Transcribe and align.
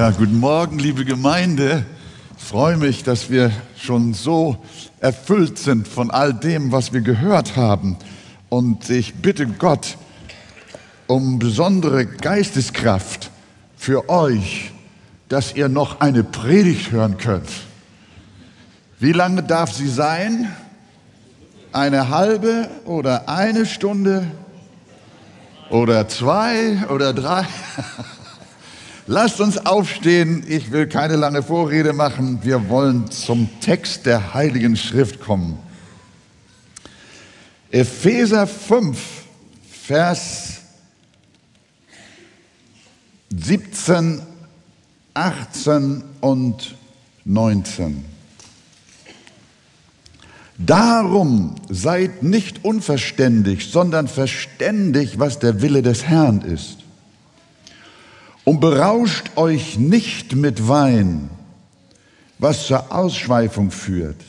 Ja, 0.00 0.12
guten 0.12 0.38
Morgen, 0.40 0.78
liebe 0.78 1.04
Gemeinde. 1.04 1.84
Ich 2.38 2.42
freue 2.42 2.78
mich, 2.78 3.02
dass 3.02 3.28
wir 3.28 3.52
schon 3.76 4.14
so 4.14 4.56
erfüllt 4.98 5.58
sind 5.58 5.86
von 5.86 6.10
all 6.10 6.32
dem, 6.32 6.72
was 6.72 6.94
wir 6.94 7.02
gehört 7.02 7.54
haben. 7.54 7.98
Und 8.48 8.88
ich 8.88 9.16
bitte 9.16 9.46
Gott 9.46 9.98
um 11.06 11.38
besondere 11.38 12.06
Geisteskraft 12.06 13.30
für 13.76 14.08
euch, 14.08 14.72
dass 15.28 15.54
ihr 15.54 15.68
noch 15.68 16.00
eine 16.00 16.24
Predigt 16.24 16.92
hören 16.92 17.18
könnt. 17.18 17.50
Wie 19.00 19.12
lange 19.12 19.42
darf 19.42 19.70
sie 19.70 19.88
sein? 19.88 20.50
Eine 21.72 22.08
halbe 22.08 22.70
oder 22.86 23.28
eine 23.28 23.66
Stunde 23.66 24.26
oder 25.68 26.08
zwei 26.08 26.86
oder 26.88 27.12
drei? 27.12 27.44
Lasst 29.12 29.40
uns 29.40 29.58
aufstehen. 29.66 30.44
Ich 30.46 30.70
will 30.70 30.86
keine 30.86 31.16
lange 31.16 31.42
Vorrede 31.42 31.92
machen. 31.92 32.38
Wir 32.44 32.68
wollen 32.68 33.10
zum 33.10 33.48
Text 33.60 34.06
der 34.06 34.34
Heiligen 34.34 34.76
Schrift 34.76 35.20
kommen. 35.20 35.58
Epheser 37.72 38.46
5, 38.46 38.96
Vers 39.68 40.60
17, 43.36 44.22
18 45.14 46.04
und 46.20 46.76
19. 47.24 48.04
Darum 50.56 51.56
seid 51.68 52.22
nicht 52.22 52.64
unverständig, 52.64 53.72
sondern 53.72 54.06
verständig, 54.06 55.18
was 55.18 55.40
der 55.40 55.62
Wille 55.62 55.82
des 55.82 56.04
Herrn 56.04 56.42
ist 56.42 56.79
und 58.50 58.58
berauscht 58.58 59.36
euch 59.36 59.78
nicht 59.78 60.34
mit 60.34 60.66
Wein, 60.66 61.30
was 62.40 62.66
zur 62.66 62.90
Ausschweifung 62.90 63.70
führt, 63.70 64.20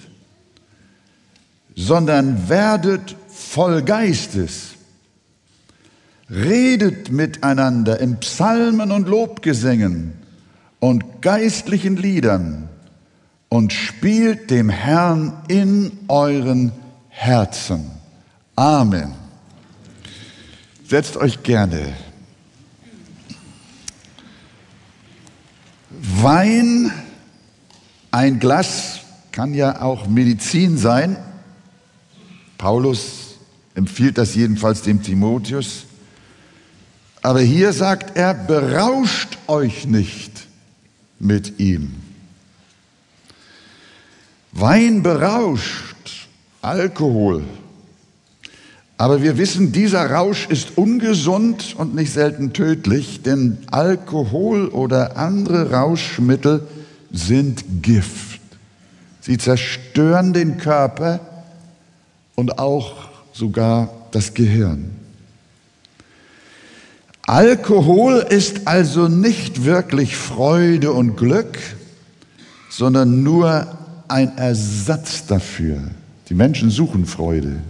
sondern 1.75 2.47
werdet 2.47 3.15
voll 3.29 3.81
Geistes. 3.81 4.75
Redet 6.29 7.11
miteinander 7.11 7.99
in 7.99 8.19
Psalmen 8.19 8.91
und 8.91 9.07
Lobgesängen 9.07 10.13
und 10.79 11.23
geistlichen 11.23 11.97
Liedern 11.97 12.69
und 13.49 13.73
spielt 13.73 14.51
dem 14.51 14.69
Herrn 14.69 15.33
in 15.47 15.97
euren 16.09 16.71
Herzen. 17.09 17.89
Amen. 18.55 19.15
Setzt 20.87 21.17
euch 21.17 21.41
gerne. 21.41 22.10
Wein, 26.01 26.91
ein 28.09 28.39
Glas 28.39 29.01
kann 29.31 29.53
ja 29.53 29.81
auch 29.81 30.07
Medizin 30.07 30.77
sein. 30.77 31.15
Paulus 32.57 33.37
empfiehlt 33.75 34.17
das 34.17 34.33
jedenfalls 34.33 34.81
dem 34.81 35.03
Timotheus. 35.03 35.85
Aber 37.21 37.41
hier 37.41 37.71
sagt 37.71 38.17
er, 38.17 38.33
berauscht 38.33 39.37
euch 39.45 39.85
nicht 39.85 40.47
mit 41.19 41.59
ihm. 41.59 41.93
Wein 44.53 45.03
berauscht, 45.03 46.27
Alkohol. 46.63 47.43
Aber 49.01 49.23
wir 49.23 49.39
wissen, 49.39 49.71
dieser 49.71 50.11
Rausch 50.11 50.45
ist 50.47 50.77
ungesund 50.77 51.73
und 51.75 51.95
nicht 51.95 52.13
selten 52.13 52.53
tödlich, 52.53 53.23
denn 53.23 53.57
Alkohol 53.71 54.67
oder 54.67 55.17
andere 55.17 55.71
Rauschmittel 55.71 56.67
sind 57.11 57.81
Gift. 57.81 58.39
Sie 59.19 59.39
zerstören 59.39 60.33
den 60.33 60.59
Körper 60.59 61.19
und 62.35 62.59
auch 62.59 63.09
sogar 63.33 63.89
das 64.11 64.35
Gehirn. 64.35 64.91
Alkohol 67.23 68.23
ist 68.29 68.67
also 68.67 69.07
nicht 69.07 69.65
wirklich 69.65 70.15
Freude 70.15 70.91
und 70.91 71.17
Glück, 71.17 71.57
sondern 72.69 73.23
nur 73.23 73.65
ein 74.07 74.37
Ersatz 74.37 75.25
dafür. 75.25 75.79
Die 76.29 76.35
Menschen 76.35 76.69
suchen 76.69 77.07
Freude. 77.07 77.61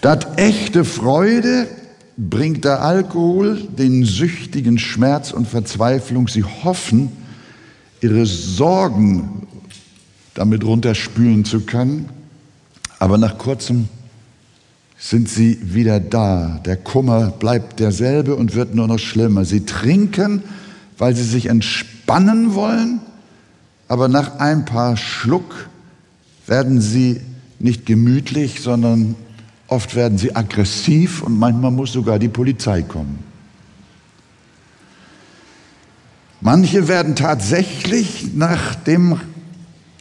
Statt 0.00 0.38
echte 0.38 0.86
Freude 0.86 1.68
bringt 2.16 2.64
der 2.64 2.80
Alkohol 2.80 3.68
den 3.76 4.06
Süchtigen 4.06 4.78
Schmerz 4.78 5.30
und 5.30 5.46
Verzweiflung. 5.46 6.26
Sie 6.26 6.42
hoffen, 6.42 7.12
ihre 8.00 8.24
Sorgen 8.24 9.46
damit 10.32 10.64
runterspülen 10.64 11.44
zu 11.44 11.60
können, 11.60 12.08
aber 12.98 13.18
nach 13.18 13.36
kurzem 13.36 13.90
sind 14.96 15.28
sie 15.28 15.58
wieder 15.60 16.00
da. 16.00 16.62
Der 16.64 16.78
Kummer 16.78 17.26
bleibt 17.26 17.78
derselbe 17.78 18.36
und 18.36 18.54
wird 18.54 18.74
nur 18.74 18.88
noch 18.88 18.98
schlimmer. 18.98 19.44
Sie 19.44 19.66
trinken, 19.66 20.42
weil 20.96 21.14
sie 21.14 21.24
sich 21.24 21.44
entspannen 21.44 22.54
wollen, 22.54 23.00
aber 23.86 24.08
nach 24.08 24.38
ein 24.38 24.64
paar 24.64 24.96
Schluck 24.96 25.68
werden 26.46 26.80
sie 26.80 27.20
nicht 27.58 27.84
gemütlich, 27.84 28.62
sondern 28.62 29.14
oft 29.70 29.94
werden 29.94 30.18
sie 30.18 30.34
aggressiv 30.34 31.22
und 31.22 31.38
manchmal 31.38 31.70
muss 31.70 31.92
sogar 31.92 32.18
die 32.18 32.28
Polizei 32.28 32.82
kommen. 32.82 33.20
Manche 36.40 36.88
werden 36.88 37.16
tatsächlich 37.16 38.34
nach 38.34 38.74
dem 38.74 39.20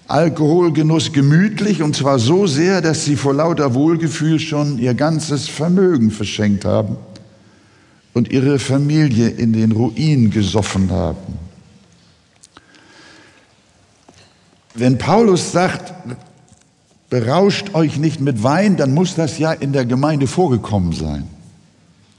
Alkoholgenuss 0.07 1.11
gemütlich 1.11 1.83
und 1.83 1.95
zwar 1.95 2.17
so 2.17 2.47
sehr, 2.47 2.81
dass 2.81 3.05
sie 3.05 3.15
vor 3.15 3.33
lauter 3.33 3.75
Wohlgefühl 3.75 4.39
schon 4.39 4.79
ihr 4.79 4.95
ganzes 4.95 5.47
Vermögen 5.47 6.09
verschenkt 6.09 6.65
haben 6.65 6.97
und 8.13 8.31
ihre 8.31 8.57
Familie 8.57 9.29
in 9.29 9.53
den 9.53 9.71
Ruin 9.71 10.31
gesoffen 10.31 10.89
haben. 10.89 11.37
Wenn 14.73 14.97
Paulus 14.97 15.51
sagt, 15.51 15.93
berauscht 17.09 17.73
euch 17.73 17.97
nicht 17.97 18.19
mit 18.19 18.43
Wein, 18.43 18.77
dann 18.77 18.93
muss 18.93 19.15
das 19.15 19.39
ja 19.39 19.51
in 19.51 19.73
der 19.73 19.85
Gemeinde 19.85 20.27
vorgekommen 20.27 20.93
sein. 20.93 21.27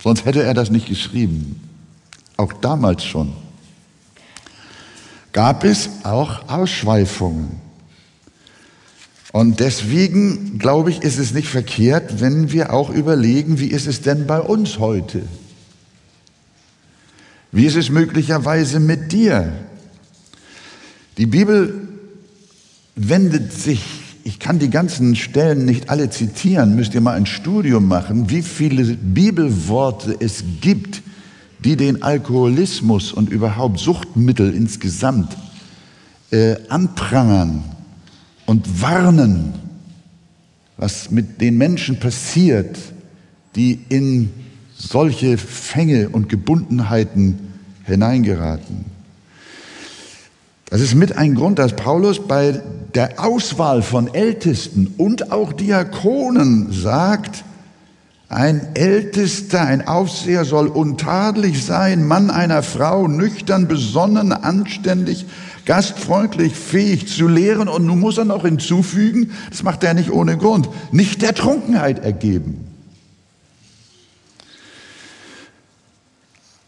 Sonst 0.03 0.25
hätte 0.25 0.43
er 0.43 0.55
das 0.55 0.71
nicht 0.71 0.89
geschrieben. 0.89 1.61
Auch 2.37 2.53
damals 2.53 3.05
schon. 3.05 3.33
Gab 5.33 5.65
es 5.65 5.91
auch 6.03 6.49
Ausschweifungen. 6.49 7.61
Und 9.33 9.61
deswegen, 9.61 10.59
glaube 10.59 10.91
ich, 10.91 11.03
ist 11.03 11.19
es 11.19 11.33
nicht 11.33 11.49
verkehrt, 11.49 12.21
wenn 12.21 12.50
wir 12.50 12.73
auch 12.73 12.91
überlegen, 12.91 13.61
wie 13.61 13.69
ist 13.69 13.87
es 13.87 14.03
denn 14.03 14.27
bei 14.27 14.41
uns 14.41 14.79
heute? 14.79 15.23
Wie 17.53 17.67
ist 17.67 17.77
es 17.77 17.91
möglicherweise 17.91 18.81
mit 18.81 19.12
dir? 19.12 19.53
Die 21.17 21.27
Bibel 21.27 21.89
wendet 22.97 23.53
sich, 23.53 23.83
ich 24.25 24.38
kann 24.38 24.58
die 24.58 24.70
ganzen 24.70 25.16
Stellen 25.16 25.64
nicht 25.64 25.91
alle 25.91 26.10
zitieren, 26.10 26.76
müsst 26.76 26.94
ihr 26.94 27.00
mal 27.00 27.14
ein 27.14 27.26
Studium 27.26 27.88
machen, 27.88 28.31
wie 28.31 28.42
viele 28.42 28.84
Bibelworte 28.94 30.16
es 30.19 30.44
gibt, 30.60 31.03
die 31.64 31.76
den 31.76 32.03
Alkoholismus 32.03 33.12
und 33.12 33.31
überhaupt 33.31 33.78
Suchtmittel 33.78 34.54
insgesamt 34.54 35.36
äh, 36.31 36.56
anprangern 36.69 37.64
und 38.47 38.81
warnen, 38.81 39.53
was 40.76 41.10
mit 41.10 41.41
den 41.41 41.58
Menschen 41.58 42.00
passiert, 42.00 42.78
die 43.56 43.81
in 43.88 44.31
solche 44.75 45.37
Fänge 45.37 46.08
und 46.08 46.28
Gebundenheiten 46.28 47.38
hineingeraten. 47.84 48.87
Das 50.70 50.81
ist 50.81 50.94
mit 50.94 51.19
ein 51.19 51.34
Grund, 51.34 51.58
dass 51.58 51.75
Paulus 51.75 52.26
bei 52.26 52.62
der 52.94 53.22
Auswahl 53.22 53.82
von 53.82 54.14
Ältesten 54.14 54.94
und 54.99 55.32
auch 55.32 55.52
Diakonen 55.52 56.72
sagt, 56.72 57.44
ein 58.28 58.76
Ältester, 58.76 59.62
ein 59.62 59.88
Aufseher 59.88 60.44
soll 60.44 60.69
untadelig 60.69 61.64
sein, 61.64 62.06
Mann 62.06 62.31
einer 62.31 62.62
Frau, 62.62 63.08
nüchtern, 63.08 63.67
besonnen, 63.67 64.32
anständig, 64.32 65.26
gastfreundlich, 65.64 66.55
fähig 66.55 67.08
zu 67.08 67.26
lehren. 67.26 67.66
Und 67.66 67.87
nun 67.87 67.99
muss 67.99 68.19
er 68.19 68.25
noch 68.25 68.44
hinzufügen, 68.44 69.32
das 69.50 69.64
macht 69.64 69.82
er 69.82 69.94
nicht 69.94 70.12
ohne 70.12 70.37
Grund, 70.37 70.69
nicht 70.93 71.23
der 71.23 71.34
Trunkenheit 71.34 72.05
ergeben. 72.05 72.64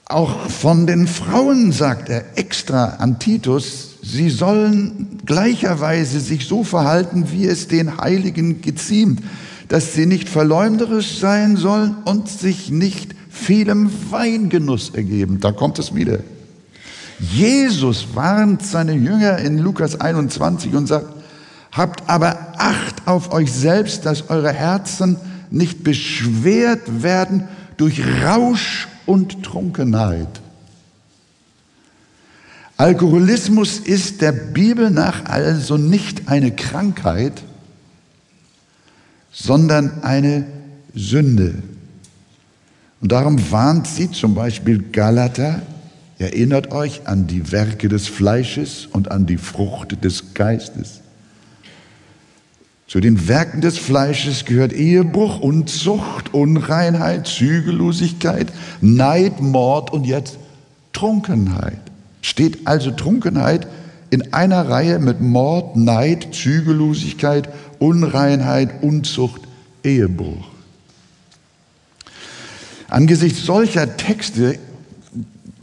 Auch 0.06 0.50
von 0.50 0.88
den 0.88 1.06
Frauen 1.06 1.70
sagt 1.70 2.08
er 2.08 2.24
extra 2.36 2.96
an 2.96 3.20
Titus, 3.20 3.91
sie 4.02 4.28
sollen 4.28 5.20
gleicherweise 5.24 6.20
sich 6.20 6.46
so 6.46 6.64
verhalten, 6.64 7.28
wie 7.30 7.46
es 7.46 7.68
den 7.68 7.98
Heiligen 7.98 8.60
geziemt, 8.60 9.20
dass 9.68 9.94
sie 9.94 10.06
nicht 10.06 10.28
verleumderisch 10.28 11.18
sein 11.18 11.56
sollen 11.56 11.96
und 12.04 12.28
sich 12.28 12.70
nicht 12.70 13.14
vielem 13.30 13.90
Weingenuss 14.10 14.90
ergeben. 14.90 15.40
Da 15.40 15.52
kommt 15.52 15.78
es 15.78 15.94
wieder. 15.94 16.18
Jesus 17.18 18.08
warnt 18.14 18.62
seine 18.62 18.94
Jünger 18.94 19.38
in 19.38 19.58
Lukas 19.58 20.00
21 20.00 20.74
und 20.74 20.88
sagt, 20.88 21.06
habt 21.70 22.08
aber 22.10 22.52
Acht 22.58 23.06
auf 23.06 23.32
euch 23.32 23.50
selbst, 23.50 24.06
dass 24.06 24.28
eure 24.28 24.52
Herzen 24.52 25.16
nicht 25.50 25.82
beschwert 25.82 27.02
werden 27.02 27.44
durch 27.76 28.00
Rausch 28.24 28.88
und 29.06 29.42
Trunkenheit. 29.42 30.41
Alkoholismus 32.76 33.78
ist 33.78 34.22
der 34.22 34.32
Bibel 34.32 34.90
nach 34.90 35.24
also 35.26 35.76
nicht 35.76 36.28
eine 36.28 36.50
Krankheit, 36.50 37.42
sondern 39.30 40.02
eine 40.02 40.46
Sünde. 40.94 41.54
Und 43.00 43.12
darum 43.12 43.50
warnt 43.50 43.86
sie 43.86 44.10
zum 44.10 44.34
Beispiel 44.34 44.82
Galater, 44.90 45.62
erinnert 46.18 46.72
euch 46.72 47.06
an 47.06 47.26
die 47.26 47.50
Werke 47.50 47.88
des 47.88 48.06
Fleisches 48.06 48.86
und 48.86 49.10
an 49.10 49.26
die 49.26 49.38
Frucht 49.38 50.04
des 50.04 50.34
Geistes. 50.34 51.00
Zu 52.86 53.00
den 53.00 53.26
Werken 53.26 53.60
des 53.60 53.78
Fleisches 53.78 54.44
gehört 54.44 54.72
Ehebruch, 54.72 55.40
Unzucht, 55.40 56.34
Unreinheit, 56.34 57.26
Zügellosigkeit, 57.26 58.52
Neid, 58.80 59.40
Mord 59.40 59.92
und 59.92 60.04
jetzt 60.04 60.38
Trunkenheit. 60.92 61.91
Steht 62.22 62.66
also 62.66 62.90
Trunkenheit 62.90 63.66
in 64.10 64.32
einer 64.32 64.68
Reihe 64.68 64.98
mit 64.98 65.20
Mord, 65.20 65.76
Neid, 65.76 66.28
Zügellosigkeit, 66.32 67.48
Unreinheit, 67.78 68.82
Unzucht, 68.82 69.42
Ehebruch. 69.84 70.46
Angesichts 72.88 73.44
solcher 73.44 73.96
Texte, 73.96 74.58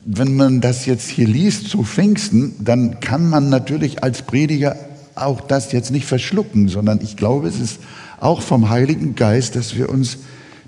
wenn 0.04 0.36
man 0.36 0.62
das 0.62 0.86
jetzt 0.86 1.10
hier 1.10 1.28
liest 1.28 1.70
zu 1.70 1.84
Pfingsten, 1.84 2.56
dann 2.60 3.00
kann 3.00 3.30
man 3.30 3.50
natürlich 3.50 4.04
als 4.04 4.24
Prediger 4.24 4.76
auch 5.14 5.42
das 5.42 5.72
jetzt 5.72 5.92
nicht 5.92 6.06
verschlucken, 6.06 6.70
sondern 6.70 7.00
ich 7.02 7.18
glaube, 7.18 7.48
es 7.48 7.60
ist 7.60 7.80
auch 8.20 8.42
vom 8.42 8.70
Heiligen 8.70 9.16
Geist, 9.16 9.56
dass 9.56 9.76
wir 9.76 9.90
uns 9.90 10.18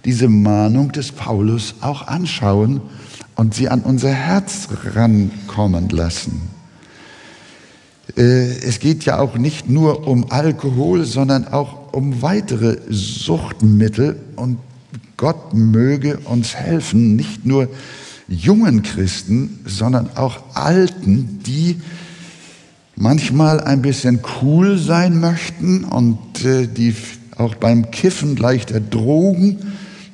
diese 0.05 0.27
Mahnung 0.27 0.91
des 0.91 1.11
Paulus 1.11 1.75
auch 1.81 2.07
anschauen 2.07 2.81
und 3.35 3.53
sie 3.53 3.69
an 3.69 3.81
unser 3.81 4.11
Herz 4.11 4.67
rankommen 4.93 5.89
lassen. 5.89 6.41
Äh, 8.17 8.57
es 8.63 8.79
geht 8.79 9.05
ja 9.05 9.19
auch 9.19 9.37
nicht 9.37 9.69
nur 9.69 10.07
um 10.07 10.31
Alkohol, 10.31 11.05
sondern 11.05 11.47
auch 11.47 11.93
um 11.93 12.21
weitere 12.21 12.77
Suchtmittel 12.89 14.17
und 14.35 14.57
Gott 15.17 15.53
möge 15.53 16.17
uns 16.19 16.55
helfen, 16.55 17.15
nicht 17.15 17.45
nur 17.45 17.67
jungen 18.27 18.81
Christen, 18.81 19.59
sondern 19.65 20.09
auch 20.15 20.39
Alten, 20.55 21.39
die 21.45 21.79
manchmal 22.95 23.59
ein 23.61 23.81
bisschen 23.81 24.21
cool 24.41 24.77
sein 24.77 25.19
möchten 25.19 25.83
und 25.83 26.43
äh, 26.43 26.67
die 26.67 26.95
auch 27.37 27.55
beim 27.55 27.91
Kiffen 27.91 28.35
leichter 28.35 28.79
Drogen 28.79 29.59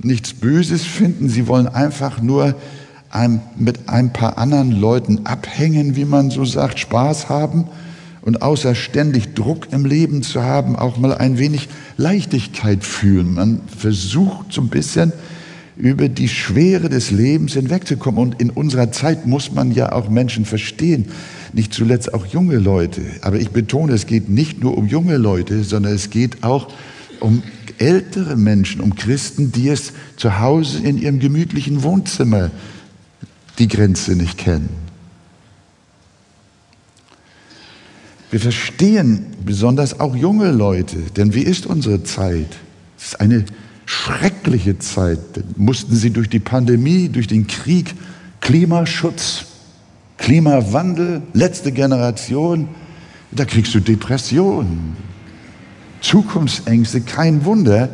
nichts 0.02 0.34
Böses 0.34 0.84
finden. 0.84 1.30
Sie 1.30 1.48
wollen 1.48 1.68
einfach 1.68 2.22
nur 2.22 2.56
ein, 3.10 3.42
mit 3.58 3.90
ein 3.90 4.14
paar 4.14 4.38
anderen 4.38 4.72
Leuten 4.72 5.26
abhängen, 5.26 5.96
wie 5.96 6.06
man 6.06 6.30
so 6.30 6.46
sagt, 6.46 6.80
Spaß 6.80 7.30
haben 7.30 7.68
und 8.22 8.42
außer 8.42 8.76
ständig 8.76 9.34
Druck 9.34 9.68
im 9.72 9.86
Leben 9.86 10.22
zu 10.22 10.44
haben, 10.44 10.76
auch 10.76 10.98
mal 10.98 11.14
ein 11.14 11.38
wenig 11.38 11.70
Leichtigkeit 11.96 12.84
fühlen. 12.84 13.36
Man 13.36 13.62
versucht 13.68 14.52
so 14.52 14.62
ein 14.62 14.70
bisschen 14.70 15.14
über 15.78 16.10
die 16.10 16.28
Schwere 16.28 16.90
des 16.90 17.12
Lebens 17.12 17.54
hinwegzukommen. 17.54 18.20
Und 18.20 18.42
in 18.42 18.50
unserer 18.50 18.92
Zeit 18.92 19.28
muss 19.28 19.52
man 19.54 19.72
ja 19.72 19.92
auch 19.92 20.10
Menschen 20.10 20.46
verstehen, 20.46 21.06
nicht 21.54 21.74
zuletzt 21.74 22.14
auch 22.14 22.26
junge 22.26 22.58
Leute. 22.58 23.02
Aber 23.22 23.38
ich 23.38 23.52
betone, 23.52 23.94
es 23.94 24.08
geht 24.08 24.28
nicht 24.30 24.62
nur 24.62 24.78
um 24.78 24.88
junge 24.88 25.18
Leute, 25.18 25.64
sondern 25.64 25.94
es 25.94 26.10
geht 26.10 26.44
auch 26.44 26.70
um 27.20 27.44
ältere 27.78 28.36
Menschen, 28.36 28.82
um 28.82 28.96
Christen, 28.96 29.52
die 29.52 29.70
es 29.70 29.94
zu 30.18 30.40
Hause 30.40 30.80
in 30.80 30.98
ihrem 30.98 31.20
gemütlichen 31.20 31.84
Wohnzimmer 31.84 32.52
die 33.60 33.68
Grenze 33.68 34.16
nicht 34.16 34.38
kennen. 34.38 34.70
Wir 38.30 38.40
verstehen 38.40 39.26
besonders 39.46 40.00
auch 40.00 40.16
junge 40.16 40.52
Leute, 40.52 40.98
denn 41.16 41.34
wie 41.34 41.44
ist 41.44 41.66
unsere 41.66 42.04
Zeit? 42.04 42.58
Es 42.98 43.08
ist 43.08 43.22
eine 43.22 43.46
schreckliche 43.86 44.78
Zeit. 44.80 45.20
Mussten 45.56 45.96
sie 45.96 46.12
durch 46.12 46.30
die 46.30 46.40
Pandemie, 46.40 47.08
durch 47.08 47.28
den 47.28 47.48
Krieg, 47.48 47.96
Klimaschutz, 48.42 49.46
Klimawandel, 50.18 51.22
letzte 51.34 51.72
Generation, 51.72 52.68
da 53.32 53.46
kriegst 53.46 53.74
du 53.76 53.80
Depressionen, 53.80 54.98
Zukunftsängste. 56.02 57.02
Kein 57.02 57.46
Wunder, 57.46 57.90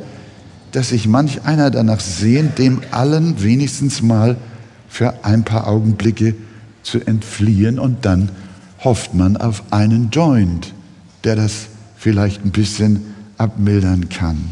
dass 0.71 0.89
sich 0.89 1.07
manch 1.07 1.43
einer 1.43 1.69
danach 1.69 1.99
sehnt, 1.99 2.57
dem 2.57 2.81
allen 2.91 3.43
wenigstens 3.43 4.01
mal 4.01 4.37
für 4.93 5.25
ein 5.25 5.43
paar 5.43 5.65
Augenblicke 5.65 6.35
zu 6.83 6.99
entfliehen 6.99 7.79
und 7.79 8.05
dann 8.05 8.29
hofft 8.83 9.15
man 9.15 9.37
auf 9.37 9.63
einen 9.71 10.11
Joint, 10.11 10.71
der 11.23 11.35
das 11.35 11.65
vielleicht 11.97 12.45
ein 12.45 12.51
bisschen 12.51 13.01
abmildern 13.39 14.09
kann. 14.09 14.49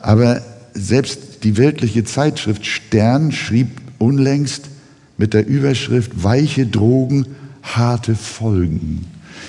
Aber 0.00 0.40
selbst 0.72 1.44
die 1.44 1.58
weltliche 1.58 2.02
Zeitschrift 2.04 2.64
Stern 2.64 3.30
schrieb 3.30 3.68
unlängst 3.98 4.70
mit 5.18 5.34
der 5.34 5.46
Überschrift 5.46 6.24
Weiche 6.24 6.66
Drogen, 6.66 7.26
harte 7.62 8.14
Folgen. 8.14 9.04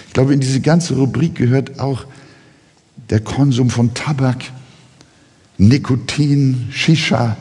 Ich 0.07 0.13
glaube, 0.13 0.33
in 0.33 0.41
diese 0.41 0.59
ganze 0.59 0.97
Rubrik 0.97 1.35
gehört 1.35 1.79
auch 1.79 2.03
der 3.09 3.21
Konsum 3.21 3.69
von 3.69 3.93
Tabak, 3.93 4.43
Nikotin, 5.57 6.67
Shisha 6.71 7.37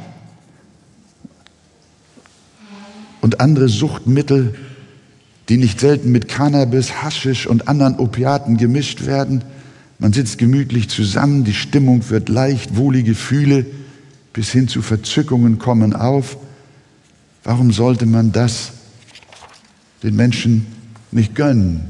und 3.27 3.41
andere 3.41 3.69
Suchtmittel, 3.69 4.55
die 5.51 5.59
nicht 5.59 5.81
selten 5.81 6.11
mit 6.11 6.29
Cannabis, 6.29 7.03
Haschisch 7.03 7.47
und 7.47 7.69
anderen 7.69 7.99
Opiaten 7.99 8.57
gemischt 8.57 9.05
werden– 9.05 9.45
man 9.99 10.13
sitzt 10.13 10.39
gemütlich 10.39 10.89
zusammen, 10.89 11.45
die 11.45 11.55
Stimmung 11.55 12.09
wird 12.11 12.29
leicht, 12.29 12.77
wohlige 12.77 13.11
Gefühle 13.11 13.65
bis 14.33 14.51
hin 14.51 14.69
zu 14.69 14.83
Verzückungen 14.83 15.59
kommen 15.59 15.95
auf. 15.95 16.37
Warum 17.45 17.73
sollte 17.73 18.05
man 18.05 18.33
das 18.33 18.73
den 20.03 20.15
Menschen 20.15 20.67
nicht 21.11 21.35
gönnen? 21.35 21.89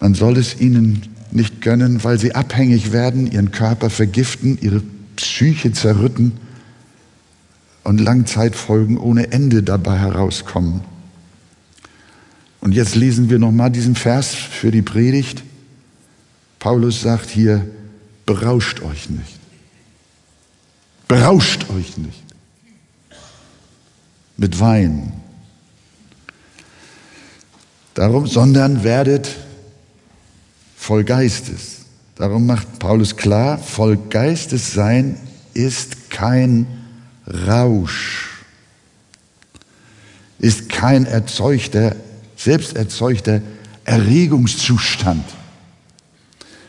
Man 0.00 0.14
soll 0.14 0.36
es 0.36 0.60
ihnen 0.60 1.02
nicht 1.30 1.60
gönnen, 1.60 2.02
weil 2.02 2.18
sie 2.18 2.34
abhängig 2.34 2.92
werden, 2.92 3.30
ihren 3.30 3.52
Körper 3.52 3.90
vergiften, 3.90 4.58
ihre 4.60 4.82
Psyche 5.16 5.72
zerrütten 5.72 6.32
und 7.84 8.00
Langzeitfolgen 8.00 8.98
ohne 8.98 9.30
Ende 9.30 9.62
dabei 9.62 9.98
herauskommen. 9.98 10.80
Und 12.60 12.72
jetzt 12.72 12.94
lesen 12.94 13.28
wir 13.30 13.38
nochmal 13.38 13.70
diesen 13.70 13.94
Vers 13.94 14.34
für 14.34 14.70
die 14.70 14.82
Predigt. 14.82 15.42
Paulus 16.58 17.02
sagt 17.02 17.28
hier, 17.28 17.68
berauscht 18.24 18.82
euch 18.82 19.10
nicht. 19.10 19.38
Berauscht 21.06 21.68
euch 21.70 21.98
nicht. 21.98 22.24
Mit 24.38 24.58
Wein. 24.58 25.12
Darum, 27.92 28.26
sondern 28.26 28.82
werdet 28.82 29.36
voll 30.74 31.04
Geistes. 31.04 31.84
Darum 32.16 32.46
macht 32.46 32.78
Paulus 32.78 33.16
klar, 33.16 33.58
voll 33.58 33.96
Geistes 33.96 34.72
sein 34.72 35.18
ist 35.54 36.10
kein 36.10 36.66
Rausch, 37.26 38.30
ist 40.38 40.68
kein 40.68 41.06
erzeugter 41.06 41.96
selbst 42.44 42.76
erzeugter 42.76 43.40
Erregungszustand. 43.84 45.24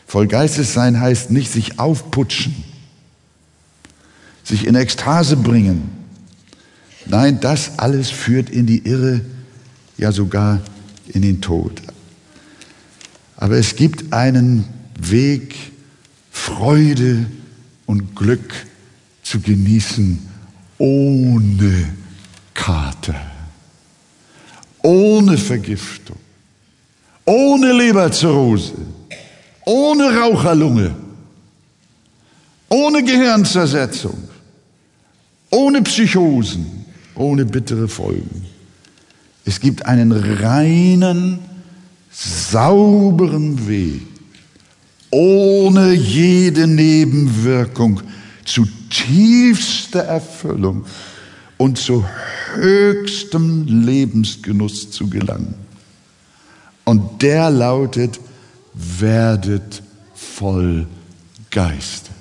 Voll 0.06 0.26
Geistessein 0.26 0.98
heißt 0.98 1.30
nicht 1.30 1.52
sich 1.52 1.78
aufputschen, 1.78 2.64
sich 4.42 4.66
in 4.66 4.74
Ekstase 4.74 5.36
bringen. 5.36 5.90
Nein, 7.04 7.40
das 7.40 7.78
alles 7.78 8.10
führt 8.10 8.48
in 8.48 8.66
die 8.66 8.86
Irre, 8.86 9.20
ja 9.98 10.12
sogar 10.12 10.60
in 11.08 11.22
den 11.22 11.42
Tod. 11.42 11.82
Aber 13.36 13.56
es 13.56 13.76
gibt 13.76 14.14
einen 14.14 14.64
Weg, 14.98 15.54
Freude 16.30 17.26
und 17.84 18.16
Glück 18.16 18.54
zu 19.22 19.40
genießen 19.40 20.26
ohne 20.78 21.92
Kater. 22.54 23.32
Ohne 24.82 25.36
Vergiftung, 25.36 26.16
ohne 27.24 27.72
Leberzirrhose, 27.72 28.74
ohne 29.64 30.16
Raucherlunge, 30.16 30.94
ohne 32.68 33.02
Gehirnzersetzung, 33.02 34.16
ohne 35.50 35.82
Psychosen, 35.82 36.84
ohne 37.16 37.44
bittere 37.44 37.88
Folgen. 37.88 38.46
Es 39.44 39.58
gibt 39.58 39.84
einen 39.86 40.12
reinen, 40.12 41.40
sauberen 42.12 43.66
Weg, 43.66 44.02
ohne 45.10 45.94
jede 45.94 46.68
Nebenwirkung, 46.68 48.00
zu 48.44 48.68
tiefster 48.90 50.00
Erfüllung 50.00 50.84
und 51.56 51.78
zu 51.78 52.04
höchstem 52.54 53.66
Lebensgenuss 53.66 54.90
zu 54.90 55.08
gelangen. 55.08 55.54
Und 56.84 57.22
der 57.22 57.50
lautet, 57.50 58.20
werdet 58.74 59.82
voll 60.14 60.86
Geistes. 61.50 62.12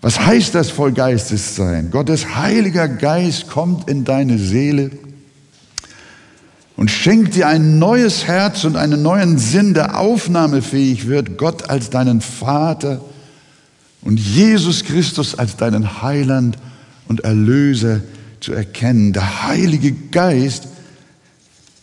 Was 0.00 0.20
heißt 0.20 0.54
das 0.54 0.70
voll 0.70 0.92
Geistes 0.92 1.56
sein? 1.56 1.90
Gottes 1.90 2.34
heiliger 2.34 2.88
Geist 2.88 3.48
kommt 3.48 3.88
in 3.88 4.04
deine 4.04 4.38
Seele 4.38 4.90
und 6.76 6.90
schenkt 6.90 7.36
dir 7.36 7.48
ein 7.48 7.78
neues 7.78 8.26
Herz 8.26 8.64
und 8.64 8.76
einen 8.76 9.02
neuen 9.02 9.38
Sinn, 9.38 9.72
der 9.72 9.98
aufnahmefähig 9.98 11.08
wird, 11.08 11.38
Gott 11.38 11.70
als 11.70 11.88
deinen 11.88 12.20
Vater 12.20 13.00
und 14.04 14.18
Jesus 14.18 14.84
Christus 14.84 15.34
als 15.34 15.56
deinen 15.56 16.02
Heiland 16.02 16.58
und 17.08 17.20
Erlöser 17.20 18.00
zu 18.40 18.52
erkennen. 18.52 19.12
Der 19.12 19.48
Heilige 19.48 19.92
Geist, 19.92 20.68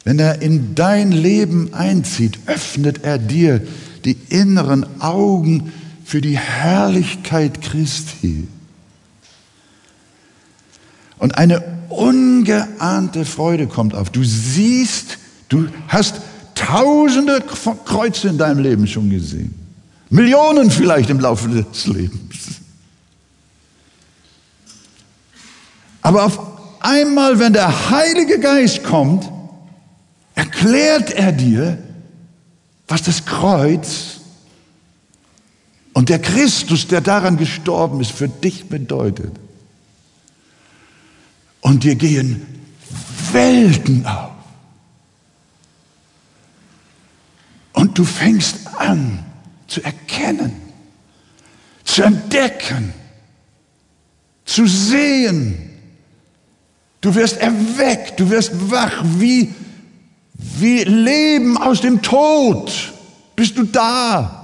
wenn 0.04 0.20
er 0.20 0.42
in 0.42 0.76
dein 0.76 1.12
Leben 1.12 1.74
einzieht, 1.74 2.40
öffnet 2.46 3.04
er 3.04 3.18
dir 3.18 3.62
die 4.06 4.18
inneren 4.30 5.02
Augen 5.02 5.74
für 6.06 6.22
die 6.22 6.38
Herrlichkeit 6.38 7.62
Christi. 7.62 8.48
Und 11.18 11.38
eine 11.38 11.64
ungeahnte 11.90 13.26
Freude 13.26 13.68
kommt 13.68 13.94
auf. 13.94 14.10
Du 14.10 14.24
siehst, 14.24 15.18
du 15.50 15.68
hast 15.88 16.22
tausende 16.56 17.44
Kreuze 17.86 18.30
in 18.30 18.38
deinem 18.38 18.60
Leben 18.60 18.88
schon 18.88 19.10
gesehen. 19.10 19.61
Millionen 20.12 20.70
vielleicht 20.70 21.10
im 21.10 21.22
Laufe 21.22 21.48
des 21.48 21.88
Lebens. 21.88 22.60
Aber 26.02 26.26
auf 26.26 26.40
einmal, 26.82 27.40
wenn 27.40 27.54
der 27.54 27.90
Heilige 27.90 28.40
Geist 28.40 28.84
kommt, 28.84 29.32
erklärt 30.36 31.12
er 31.12 31.32
dir, 31.32 31.78
was 32.90 33.04
das 33.04 33.26
Kreuz 33.26 34.20
und 35.94 36.10
der 36.10 36.20
Christus, 36.20 36.88
der 36.88 37.00
daran 37.00 37.38
gestorben 37.38 38.02
ist, 38.02 38.12
für 38.12 38.28
dich 38.28 38.68
bedeutet. 38.68 39.32
Und 41.62 41.86
dir 41.86 41.96
gehen 41.96 42.46
Welten 43.32 44.06
auf. 44.06 44.32
Und 47.72 47.98
du 47.98 48.04
fängst 48.04 48.68
an 48.78 49.31
zu 49.72 49.82
erkennen, 49.84 50.54
zu 51.84 52.04
entdecken, 52.04 52.94
zu 54.44 54.68
sehen. 54.68 55.70
Du 57.00 57.16
wirst 57.16 57.38
erweckt, 57.38 58.20
du 58.20 58.30
wirst 58.30 58.52
wach, 58.70 59.02
wie, 59.04 59.54
wie 60.34 60.84
Leben 60.84 61.58
aus 61.58 61.82
dem 61.82 62.02
Tod. 62.02 62.72
Bist 63.36 63.58
du 63.58 63.64
da? 63.64 64.38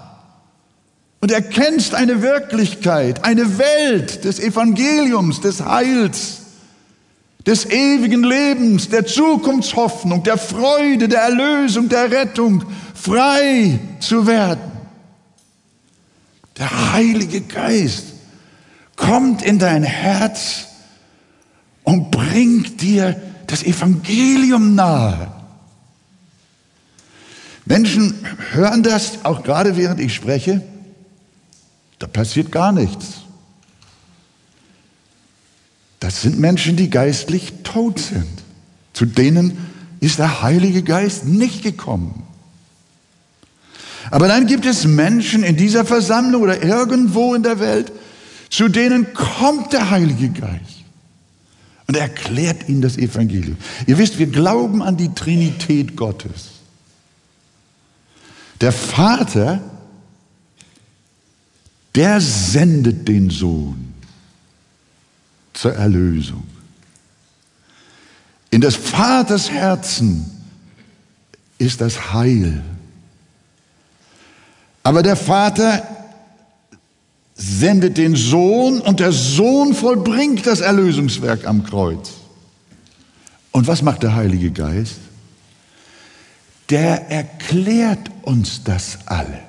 und 1.19 1.31
erkennst 1.31 1.95
eine 1.95 2.21
Wirklichkeit, 2.21 3.25
eine 3.25 3.57
Welt 3.57 4.23
des 4.23 4.39
Evangeliums, 4.39 5.41
des 5.41 5.65
Heils, 5.65 6.41
des 7.45 7.65
ewigen 7.65 8.23
Lebens, 8.23 8.89
der 8.89 9.05
Zukunftshoffnung, 9.05 10.21
der 10.23 10.37
Freude, 10.37 11.07
der 11.07 11.21
Erlösung, 11.21 11.89
der 11.89 12.11
Rettung, 12.11 12.63
frei 12.93 13.79
zu 13.99 14.27
werden. 14.27 14.76
Der 16.57 16.93
Heilige 16.93 17.41
Geist 17.41 18.05
kommt 18.95 19.41
in 19.41 19.59
dein 19.59 19.83
Herz 19.83 20.65
und 21.83 22.11
bringt 22.11 22.81
dir 22.81 23.21
das 23.45 23.63
Evangelium 23.63 24.75
nahe. 24.75 25.31
Menschen 27.65 28.15
hören 28.51 28.81
das 28.81 29.23
auch 29.25 29.43
gerade 29.43 29.77
während 29.77 29.99
ich 29.99 30.13
spreche 30.13 30.63
da 31.99 32.07
passiert 32.07 32.51
gar 32.51 32.71
nichts. 32.71 33.21
Das 35.99 36.21
sind 36.21 36.39
Menschen, 36.39 36.75
die 36.75 36.89
geistlich 36.89 37.53
tot 37.63 37.99
sind. 37.99 38.43
Zu 38.93 39.05
denen 39.05 39.57
ist 39.99 40.19
der 40.19 40.43
Heilige 40.43 40.83
Geist 40.83 41.25
nicht 41.25 41.63
gekommen. 41.63 42.26
Aber 44.11 44.27
dann 44.27 44.47
gibt 44.47 44.65
es 44.65 44.85
Menschen 44.85 45.43
in 45.43 45.57
dieser 45.57 45.85
Versammlung 45.85 46.41
oder 46.41 46.63
irgendwo 46.63 47.33
in 47.35 47.43
der 47.43 47.59
Welt, 47.59 47.91
zu 48.49 48.67
denen 48.69 49.13
kommt 49.13 49.73
der 49.73 49.89
Heilige 49.89 50.29
Geist 50.29 50.83
und 51.87 51.97
erklärt 51.97 52.69
ihnen 52.69 52.81
das 52.81 52.97
Evangelium. 52.97 53.57
Ihr 53.85 53.97
wisst, 53.97 54.19
wir 54.19 54.27
glauben 54.27 54.81
an 54.81 54.97
die 54.97 55.13
Trinität 55.13 55.95
Gottes. 55.95 56.49
Der 58.61 58.71
Vater 58.71 59.61
der 61.97 62.21
sendet 62.21 63.07
den 63.07 63.31
Sohn 63.31 63.91
zur 65.53 65.73
Erlösung. 65.73 66.43
In 68.51 68.61
des 68.61 68.75
Vaters 68.75 69.49
Herzen 69.49 70.29
ist 71.57 71.81
das 71.81 72.13
Heil. 72.13 72.63
Aber 74.87 75.03
der 75.03 75.17
Vater 75.17 75.85
sendet 77.35 77.97
den 77.97 78.15
Sohn 78.15 78.79
und 78.79 79.01
der 79.01 79.11
Sohn 79.11 79.73
vollbringt 79.73 80.47
das 80.47 80.61
Erlösungswerk 80.61 81.45
am 81.45 81.65
Kreuz. 81.65 82.11
Und 83.51 83.67
was 83.67 83.81
macht 83.81 84.03
der 84.03 84.15
Heilige 84.15 84.49
Geist? 84.49 84.95
Der 86.69 87.11
erklärt 87.11 88.09
uns 88.21 88.63
das 88.63 88.99
alles. 89.07 89.41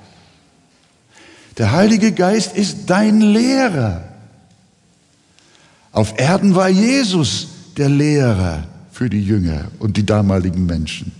Der 1.56 1.70
Heilige 1.70 2.10
Geist 2.10 2.56
ist 2.56 2.90
dein 2.90 3.20
Lehrer. 3.20 4.08
Auf 5.92 6.14
Erden 6.18 6.56
war 6.56 6.68
Jesus 6.68 7.46
der 7.76 7.88
Lehrer 7.88 8.64
für 8.90 9.08
die 9.08 9.22
Jünger 9.22 9.70
und 9.78 9.96
die 9.98 10.04
damaligen 10.04 10.66
Menschen. 10.66 11.12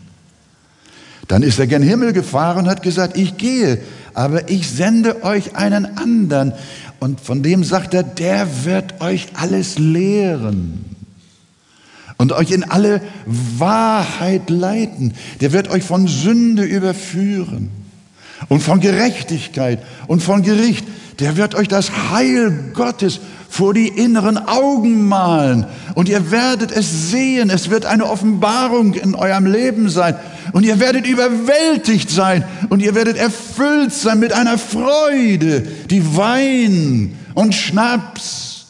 Dann 1.28 1.42
ist 1.42 1.58
er 1.58 1.66
gen 1.66 1.82
Himmel 1.82 2.14
gefahren 2.14 2.64
und 2.64 2.68
hat 2.68 2.82
gesagt, 2.82 3.16
ich 3.16 3.36
gehe, 3.36 3.82
aber 4.18 4.50
ich 4.50 4.68
sende 4.68 5.22
euch 5.22 5.54
einen 5.54 5.96
anderen. 5.96 6.52
Und 6.98 7.20
von 7.20 7.44
dem 7.44 7.62
sagt 7.62 7.94
er, 7.94 8.02
der 8.02 8.64
wird 8.64 9.00
euch 9.00 9.28
alles 9.34 9.78
lehren 9.78 10.84
und 12.16 12.32
euch 12.32 12.50
in 12.50 12.64
alle 12.64 13.00
Wahrheit 13.26 14.50
leiten. 14.50 15.14
Der 15.40 15.52
wird 15.52 15.70
euch 15.70 15.84
von 15.84 16.08
Sünde 16.08 16.64
überführen 16.64 17.70
und 18.48 18.60
von 18.60 18.80
Gerechtigkeit 18.80 19.84
und 20.08 20.20
von 20.20 20.42
Gericht. 20.42 20.84
Der 21.20 21.36
wird 21.36 21.54
euch 21.54 21.68
das 21.68 22.10
Heil 22.10 22.72
Gottes 22.74 23.20
vor 23.48 23.72
die 23.72 23.86
inneren 23.86 24.36
Augen 24.36 25.06
malen 25.06 25.64
und 25.94 26.08
ihr 26.08 26.32
werdet 26.32 26.72
es 26.72 27.12
sehen. 27.12 27.50
Es 27.50 27.70
wird 27.70 27.86
eine 27.86 28.06
Offenbarung 28.06 28.94
in 28.94 29.14
eurem 29.14 29.46
Leben 29.46 29.88
sein 29.88 30.16
und 30.52 30.64
ihr 30.64 30.80
werdet 30.80 31.06
überwältigt 31.06 32.10
sein 32.10 32.44
und 32.68 32.80
ihr 32.80 32.94
werdet 32.94 33.16
erfüllt 33.16 33.92
sein 33.92 34.18
mit 34.18 34.32
einer 34.32 34.58
Freude, 34.58 35.62
die 35.90 36.16
Wein 36.16 37.16
und 37.34 37.54
Schnaps 37.54 38.66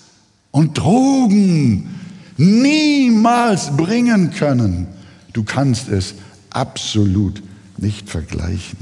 und 0.50 0.78
Drogen 0.78 1.94
niemals 2.36 3.76
bringen 3.76 4.30
können. 4.30 4.86
Du 5.32 5.44
kannst 5.44 5.88
es 5.88 6.14
absolut 6.50 7.42
nicht 7.76 8.08
vergleichen. 8.08 8.78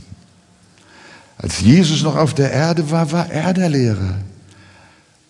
Als 1.38 1.60
Jesus 1.60 2.02
noch 2.02 2.16
auf 2.16 2.34
der 2.34 2.50
Erde 2.50 2.90
war, 2.90 3.12
war 3.12 3.30
er 3.30 3.52
der 3.52 3.68
Lehrer. 3.68 4.16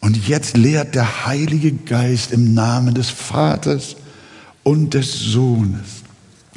Und 0.01 0.29
jetzt 0.29 0.57
lehrt 0.57 0.95
der 0.95 1.27
Heilige 1.27 1.73
Geist 1.73 2.33
im 2.33 2.55
Namen 2.55 2.95
des 2.95 3.11
Vaters 3.11 3.97
und 4.63 4.95
des 4.95 5.13
Sohnes. 5.19 5.96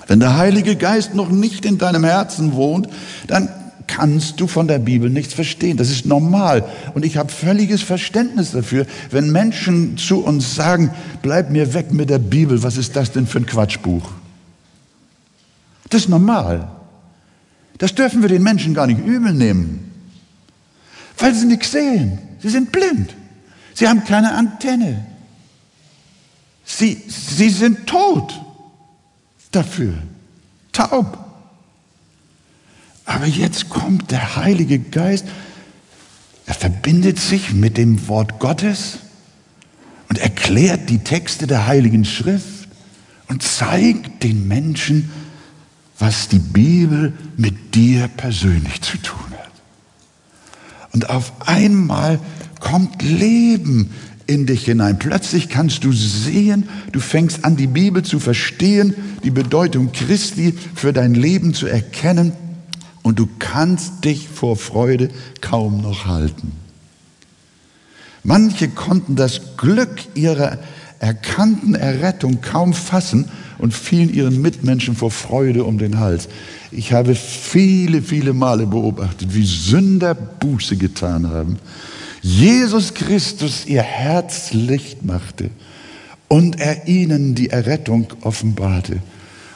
Wenn 0.09 0.19
der 0.19 0.37
Heilige 0.37 0.75
Geist 0.75 1.13
noch 1.13 1.29
nicht 1.29 1.65
in 1.65 1.77
deinem 1.77 2.03
Herzen 2.03 2.53
wohnt, 2.53 2.89
dann 3.27 3.47
kannst 3.85 4.39
du 4.39 4.47
von 4.47 4.67
der 4.67 4.79
Bibel 4.79 5.07
nichts 5.07 5.35
verstehen. 5.35 5.77
Das 5.77 5.91
ist 5.91 6.07
normal. 6.07 6.67
Und 6.95 7.05
ich 7.05 7.15
habe 7.15 7.31
völliges 7.31 7.83
Verständnis 7.83 8.51
dafür, 8.51 8.87
wenn 9.11 9.31
Menschen 9.31 9.99
zu 9.99 10.23
uns 10.23 10.55
sagen, 10.55 10.89
bleib 11.21 11.51
mir 11.51 11.75
weg 11.75 11.93
mit 11.93 12.09
der 12.09 12.17
Bibel, 12.17 12.63
was 12.63 12.75
ist 12.75 12.95
das 12.95 13.11
denn 13.11 13.27
für 13.27 13.37
ein 13.37 13.45
Quatschbuch? 13.45 14.09
Das 15.91 16.01
ist 16.01 16.09
normal. 16.09 16.71
Das 17.77 17.93
dürfen 17.93 18.23
wir 18.23 18.29
den 18.29 18.41
Menschen 18.41 18.73
gar 18.73 18.87
nicht 18.87 19.05
übel 19.05 19.31
nehmen, 19.31 19.91
weil 21.19 21.35
sie 21.35 21.45
nichts 21.45 21.71
sehen. 21.71 22.17
Sie 22.39 22.49
sind 22.49 22.71
blind. 22.71 23.13
Sie 23.75 23.87
haben 23.87 24.03
keine 24.05 24.33
Antenne. 24.33 25.05
Sie, 26.65 26.99
sie 27.07 27.49
sind 27.49 27.85
tot 27.85 28.33
dafür, 29.51 29.93
taub. 30.71 31.17
Aber 33.05 33.25
jetzt 33.25 33.69
kommt 33.69 34.11
der 34.11 34.35
Heilige 34.35 34.79
Geist, 34.79 35.25
er 36.45 36.53
verbindet 36.53 37.19
sich 37.19 37.53
mit 37.53 37.77
dem 37.77 38.07
Wort 38.07 38.39
Gottes 38.39 38.99
und 40.09 40.17
erklärt 40.17 40.89
die 40.89 40.99
Texte 40.99 41.47
der 41.47 41.67
Heiligen 41.67 42.05
Schrift 42.05 42.67
und 43.27 43.43
zeigt 43.43 44.23
den 44.23 44.47
Menschen, 44.47 45.11
was 45.99 46.27
die 46.27 46.39
Bibel 46.39 47.13
mit 47.37 47.75
dir 47.75 48.07
persönlich 48.07 48.81
zu 48.81 48.97
tun 48.97 49.31
hat. 49.31 49.51
Und 50.91 51.09
auf 51.09 51.31
einmal 51.47 52.19
kommt 52.59 53.01
Leben 53.01 53.91
in 54.29 54.45
dich 54.45 54.65
hinein. 54.65 54.99
Plötzlich 54.99 55.49
kannst 55.49 55.83
du 55.83 55.91
sehen, 55.91 56.69
du 56.91 56.99
fängst 56.99 57.43
an, 57.43 57.55
die 57.55 57.67
Bibel 57.67 58.03
zu 58.03 58.19
verstehen, 58.19 58.93
die 59.23 59.31
Bedeutung 59.31 59.91
Christi 59.91 60.53
für 60.75 60.93
dein 60.93 61.15
Leben 61.15 61.55
zu 61.55 61.65
erkennen 61.65 62.33
und 63.01 63.17
du 63.17 63.27
kannst 63.39 64.05
dich 64.05 64.29
vor 64.29 64.55
Freude 64.55 65.09
kaum 65.41 65.81
noch 65.81 66.05
halten. 66.05 66.51
Manche 68.23 68.69
konnten 68.69 69.15
das 69.15 69.57
Glück 69.57 69.99
ihrer 70.13 70.59
erkannten 70.99 71.73
Errettung 71.73 72.41
kaum 72.41 72.73
fassen 72.73 73.25
und 73.57 73.73
fielen 73.73 74.13
ihren 74.13 74.41
Mitmenschen 74.41 74.95
vor 74.95 75.09
Freude 75.09 75.63
um 75.63 75.79
den 75.79 75.99
Hals. 75.99 76.29
Ich 76.69 76.93
habe 76.93 77.15
viele, 77.15 78.03
viele 78.03 78.33
Male 78.33 78.67
beobachtet, 78.67 79.33
wie 79.33 79.45
Sünder 79.45 80.13
Buße 80.13 80.77
getan 80.77 81.29
haben 81.29 81.57
Jesus 82.21 82.93
Christus 82.93 83.65
ihr 83.65 83.81
Herz 83.81 84.51
Licht 84.53 85.03
machte 85.05 85.49
und 86.27 86.59
er 86.59 86.87
ihnen 86.87 87.35
die 87.35 87.49
Errettung 87.49 88.07
offenbarte. 88.21 89.01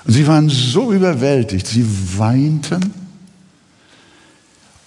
Und 0.06 0.14
sie 0.14 0.28
waren 0.28 0.50
so 0.50 0.92
überwältigt, 0.92 1.68
sie 1.68 1.86
weinten 2.18 2.94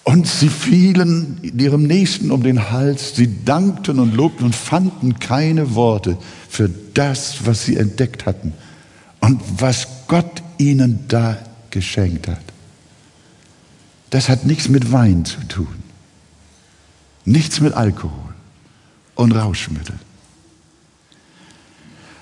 und 0.03 0.27
sie 0.27 0.49
fielen 0.49 1.39
ihrem 1.41 1.83
Nächsten 1.83 2.31
um 2.31 2.43
den 2.43 2.71
Hals, 2.71 3.15
sie 3.15 3.43
dankten 3.43 3.99
und 3.99 4.15
lobten 4.15 4.45
und 4.45 4.55
fanden 4.55 5.19
keine 5.19 5.75
Worte 5.75 6.17
für 6.49 6.69
das, 6.93 7.45
was 7.45 7.65
sie 7.65 7.77
entdeckt 7.77 8.25
hatten 8.25 8.53
und 9.19 9.41
was 9.57 9.87
Gott 10.07 10.43
ihnen 10.57 10.99
da 11.07 11.37
geschenkt 11.71 12.27
hat. 12.27 12.43
Das 14.09 14.29
hat 14.29 14.45
nichts 14.45 14.69
mit 14.69 14.91
Wein 14.91 15.25
zu 15.25 15.41
tun. 15.47 15.86
Nichts 17.27 17.59
mit 17.59 17.73
Alkohol 17.73 18.33
und 19.15 19.33
Rauschmittel. 19.33 19.95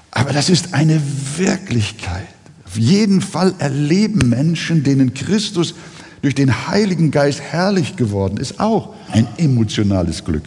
Aber 0.10 0.34
das 0.34 0.50
ist 0.50 0.74
eine 0.74 1.00
Wirklichkeit. 1.38 2.28
Auf 2.66 2.76
jeden 2.76 3.22
Fall 3.22 3.54
erleben 3.60 4.30
Menschen, 4.30 4.84
denen 4.84 5.14
Christus 5.14 5.76
durch 6.24 6.34
den 6.34 6.68
Heiligen 6.68 7.12
Geist 7.12 7.40
herrlich 7.40 7.98
geworden 7.98 8.38
ist, 8.38 8.60
auch 8.60 8.96
ein 9.12 9.28
emotionales 9.38 10.26
Glück. 10.26 10.46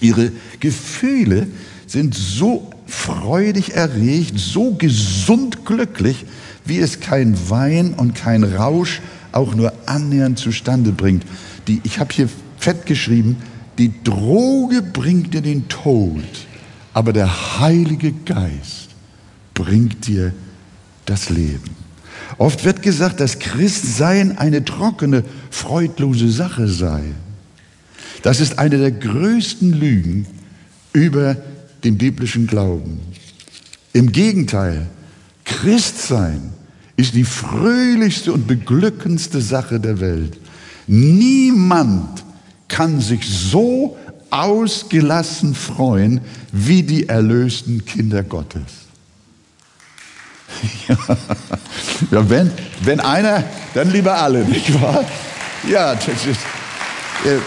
Ihre 0.00 0.30
Gefühle 0.60 1.48
sind 1.88 2.14
so 2.14 2.70
freudig 2.86 3.74
erregt, 3.74 4.38
so 4.38 4.74
gesund 4.74 5.64
glücklich, 5.64 6.26
wie 6.64 6.78
es 6.78 7.00
kein 7.00 7.36
Wein 7.50 7.94
und 7.94 8.14
kein 8.14 8.44
Rausch 8.44 9.00
auch 9.32 9.56
nur 9.56 9.72
annähernd 9.86 10.38
zustande 10.38 10.92
bringt. 10.92 11.24
Die, 11.66 11.80
ich 11.82 11.98
habe 11.98 12.14
hier 12.14 12.28
fett 12.56 12.86
geschrieben, 12.86 13.36
die 13.80 14.04
Droge 14.04 14.82
bringt 14.82 15.32
dir 15.32 15.40
den 15.40 15.66
Tod, 15.68 16.22
aber 16.92 17.14
der 17.14 17.58
Heilige 17.58 18.12
Geist 18.12 18.90
bringt 19.54 20.06
dir 20.06 20.34
das 21.06 21.30
Leben. 21.30 21.70
Oft 22.36 22.64
wird 22.66 22.82
gesagt, 22.82 23.20
dass 23.20 23.38
Christsein 23.38 24.36
eine 24.36 24.64
trockene, 24.66 25.24
freudlose 25.50 26.30
Sache 26.30 26.68
sei. 26.68 27.02
Das 28.22 28.40
ist 28.40 28.58
eine 28.58 28.76
der 28.76 28.92
größten 28.92 29.72
Lügen 29.72 30.26
über 30.92 31.36
den 31.82 31.96
biblischen 31.96 32.46
Glauben. 32.46 33.00
Im 33.94 34.12
Gegenteil, 34.12 34.88
Christsein 35.46 36.52
ist 36.96 37.14
die 37.14 37.24
fröhlichste 37.24 38.34
und 38.34 38.46
beglückendste 38.46 39.40
Sache 39.40 39.80
der 39.80 40.00
Welt. 40.00 40.38
Niemand 40.86 42.24
kann 42.70 43.00
sich 43.00 43.28
so 43.28 43.98
ausgelassen 44.30 45.54
freuen 45.54 46.22
wie 46.52 46.82
die 46.82 47.08
erlösten 47.08 47.84
Kinder 47.84 48.22
Gottes. 48.22 48.62
Ja, 52.10 52.28
wenn, 52.28 52.50
wenn 52.82 52.98
einer, 53.00 53.44
dann 53.74 53.90
lieber 53.92 54.16
alle, 54.16 54.44
nicht 54.46 54.80
wahr? 54.80 55.04
Ja, 55.68 55.94
das 55.94 56.06
ist. 56.06 56.40
Äh, 57.24 57.38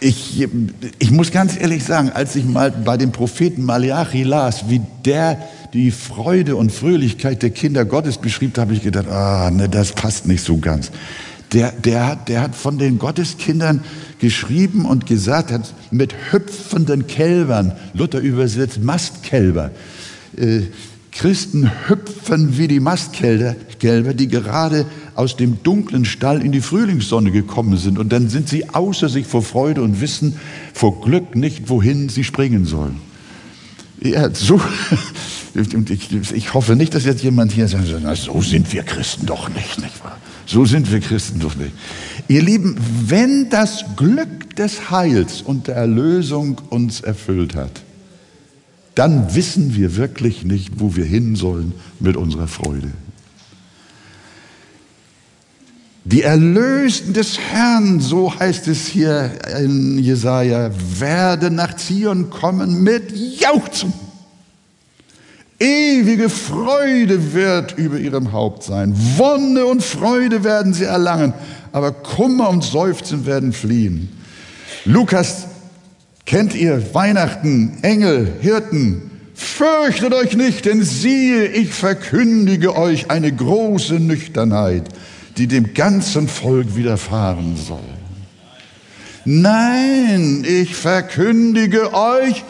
ich, 0.00 0.48
ich 0.98 1.10
muss 1.10 1.30
ganz 1.30 1.56
ehrlich 1.60 1.84
sagen, 1.84 2.10
als 2.10 2.34
ich 2.34 2.44
mal 2.44 2.70
bei 2.70 2.96
dem 2.96 3.12
Propheten 3.12 3.62
Malachi 3.64 4.22
las, 4.22 4.68
wie 4.68 4.80
der 5.04 5.38
die 5.74 5.90
Freude 5.90 6.56
und 6.56 6.72
Fröhlichkeit 6.72 7.42
der 7.42 7.50
Kinder 7.50 7.84
Gottes 7.84 8.18
beschrieb, 8.18 8.56
habe 8.58 8.72
ich 8.72 8.82
gedacht, 8.82 9.08
ah, 9.08 9.50
ne, 9.50 9.68
das 9.68 9.92
passt 9.92 10.26
nicht 10.26 10.42
so 10.42 10.56
ganz 10.56 10.90
der, 11.52 11.72
der, 11.72 12.16
der 12.16 12.42
hat 12.42 12.54
von 12.54 12.78
den 12.78 12.98
Gotteskindern 12.98 13.82
geschrieben 14.18 14.84
und 14.84 15.06
gesagt, 15.06 15.50
hat 15.50 15.74
mit 15.90 16.14
hüpfenden 16.30 17.06
Kälbern, 17.06 17.72
Luther 17.94 18.20
übersetzt 18.20 18.82
Mastkälber. 18.82 19.70
Äh, 20.36 20.62
Christen 21.10 21.70
hüpfen 21.88 22.58
wie 22.58 22.68
die 22.68 22.78
Mastkälber, 22.78 24.14
die 24.14 24.28
gerade 24.28 24.86
aus 25.16 25.36
dem 25.36 25.62
dunklen 25.64 26.04
Stall 26.04 26.42
in 26.44 26.52
die 26.52 26.60
Frühlingssonne 26.60 27.32
gekommen 27.32 27.76
sind. 27.76 27.98
Und 27.98 28.12
dann 28.12 28.28
sind 28.28 28.48
sie 28.48 28.68
außer 28.68 29.08
sich 29.08 29.26
vor 29.26 29.42
Freude 29.42 29.82
und 29.82 30.00
wissen 30.00 30.36
vor 30.74 31.00
Glück 31.00 31.34
nicht, 31.34 31.68
wohin 31.70 32.08
sie 32.08 32.22
springen 32.22 32.66
sollen. 32.66 33.00
Ja, 34.00 34.32
so, 34.32 34.60
ich, 35.54 36.32
ich 36.32 36.54
hoffe 36.54 36.76
nicht, 36.76 36.94
dass 36.94 37.04
jetzt 37.04 37.24
jemand 37.24 37.50
hier 37.50 37.66
sagt, 37.66 37.86
na, 38.00 38.14
so 38.14 38.40
sind 38.40 38.72
wir 38.72 38.84
Christen 38.84 39.26
doch 39.26 39.48
nicht, 39.48 39.78
nicht 39.80 40.04
wahr? 40.04 40.18
So 40.48 40.64
sind 40.64 40.90
wir 40.90 41.00
Christen 41.00 41.40
doch 41.40 41.54
nicht. 41.56 41.72
Ihr 42.26 42.42
Lieben, 42.42 42.76
wenn 43.06 43.50
das 43.50 43.84
Glück 43.96 44.56
des 44.56 44.90
Heils 44.90 45.42
und 45.42 45.66
der 45.68 45.76
Erlösung 45.76 46.58
uns 46.70 47.02
erfüllt 47.02 47.54
hat, 47.54 47.82
dann 48.94 49.34
wissen 49.34 49.76
wir 49.76 49.96
wirklich 49.96 50.44
nicht, 50.44 50.80
wo 50.80 50.96
wir 50.96 51.04
hin 51.04 51.36
sollen 51.36 51.74
mit 52.00 52.16
unserer 52.16 52.48
Freude. 52.48 52.90
Die 56.04 56.22
Erlösten 56.22 57.12
des 57.12 57.38
Herrn, 57.38 58.00
so 58.00 58.34
heißt 58.34 58.68
es 58.68 58.86
hier 58.86 59.30
in 59.60 59.98
Jesaja, 59.98 60.70
werden 60.98 61.56
nach 61.56 61.76
Zion 61.76 62.30
kommen 62.30 62.82
mit 62.82 63.12
Jauchzen. 63.38 63.92
Ewige 65.60 66.28
Freude 66.28 67.34
wird 67.34 67.76
über 67.76 67.98
ihrem 67.98 68.32
Haupt 68.32 68.62
sein. 68.62 68.94
Wonne 69.16 69.66
und 69.66 69.82
Freude 69.82 70.44
werden 70.44 70.72
sie 70.72 70.84
erlangen, 70.84 71.34
aber 71.72 71.90
Kummer 71.90 72.48
und 72.48 72.62
Seufzen 72.62 73.26
werden 73.26 73.52
fliehen. 73.52 74.08
Lukas 74.84 75.46
kennt 76.26 76.54
ihr 76.54 76.94
Weihnachten, 76.94 77.78
Engel, 77.82 78.34
Hirten. 78.40 79.10
Fürchtet 79.34 80.14
euch 80.14 80.36
nicht, 80.36 80.64
denn 80.64 80.82
siehe, 80.82 81.46
ich 81.46 81.72
verkündige 81.72 82.76
euch 82.76 83.10
eine 83.10 83.32
große 83.32 83.94
Nüchternheit, 83.94 84.84
die 85.38 85.48
dem 85.48 85.74
ganzen 85.74 86.28
Volk 86.28 86.76
widerfahren 86.76 87.56
soll. 87.56 87.78
Nein, 89.24 90.44
ich 90.46 90.74
verkündige 90.74 91.92
euch 91.92 92.44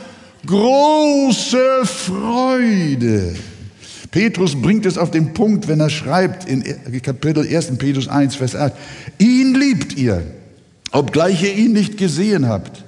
große 0.48 1.84
Freude. 1.84 3.36
Petrus 4.10 4.60
bringt 4.60 4.86
es 4.86 4.96
auf 4.96 5.10
den 5.10 5.34
Punkt, 5.34 5.68
wenn 5.68 5.80
er 5.80 5.90
schreibt 5.90 6.48
in 6.48 6.64
Kapitel 7.02 7.46
1. 7.46 7.76
Petrus 7.76 8.08
1, 8.08 8.36
Vers 8.36 8.56
8, 8.56 8.72
ihn 9.18 9.54
liebt 9.54 9.96
ihr, 9.96 10.22
obgleich 10.90 11.42
ihr 11.42 11.54
ihn 11.54 11.72
nicht 11.72 11.98
gesehen 11.98 12.48
habt. 12.48 12.84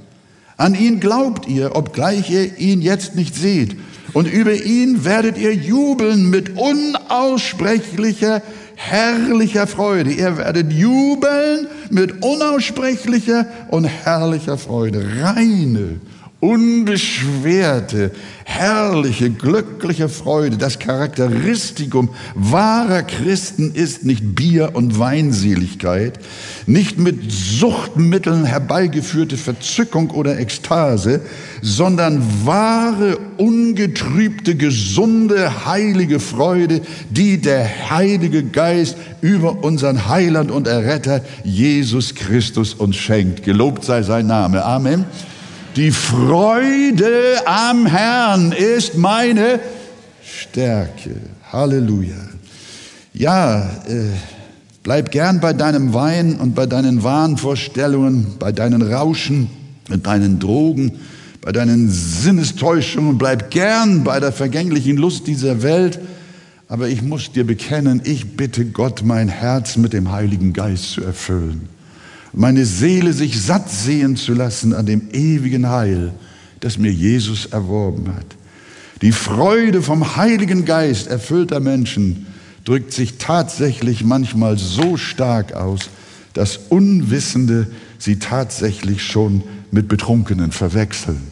An 0.57 0.75
ihn 0.75 1.01
glaubt 1.01 1.47
ihr, 1.49 1.77
obgleich 1.77 2.31
ihr 2.31 2.59
ihn 2.59 2.81
jetzt 2.81 3.15
nicht 3.15 3.35
seht. 3.35 3.77
Und 4.13 4.27
über 4.27 4.55
ihn 4.55 5.05
werdet 5.05 5.39
ihr 5.39 5.55
jubeln 5.55 6.31
mit 6.31 6.57
unaussprechlicher, 6.57 8.43
herrlicher 8.75 9.67
Freude. 9.67 10.11
Ihr 10.11 10.39
werdet 10.39 10.73
jubeln 10.73 11.69
mit 11.91 12.23
unaussprechlicher 12.23 13.47
und 13.69 13.85
herrlicher 13.85 14.57
Freude. 14.59 15.05
Reine, 15.23 16.01
unbeschwerte, 16.41 18.13
herrliche, 18.45 19.29
glückliche 19.31 20.09
Freude. 20.09 20.57
Das 20.57 20.79
Charakteristikum 20.79 22.09
wahrer 22.35 23.03
Christen 23.03 23.73
ist 23.75 24.07
nicht 24.07 24.35
Bier- 24.35 24.75
und 24.75 24.99
Weinseligkeit, 24.99 26.19
nicht 26.67 26.99
mit 26.99 27.31
Suchtmitteln 27.31 28.47
herbeigeführte 28.47 29.37
Verzückung 29.37 30.11
oder 30.11 30.39
Ekstase, 30.39 31.21
sondern 31.61 32.23
wahre, 32.47 33.19
ungetrübte, 33.37 34.55
gesunde, 34.55 35.67
heilige 35.67 36.21
Freude, 36.21 36.81
die 37.11 37.39
der 37.39 37.91
Heilige 37.91 38.45
Geist 38.45 38.97
über 39.21 39.63
unseren 39.63 40.09
Heiland 40.09 40.51
und 40.51 40.67
Erretter 40.67 41.23
Jesus 41.45 42.15
Christus 42.15 42.73
uns 42.73 42.97
schenkt. 42.97 43.43
Gelobt 43.43 43.85
sei 43.85 44.03
sein 44.03 44.27
Name. 44.27 44.65
Amen. 44.65 45.05
Die 45.77 45.93
Freude 45.93 47.47
am 47.47 47.87
Herrn 47.87 48.51
ist 48.51 48.97
meine 48.97 49.61
Stärke. 50.21 51.15
Halleluja. 51.53 52.17
Ja, 53.15 53.71
äh, 53.87 54.07
bleib 54.83 55.13
gern 55.13 55.39
bei 55.39 55.53
deinem 55.53 55.95
Wein 55.95 56.35
und 56.41 56.57
bei 56.57 56.67
deinen 56.67 57.05
Wahnvorstellungen, 57.05 58.35
bei 58.41 58.51
deinen 58.51 58.83
Rauschen, 58.83 59.49
mit 59.89 60.07
deinen 60.07 60.41
Drogen, 60.41 60.99
bei 61.41 61.53
deinen 61.53 61.89
Sinnestäuschungen. 61.89 63.17
Bleib 63.17 63.53
gern 63.53 64.03
bei 64.03 64.19
der 64.19 64.33
vergänglichen 64.33 64.97
Lust 64.97 65.29
dieser 65.29 65.63
Welt. 65.63 66.01
Aber 66.67 66.89
ich 66.89 67.03
muss 67.03 67.31
dir 67.31 67.47
bekennen, 67.47 68.01
ich 68.03 68.37
bitte 68.37 68.65
Gott, 68.65 69.03
mein 69.05 69.29
Herz 69.29 69.77
mit 69.77 69.93
dem 69.93 70.11
Heiligen 70.11 70.53
Geist 70.53 70.91
zu 70.91 71.05
erfüllen 71.05 71.69
meine 72.33 72.65
Seele 72.65 73.13
sich 73.13 73.41
satt 73.41 73.71
sehen 73.71 74.17
zu 74.17 74.35
lassen 74.35 74.73
an 74.73 74.87
dem 74.87 75.11
ewigen 75.13 75.69
Heil, 75.69 76.13
das 76.61 76.79
mir 76.79 76.93
Jesus 76.93 77.47
erworben 77.47 78.15
hat. 78.15 78.37
Die 79.03 79.13
Freude 79.13 79.83
vom 79.83 80.17
Heiligen 80.17 80.65
Geist 80.65 81.07
erfüllter 81.09 81.61
Menschen 81.61 82.27
drückt 82.65 82.93
sich 82.93 83.17
tatsächlich 83.19 84.05
manchmal 84.05 84.59
so 84.59 84.97
stark 84.97 85.55
aus, 85.55 85.89
dass 86.35 86.59
Unwissende 86.69 87.67
sie 87.99 88.19
tatsächlich 88.19 89.03
schon 89.03 89.43
mit 89.71 89.89
Betrunkenen 89.89 90.53
verwechseln. 90.53 91.23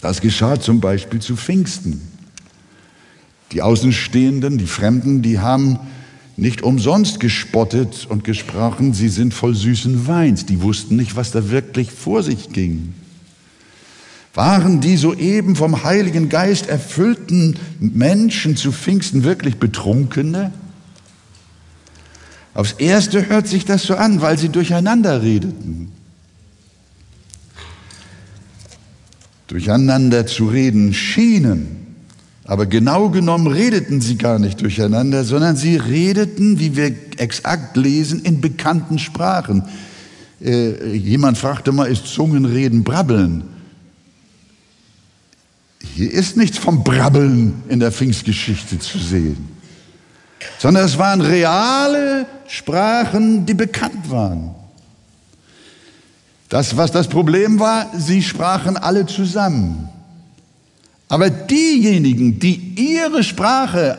Das 0.00 0.20
geschah 0.20 0.58
zum 0.58 0.80
Beispiel 0.80 1.20
zu 1.20 1.36
Pfingsten. 1.36 2.00
Die 3.52 3.62
Außenstehenden, 3.62 4.58
die 4.58 4.66
Fremden, 4.66 5.22
die 5.22 5.40
haben 5.40 5.78
nicht 6.40 6.62
umsonst 6.62 7.20
gespottet 7.20 8.06
und 8.08 8.24
gesprochen, 8.24 8.94
sie 8.94 9.10
sind 9.10 9.34
voll 9.34 9.54
süßen 9.54 10.06
Weins. 10.06 10.46
Die 10.46 10.62
wussten 10.62 10.96
nicht, 10.96 11.14
was 11.14 11.30
da 11.30 11.50
wirklich 11.50 11.90
vor 11.92 12.22
sich 12.22 12.48
ging. 12.50 12.94
Waren 14.32 14.80
die 14.80 14.96
soeben 14.96 15.54
vom 15.54 15.84
Heiligen 15.84 16.28
Geist 16.30 16.66
erfüllten 16.66 17.56
Menschen 17.78 18.56
zu 18.56 18.72
Pfingsten 18.72 19.22
wirklich 19.22 19.56
Betrunkene? 19.56 20.52
Aufs 22.54 22.72
Erste 22.72 23.28
hört 23.28 23.46
sich 23.46 23.66
das 23.66 23.82
so 23.82 23.96
an, 23.96 24.22
weil 24.22 24.38
sie 24.38 24.48
durcheinander 24.48 25.22
redeten. 25.22 25.92
Durcheinander 29.46 30.26
zu 30.26 30.46
reden 30.46 30.94
schienen. 30.94 31.79
Aber 32.50 32.66
genau 32.66 33.10
genommen 33.10 33.46
redeten 33.46 34.00
sie 34.00 34.16
gar 34.16 34.40
nicht 34.40 34.60
durcheinander, 34.60 35.22
sondern 35.22 35.54
sie 35.54 35.76
redeten, 35.76 36.58
wie 36.58 36.74
wir 36.74 36.92
exakt 37.16 37.76
lesen, 37.76 38.22
in 38.22 38.40
bekannten 38.40 38.98
Sprachen. 38.98 39.62
Äh, 40.42 40.96
jemand 40.96 41.38
fragte 41.38 41.70
mal, 41.70 41.84
ist 41.84 42.08
Zungenreden 42.08 42.82
Brabbeln? 42.82 43.44
Hier 45.94 46.10
ist 46.10 46.36
nichts 46.36 46.58
vom 46.58 46.82
Brabbeln 46.82 47.62
in 47.68 47.78
der 47.78 47.92
Pfingstgeschichte 47.92 48.80
zu 48.80 48.98
sehen, 48.98 49.48
sondern 50.58 50.86
es 50.86 50.98
waren 50.98 51.20
reale 51.20 52.26
Sprachen, 52.48 53.46
die 53.46 53.54
bekannt 53.54 54.10
waren. 54.10 54.56
Das, 56.48 56.76
was 56.76 56.90
das 56.90 57.06
Problem 57.06 57.60
war, 57.60 57.92
sie 57.96 58.24
sprachen 58.24 58.76
alle 58.76 59.06
zusammen. 59.06 59.88
Aber 61.10 61.28
diejenigen, 61.28 62.38
die 62.38 62.54
ihre 62.76 63.24
Sprache 63.24 63.98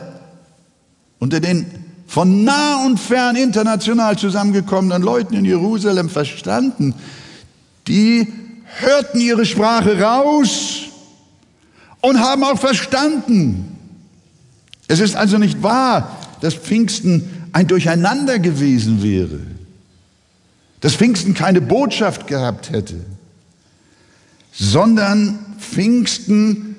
unter 1.18 1.40
den 1.40 1.66
von 2.06 2.42
nah 2.42 2.86
und 2.86 2.98
fern 2.98 3.36
international 3.36 4.18
zusammengekommenen 4.18 5.02
Leuten 5.02 5.34
in 5.34 5.44
Jerusalem 5.44 6.08
verstanden, 6.08 6.94
die 7.86 8.32
hörten 8.80 9.20
ihre 9.20 9.44
Sprache 9.44 10.00
raus 10.00 10.84
und 12.00 12.18
haben 12.18 12.44
auch 12.44 12.58
verstanden. 12.58 13.76
Es 14.88 14.98
ist 14.98 15.14
also 15.14 15.36
nicht 15.36 15.62
wahr, 15.62 16.18
dass 16.40 16.54
Pfingsten 16.54 17.28
ein 17.52 17.66
Durcheinander 17.66 18.38
gewesen 18.38 19.02
wäre, 19.02 19.40
dass 20.80 20.94
Pfingsten 20.94 21.34
keine 21.34 21.60
Botschaft 21.60 22.26
gehabt 22.26 22.70
hätte, 22.70 23.04
sondern 24.50 25.38
Pfingsten 25.58 26.71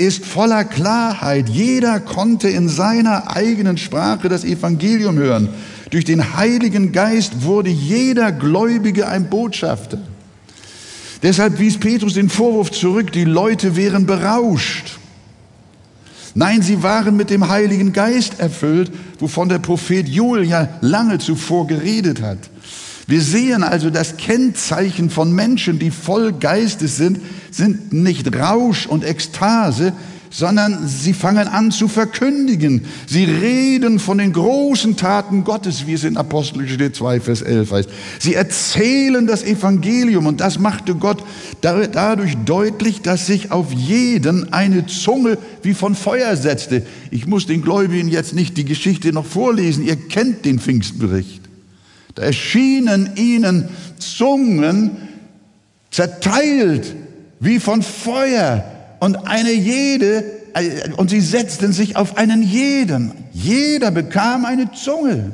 ist 0.00 0.24
voller 0.24 0.64
Klarheit. 0.64 1.48
Jeder 1.48 2.00
konnte 2.00 2.48
in 2.48 2.68
seiner 2.68 3.36
eigenen 3.36 3.76
Sprache 3.76 4.28
das 4.28 4.44
Evangelium 4.44 5.16
hören. 5.18 5.50
Durch 5.90 6.04
den 6.04 6.36
Heiligen 6.36 6.92
Geist 6.92 7.44
wurde 7.44 7.70
jeder 7.70 8.32
Gläubige 8.32 9.08
ein 9.08 9.28
Botschafter. 9.28 9.98
Deshalb 11.22 11.58
wies 11.58 11.78
Petrus 11.78 12.14
den 12.14 12.30
Vorwurf 12.30 12.70
zurück, 12.70 13.12
die 13.12 13.24
Leute 13.24 13.76
wären 13.76 14.06
berauscht. 14.06 14.98
Nein, 16.34 16.62
sie 16.62 16.82
waren 16.82 17.16
mit 17.16 17.30
dem 17.30 17.48
Heiligen 17.48 17.92
Geist 17.92 18.40
erfüllt, 18.40 18.90
wovon 19.18 19.48
der 19.48 19.58
Prophet 19.58 20.08
Joel 20.08 20.44
ja 20.44 20.68
lange 20.80 21.18
zuvor 21.18 21.66
geredet 21.66 22.22
hat. 22.22 22.49
Wir 23.10 23.22
sehen 23.22 23.64
also, 23.64 23.90
das 23.90 24.18
Kennzeichen 24.18 25.10
von 25.10 25.32
Menschen, 25.32 25.80
die 25.80 25.90
voll 25.90 26.32
Geistes 26.32 26.96
sind, 26.96 27.18
sind 27.50 27.92
nicht 27.92 28.32
Rausch 28.36 28.86
und 28.86 29.04
Ekstase, 29.04 29.94
sondern 30.30 30.86
sie 30.86 31.12
fangen 31.12 31.48
an 31.48 31.72
zu 31.72 31.88
verkündigen. 31.88 32.84
Sie 33.08 33.24
reden 33.24 33.98
von 33.98 34.18
den 34.18 34.32
großen 34.32 34.96
Taten 34.96 35.42
Gottes, 35.42 35.88
wie 35.88 35.94
es 35.94 36.04
in 36.04 36.16
Apostelgeschichte 36.16 36.92
2, 36.92 37.18
Vers 37.18 37.42
11 37.42 37.72
heißt. 37.72 37.88
Sie 38.20 38.34
erzählen 38.34 39.26
das 39.26 39.42
Evangelium 39.42 40.26
und 40.26 40.40
das 40.40 40.60
machte 40.60 40.94
Gott 40.94 41.24
dadurch 41.62 42.36
deutlich, 42.44 43.02
dass 43.02 43.26
sich 43.26 43.50
auf 43.50 43.72
jeden 43.72 44.52
eine 44.52 44.86
Zunge 44.86 45.36
wie 45.64 45.74
von 45.74 45.96
Feuer 45.96 46.36
setzte. 46.36 46.86
Ich 47.10 47.26
muss 47.26 47.46
den 47.46 47.62
Gläubigen 47.62 48.08
jetzt 48.08 48.36
nicht 48.36 48.56
die 48.56 48.64
Geschichte 48.64 49.12
noch 49.12 49.26
vorlesen, 49.26 49.84
ihr 49.84 49.96
kennt 49.96 50.44
den 50.44 50.60
Pfingstbericht. 50.60 51.39
Da 52.14 52.22
erschienen 52.22 53.10
ihnen 53.16 53.68
Zungen 53.98 54.96
zerteilt 55.90 56.94
wie 57.40 57.58
von 57.58 57.82
Feuer 57.82 58.64
und 59.00 59.16
eine 59.26 59.52
jede, 59.52 60.24
äh, 60.54 60.90
und 60.96 61.10
sie 61.10 61.20
setzten 61.20 61.72
sich 61.72 61.96
auf 61.96 62.16
einen 62.16 62.42
jeden. 62.42 63.12
Jeder 63.32 63.90
bekam 63.90 64.44
eine 64.44 64.70
Zunge. 64.72 65.32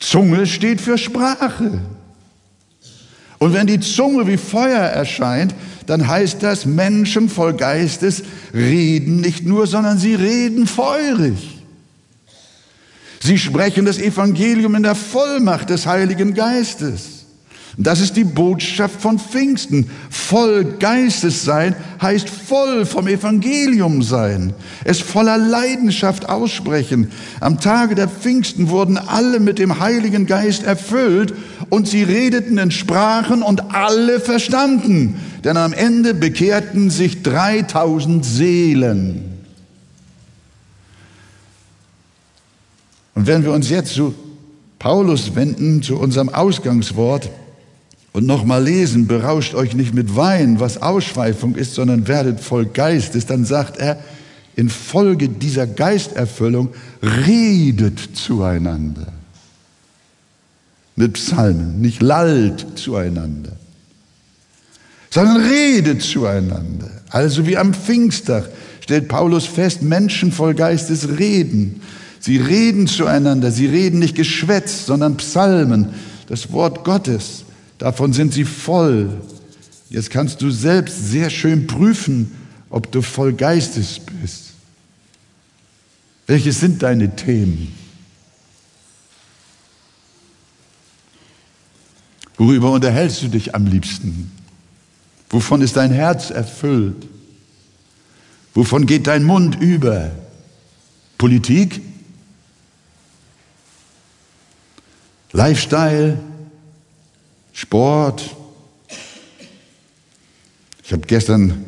Zunge 0.00 0.46
steht 0.46 0.80
für 0.80 0.98
Sprache. 0.98 1.80
Und 3.38 3.52
wenn 3.52 3.66
die 3.66 3.80
Zunge 3.80 4.26
wie 4.26 4.36
Feuer 4.36 4.80
erscheint, 4.80 5.54
dann 5.86 6.08
heißt 6.08 6.42
das, 6.42 6.66
Menschen 6.66 7.28
voll 7.28 7.54
Geistes 7.54 8.22
reden 8.52 9.20
nicht 9.20 9.44
nur, 9.44 9.66
sondern 9.66 9.98
sie 9.98 10.14
reden 10.14 10.66
feurig. 10.66 11.53
Sie 13.24 13.38
sprechen 13.38 13.86
das 13.86 13.98
Evangelium 13.98 14.74
in 14.74 14.82
der 14.82 14.94
Vollmacht 14.94 15.70
des 15.70 15.86
Heiligen 15.86 16.34
Geistes. 16.34 17.24
Das 17.78 18.02
ist 18.02 18.18
die 18.18 18.24
Botschaft 18.24 19.00
von 19.00 19.18
Pfingsten. 19.18 19.88
Voll 20.10 20.76
Geistes 20.78 21.42
sein 21.42 21.74
heißt 22.02 22.28
voll 22.28 22.84
vom 22.84 23.08
Evangelium 23.08 24.02
sein. 24.02 24.52
Es 24.84 25.00
voller 25.00 25.38
Leidenschaft 25.38 26.28
aussprechen. 26.28 27.12
Am 27.40 27.58
Tage 27.58 27.94
der 27.94 28.08
Pfingsten 28.08 28.68
wurden 28.68 28.98
alle 28.98 29.40
mit 29.40 29.58
dem 29.58 29.80
Heiligen 29.80 30.26
Geist 30.26 30.62
erfüllt 30.62 31.32
und 31.70 31.88
sie 31.88 32.02
redeten 32.02 32.58
in 32.58 32.72
Sprachen 32.72 33.42
und 33.42 33.74
alle 33.74 34.20
verstanden. 34.20 35.18
Denn 35.44 35.56
am 35.56 35.72
Ende 35.72 36.12
bekehrten 36.12 36.90
sich 36.90 37.22
3000 37.22 38.22
Seelen. 38.22 39.33
Und 43.14 43.26
wenn 43.26 43.44
wir 43.44 43.52
uns 43.52 43.70
jetzt 43.70 43.94
zu 43.94 44.14
Paulus 44.78 45.34
wenden, 45.34 45.82
zu 45.82 45.96
unserem 45.98 46.28
Ausgangswort, 46.28 47.30
und 48.14 48.26
nochmal 48.26 48.62
lesen, 48.62 49.08
berauscht 49.08 49.56
euch 49.56 49.74
nicht 49.74 49.92
mit 49.92 50.14
Wein, 50.14 50.60
was 50.60 50.80
Ausschweifung 50.80 51.56
ist, 51.56 51.74
sondern 51.74 52.06
werdet 52.06 52.38
voll 52.38 52.64
Geistes, 52.64 53.26
dann 53.26 53.44
sagt 53.44 53.76
er, 53.76 53.98
infolge 54.54 55.28
dieser 55.28 55.66
Geisterfüllung 55.66 56.68
redet 57.02 57.98
zueinander. 58.14 59.12
Mit 60.94 61.14
Psalmen, 61.14 61.80
nicht 61.80 62.00
lallt 62.02 62.64
zueinander. 62.76 63.56
sondern 65.10 65.44
redet 65.44 66.02
zueinander. 66.02 66.90
Also 67.10 67.48
wie 67.48 67.56
am 67.56 67.74
Pfingsttag 67.74 68.48
stellt 68.80 69.08
Paulus 69.08 69.46
fest, 69.46 69.82
Menschen 69.82 70.30
voll 70.30 70.54
Geistes 70.54 71.18
reden. 71.18 71.82
Sie 72.24 72.38
reden 72.38 72.86
zueinander, 72.86 73.50
sie 73.50 73.66
reden 73.66 73.98
nicht 73.98 74.14
Geschwätz, 74.14 74.86
sondern 74.86 75.18
Psalmen, 75.18 75.92
das 76.26 76.50
Wort 76.52 76.82
Gottes. 76.82 77.44
Davon 77.76 78.14
sind 78.14 78.32
sie 78.32 78.46
voll. 78.46 79.20
Jetzt 79.90 80.08
kannst 80.08 80.40
du 80.40 80.50
selbst 80.50 81.10
sehr 81.10 81.28
schön 81.28 81.66
prüfen, 81.66 82.32
ob 82.70 82.90
du 82.90 83.02
voll 83.02 83.34
Geistes 83.34 84.00
bist. 84.22 84.54
Welche 86.26 86.52
sind 86.52 86.82
deine 86.82 87.14
Themen? 87.14 87.74
Worüber 92.38 92.72
unterhältst 92.72 93.22
du 93.22 93.28
dich 93.28 93.54
am 93.54 93.66
liebsten? 93.66 94.32
Wovon 95.28 95.60
ist 95.60 95.76
dein 95.76 95.92
Herz 95.92 96.30
erfüllt? 96.30 97.06
Wovon 98.54 98.86
geht 98.86 99.08
dein 99.08 99.24
Mund 99.24 99.60
über? 99.60 100.10
Politik? 101.18 101.82
Lifestyle? 105.34 106.16
Sport? 107.52 108.36
Ich 110.84 110.92
habe 110.92 111.02
gestern 111.08 111.64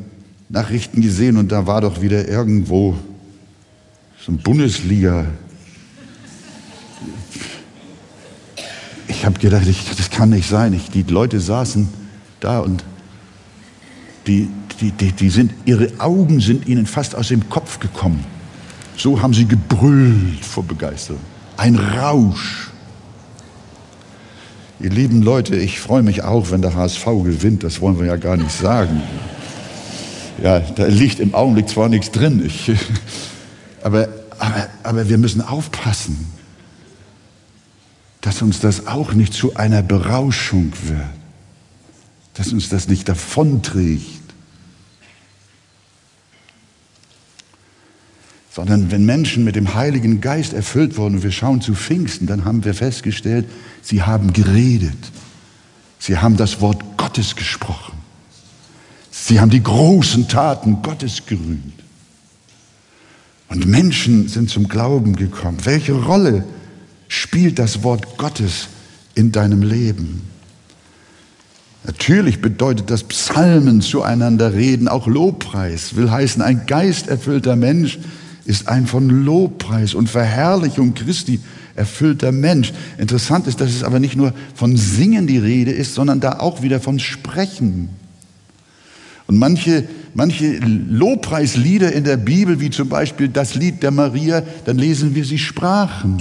Nachrichten 0.48 1.02
gesehen 1.02 1.37
und 1.37 1.50
da 1.50 1.66
war 1.66 1.81
doch 1.81 2.00
wieder 2.00 2.29
irgendwo 2.29 2.96
so 4.24 4.31
ein 4.31 4.38
Bundesliga. 4.38 5.26
Ich 9.09 9.24
habe 9.26 9.40
gedacht, 9.40 9.66
ich, 9.66 9.90
das 9.96 10.11
kann 10.11 10.31
nicht 10.31 10.48
sein. 10.48 10.72
Ich, 10.72 10.90
die 10.90 11.02
Leute 11.02 11.40
saßen 11.40 11.88
da 12.38 12.61
und 12.61 12.85
die, 14.29 14.48
die, 14.81 14.92
die, 14.92 15.11
die 15.11 15.31
sind, 15.31 15.52
ihre 15.64 15.90
Augen 15.98 16.38
sind 16.38 16.68
ihnen 16.68 16.87
fast 16.87 17.16
aus 17.16 17.29
dem 17.29 17.48
Kopf 17.50 17.81
gekommen. 17.81 18.24
So 18.96 19.20
haben 19.20 19.35
sie 19.35 19.46
gebrüllt 19.46 20.44
vor 20.44 20.62
Begeisterung. 20.62 21.20
Ein 21.57 21.74
Rausch. 21.74 22.70
Ihr 24.78 24.90
lieben 24.90 25.22
Leute, 25.22 25.56
ich 25.56 25.80
freue 25.80 26.02
mich 26.02 26.22
auch, 26.22 26.50
wenn 26.50 26.60
der 26.60 26.74
HSV 26.74 27.04
gewinnt. 27.04 27.64
Das 27.64 27.80
wollen 27.80 27.98
wir 27.98 28.06
ja 28.06 28.16
gar 28.16 28.36
nicht 28.36 28.52
sagen. 28.52 29.02
Ja, 30.42 30.60
da 30.60 30.86
liegt 30.86 31.18
im 31.18 31.34
Augenblick 31.34 31.68
zwar 31.68 31.88
nichts 31.88 32.10
drin, 32.10 32.44
ich, 32.44 32.70
aber, 33.82 34.08
aber, 34.38 34.68
aber 34.82 35.08
wir 35.08 35.16
müssen 35.16 35.40
aufpassen, 35.40 36.30
dass 38.20 38.42
uns 38.42 38.60
das 38.60 38.86
auch 38.86 39.14
nicht 39.14 39.32
zu 39.32 39.56
einer 39.56 39.82
Berauschung 39.82 40.72
wird, 40.84 41.00
dass 42.34 42.52
uns 42.52 42.68
das 42.68 42.88
nicht 42.88 43.08
davonträgt. 43.08 44.25
Sondern 48.57 48.90
wenn 48.90 49.05
Menschen 49.05 49.45
mit 49.45 49.55
dem 49.55 49.75
Heiligen 49.75 50.23
Geist 50.23 50.55
erfüllt 50.55 50.97
wurden, 50.97 51.16
und 51.16 51.23
wir 51.23 51.31
schauen 51.31 51.61
zu 51.61 51.75
Pfingsten, 51.75 52.27
dann 52.27 52.47
haben 52.47 52.64
wir 52.64 52.73
festgestellt, 52.73 53.45
sie 53.83 54.03
haben 54.03 54.33
geredet. 54.33 54.97
Sie 55.99 56.16
haben 56.16 56.38
das 56.38 56.62
Wort 56.62 56.83
Gottes 56.97 57.37
gesprochen. 57.37 57.99
Sie 59.11 59.40
haben 59.40 59.51
die 59.51 59.62
großen 59.62 60.27
Taten 60.29 60.81
Gottes 60.81 61.27
gerühmt. 61.27 61.75
Und 63.51 63.66
Menschen 63.66 64.27
sind 64.27 64.49
zum 64.49 64.69
Glauben 64.69 65.16
gekommen. 65.16 65.59
Welche 65.64 65.92
Rolle 65.92 66.42
spielt 67.09 67.59
das 67.59 67.83
Wort 67.83 68.16
Gottes 68.16 68.69
in 69.14 69.33
deinem 69.33 69.61
Leben? 69.61 70.23
Natürlich 71.85 72.40
bedeutet 72.40 72.90
das 72.90 73.05
Psalmen 73.05 73.83
zueinander 73.83 74.55
reden, 74.55 74.88
auch 74.88 75.07
Lobpreis, 75.07 75.95
will 75.95 76.11
heißen, 76.11 76.40
ein 76.40 76.64
geisterfüllter 76.64 77.55
Mensch 77.55 77.99
ist 78.46 78.68
ein 78.68 78.87
von 78.87 79.09
Lobpreis 79.09 79.94
und 79.94 80.09
Verherrlichung 80.09 80.94
Christi 80.94 81.40
erfüllter 81.74 82.32
Mensch. 82.32 82.72
Interessant 82.98 83.46
ist, 83.46 83.61
dass 83.61 83.70
es 83.70 83.82
aber 83.82 84.00
nicht 84.00 84.16
nur 84.16 84.32
von 84.54 84.76
Singen 84.76 85.26
die 85.26 85.38
Rede 85.38 85.72
ist, 85.72 85.94
sondern 85.94 86.20
da 86.20 86.38
auch 86.38 86.62
wieder 86.62 86.80
von 86.80 86.98
Sprechen. 86.98 87.90
Und 89.26 89.38
manche, 89.38 89.85
manche 90.14 90.59
Lobpreislieder 90.59 91.92
in 91.92 92.04
der 92.04 92.16
Bibel, 92.16 92.61
wie 92.61 92.70
zum 92.70 92.88
Beispiel 92.88 93.28
das 93.28 93.54
Lied 93.54 93.82
der 93.82 93.90
Maria, 93.90 94.42
dann 94.64 94.78
lesen 94.78 95.14
wir, 95.14 95.24
sie 95.24 95.38
sprachen. 95.38 96.18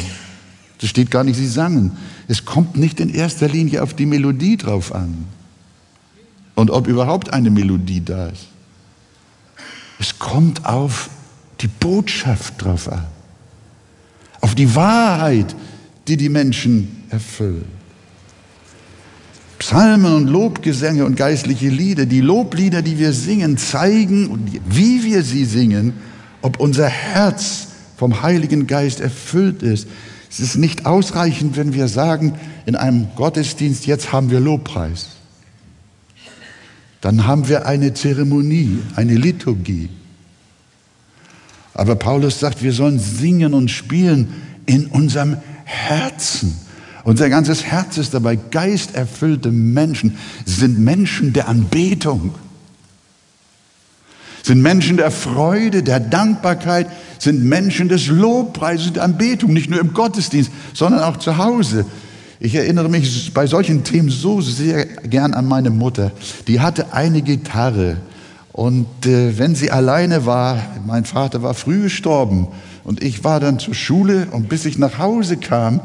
Das 0.82 0.90
steht 0.90 1.12
gar 1.12 1.24
nicht, 1.24 1.38
sie 1.38 1.48
sangen. 1.48 1.92
Es 2.28 2.46
kommt 2.46 2.76
nicht 2.76 3.00
in 3.00 3.14
erster 3.14 3.48
Linie 3.48 3.84
auf 3.84 3.94
die 3.94 4.06
Melodie 4.06 4.58
drauf 4.58 4.94
an. 4.94 5.26
Und 6.56 6.72
ob 6.72 6.88
überhaupt 6.88 7.32
eine 7.32 7.50
Melodie 7.50 8.04
da 8.04 8.28
ist. 8.28 8.48
Es 10.00 10.20
kommt 10.20 10.66
auf 10.66 11.10
die 11.62 11.68
Botschaft 11.68 12.62
drauf 12.62 12.92
an, 12.92 13.06
auf 14.42 14.56
die 14.56 14.76
Wahrheit, 14.76 15.56
die 16.08 16.18
die 16.18 16.30
Menschen 16.30 17.04
erfüllt. 17.10 17.66
Psalmen 19.60 20.14
und 20.14 20.28
Lobgesänge 20.28 21.06
und 21.06 21.16
geistliche 21.16 21.70
Lieder, 21.70 22.06
die 22.06 22.22
Loblieder, 22.22 22.82
die 22.82 23.00
wir 23.00 23.14
singen, 23.14 23.58
zeigen, 23.58 24.62
wie 24.68 25.04
wir 25.04 25.24
sie 25.24 25.46
singen, 25.46 25.94
ob 26.42 26.60
unser 26.60 26.88
Herz 26.88 27.70
vom 27.98 28.22
Heiligen 28.22 28.68
Geist 28.68 29.00
erfüllt 29.00 29.64
ist. 29.64 29.88
Es 30.30 30.40
ist 30.40 30.58
nicht 30.58 30.86
ausreichend, 30.86 31.56
wenn 31.56 31.74
wir 31.74 31.88
sagen, 31.88 32.34
in 32.66 32.76
einem 32.76 33.08
Gottesdienst, 33.16 33.86
jetzt 33.86 34.12
haben 34.12 34.30
wir 34.30 34.40
Lobpreis. 34.40 35.08
Dann 37.00 37.26
haben 37.26 37.48
wir 37.48 37.66
eine 37.66 37.94
Zeremonie, 37.94 38.80
eine 38.96 39.16
Liturgie. 39.16 39.90
Aber 41.76 41.96
Paulus 41.96 42.40
sagt, 42.40 42.64
wir 42.64 42.72
sollen 42.74 43.00
singen 43.00 43.54
und 43.54 43.70
spielen 43.70 44.34
in 44.66 44.88
unserem 44.88 45.38
Herzen. 45.66 46.56
Unser 47.04 47.30
ganzes 47.30 47.66
Herz 47.66 47.98
ist 47.98 48.14
dabei. 48.14 48.38
Geisterfüllte 48.38 49.52
Menschen 49.52 50.18
sind 50.46 50.80
Menschen 50.80 51.34
der 51.34 51.50
Anbetung, 51.50 52.34
sind 54.42 54.62
Menschen 54.62 54.98
der 54.98 55.12
Freude, 55.12 55.84
der 55.84 56.00
Dankbarkeit, 56.00 56.88
sind 57.20 57.44
Menschen 57.44 57.90
des 57.90 58.08
Lobpreises, 58.08 58.94
der 58.94 59.04
Anbetung, 59.04 59.54
nicht 59.54 59.70
nur 59.70 59.80
im 59.80 59.94
Gottesdienst, 59.94 60.52
sondern 60.74 61.04
auch 61.04 61.18
zu 61.18 61.38
Hause. 61.38 61.86
Ich 62.40 62.56
erinnere 62.56 62.90
mich 62.90 63.34
bei 63.34 63.48
solchen 63.48 63.84
Themen 63.84 64.10
so 64.10 64.40
sehr 64.40 64.86
gern 64.86 65.34
an 65.34 65.46
meine 65.46 65.72
Mutter. 65.72 66.12
Die 66.48 66.60
hatte 66.62 66.94
eine 66.94 67.22
Gitarre 67.22 67.98
und 68.56 69.06
äh, 69.06 69.38
wenn 69.38 69.54
sie 69.54 69.70
alleine 69.70 70.26
war, 70.26 70.58
mein 70.88 71.04
Vater 71.04 71.44
war 71.44 71.56
früh 71.56 71.82
gestorben 71.84 72.48
und 72.86 73.04
ich 73.04 73.26
war 73.26 73.42
dann 73.42 73.60
zur 73.60 73.74
Schule 73.74 74.30
und 74.32 74.48
bis 74.48 74.64
ich 74.64 74.78
nach 74.78 74.98
Hause 74.98 75.36
kam, 75.36 75.82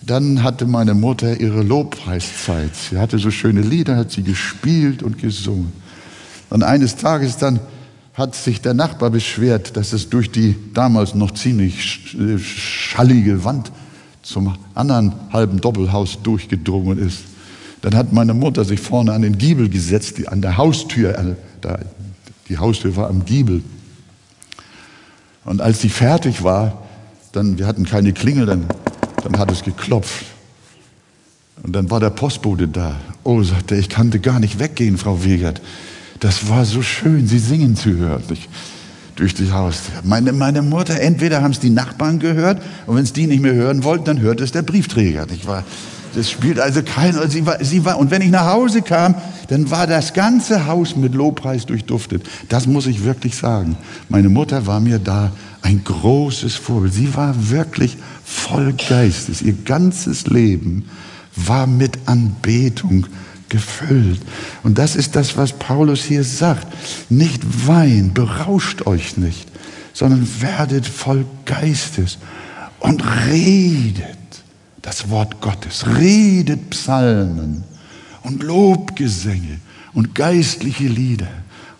dann 0.00 0.42
hatte 0.42 0.64
meine 0.64 0.94
Mutter 0.94 1.38
ihre 1.38 1.62
Lobpreiszeit. 1.62 2.70
Sie 2.74 2.96
hatte 2.96 3.18
so 3.18 3.30
schöne 3.30 3.60
Lieder, 3.60 3.96
hat 3.96 4.12
sie 4.12 4.22
gespielt 4.22 5.02
und 5.02 5.18
gesungen. 5.18 5.74
Und 6.48 6.62
eines 6.62 6.96
Tages 6.96 7.36
dann 7.36 7.60
hat 8.14 8.34
sich 8.34 8.62
der 8.62 8.72
Nachbar 8.72 9.10
beschwert, 9.10 9.76
dass 9.76 9.92
es 9.92 10.08
durch 10.08 10.30
die 10.30 10.56
damals 10.72 11.14
noch 11.14 11.32
ziemlich 11.32 12.16
schallige 12.38 13.44
Wand 13.44 13.72
zum 14.22 14.56
anderen 14.74 15.12
halben 15.34 15.60
Doppelhaus 15.60 16.22
durchgedrungen 16.22 16.98
ist. 16.98 17.24
Dann 17.82 17.94
hat 17.94 18.14
meine 18.14 18.32
Mutter 18.32 18.64
sich 18.64 18.80
vorne 18.80 19.12
an 19.12 19.20
den 19.20 19.36
Giebel 19.36 19.68
gesetzt, 19.68 20.26
an 20.28 20.40
der 20.40 20.56
Haustür, 20.56 21.18
äh, 21.18 21.34
da 21.60 21.78
die 22.48 22.58
Haustür 22.58 22.96
war 22.96 23.08
am 23.08 23.24
Giebel. 23.24 23.62
Und 25.44 25.60
als 25.60 25.80
sie 25.80 25.88
fertig 25.88 26.42
war, 26.42 26.82
dann, 27.32 27.58
wir 27.58 27.66
hatten 27.66 27.84
keine 27.84 28.12
Klingel, 28.12 28.46
dann, 28.46 28.66
dann 29.22 29.38
hat 29.38 29.50
es 29.50 29.62
geklopft. 29.62 30.26
Und 31.62 31.74
dann 31.74 31.90
war 31.90 32.00
der 32.00 32.10
Postbote 32.10 32.68
da. 32.68 32.96
Oh, 33.22 33.42
sagte 33.42 33.74
er, 33.74 33.80
ich 33.80 33.88
kannte 33.88 34.20
gar 34.20 34.40
nicht 34.40 34.58
weggehen, 34.58 34.98
Frau 34.98 35.24
Wegert. 35.24 35.60
Das 36.20 36.48
war 36.48 36.64
so 36.64 36.82
schön, 36.82 37.26
Sie 37.26 37.38
singen 37.38 37.76
zu 37.76 37.96
hören. 37.96 38.22
Ich, 38.30 38.48
durch 39.16 39.34
die 39.34 39.50
Haustür. 39.50 39.94
Meine, 40.04 40.32
meine 40.32 40.62
Mutter, 40.62 41.00
entweder 41.00 41.42
haben 41.42 41.50
es 41.50 41.60
die 41.60 41.70
Nachbarn 41.70 42.18
gehört 42.18 42.62
und 42.86 42.96
wenn 42.96 43.02
es 43.02 43.12
die 43.12 43.26
nicht 43.26 43.42
mehr 43.42 43.54
hören 43.54 43.82
wollten, 43.82 44.04
dann 44.04 44.20
hört 44.20 44.40
es 44.40 44.52
der 44.52 44.62
Briefträger. 44.62 45.26
Ich 45.34 45.46
war, 45.46 45.64
das 46.16 46.30
spielt 46.30 46.58
also 46.58 46.82
keine, 46.82 47.28
sie 47.28 47.44
war, 47.44 47.62
sie 47.62 47.84
war, 47.84 47.98
und 47.98 48.10
wenn 48.10 48.22
ich 48.22 48.30
nach 48.30 48.46
Hause 48.46 48.80
kam, 48.80 49.14
dann 49.48 49.70
war 49.70 49.86
das 49.86 50.14
ganze 50.14 50.66
Haus 50.66 50.96
mit 50.96 51.14
Lobpreis 51.14 51.66
durchduftet. 51.66 52.26
Das 52.48 52.66
muss 52.66 52.86
ich 52.86 53.04
wirklich 53.04 53.36
sagen. 53.36 53.76
Meine 54.08 54.30
Mutter 54.30 54.66
war 54.66 54.80
mir 54.80 54.98
da 54.98 55.30
ein 55.60 55.84
großes 55.84 56.54
Vorbild. 56.54 56.94
Sie 56.94 57.14
war 57.14 57.50
wirklich 57.50 57.98
voll 58.24 58.72
Geistes. 58.72 59.42
Ihr 59.42 59.52
ganzes 59.52 60.26
Leben 60.26 60.88
war 61.36 61.66
mit 61.66 61.98
Anbetung 62.06 63.06
gefüllt. 63.50 64.22
Und 64.62 64.78
das 64.78 64.96
ist 64.96 65.16
das, 65.16 65.36
was 65.36 65.52
Paulus 65.52 66.02
hier 66.02 66.24
sagt. 66.24 66.66
Nicht 67.10 67.42
wein, 67.68 68.14
berauscht 68.14 68.86
euch 68.86 69.18
nicht, 69.18 69.46
sondern 69.92 70.26
werdet 70.40 70.86
voll 70.86 71.26
Geistes 71.44 72.16
und 72.80 73.02
redet 73.28 74.16
das 74.86 75.10
Wort 75.10 75.40
Gottes, 75.40 75.84
redet 75.98 76.70
Psalmen 76.70 77.64
und 78.22 78.44
Lobgesänge 78.44 79.58
und 79.94 80.14
geistliche 80.14 80.86
Lieder. 80.86 81.26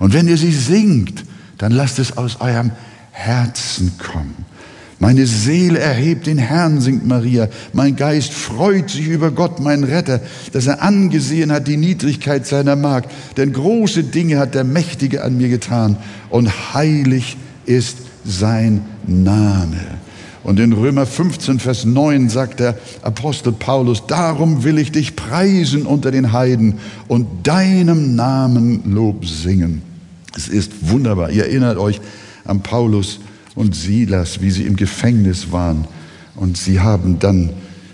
Und 0.00 0.12
wenn 0.12 0.26
ihr 0.26 0.36
sie 0.36 0.50
singt, 0.50 1.24
dann 1.56 1.70
lasst 1.70 2.00
es 2.00 2.16
aus 2.16 2.40
eurem 2.40 2.72
Herzen 3.12 3.92
kommen. 3.96 4.44
Meine 4.98 5.24
Seele 5.24 5.78
erhebt 5.78 6.26
den 6.26 6.38
Herrn, 6.38 6.80
singt 6.80 7.06
Maria. 7.06 7.48
Mein 7.72 7.94
Geist 7.94 8.32
freut 8.32 8.90
sich 8.90 9.06
über 9.06 9.30
Gott, 9.30 9.60
mein 9.60 9.84
Retter, 9.84 10.20
dass 10.52 10.66
er 10.66 10.82
angesehen 10.82 11.52
hat 11.52 11.68
die 11.68 11.76
Niedrigkeit 11.76 12.44
seiner 12.44 12.74
Magd. 12.74 13.12
Denn 13.36 13.52
große 13.52 14.02
Dinge 14.02 14.38
hat 14.38 14.56
der 14.56 14.64
Mächtige 14.64 15.22
an 15.22 15.36
mir 15.36 15.48
getan 15.48 15.96
und 16.28 16.74
heilig 16.74 17.36
ist 17.66 17.98
sein 18.24 18.84
Name. 19.06 19.76
Und 20.46 20.60
in 20.60 20.72
Römer 20.72 21.06
15, 21.06 21.58
Vers 21.58 21.84
9 21.84 22.28
sagt 22.28 22.60
der 22.60 22.78
Apostel 23.02 23.50
Paulus, 23.50 24.06
darum 24.06 24.62
will 24.62 24.78
ich 24.78 24.92
dich 24.92 25.16
preisen 25.16 25.86
unter 25.86 26.12
den 26.12 26.30
Heiden 26.30 26.74
und 27.08 27.48
deinem 27.48 28.14
Namen 28.14 28.94
Lob 28.94 29.26
singen. 29.26 29.82
Es 30.36 30.46
ist 30.46 30.88
wunderbar. 30.88 31.30
Ihr 31.30 31.46
erinnert 31.46 31.78
euch 31.78 32.00
an 32.44 32.62
Paulus 32.62 33.18
und 33.56 33.74
Silas, 33.74 34.40
wie 34.40 34.52
sie 34.52 34.62
im 34.66 34.76
Gefängnis 34.76 35.50
waren. 35.50 35.84
Und 36.36 36.56
sie 36.56 36.78
haben 36.78 37.18
dann 37.18 37.50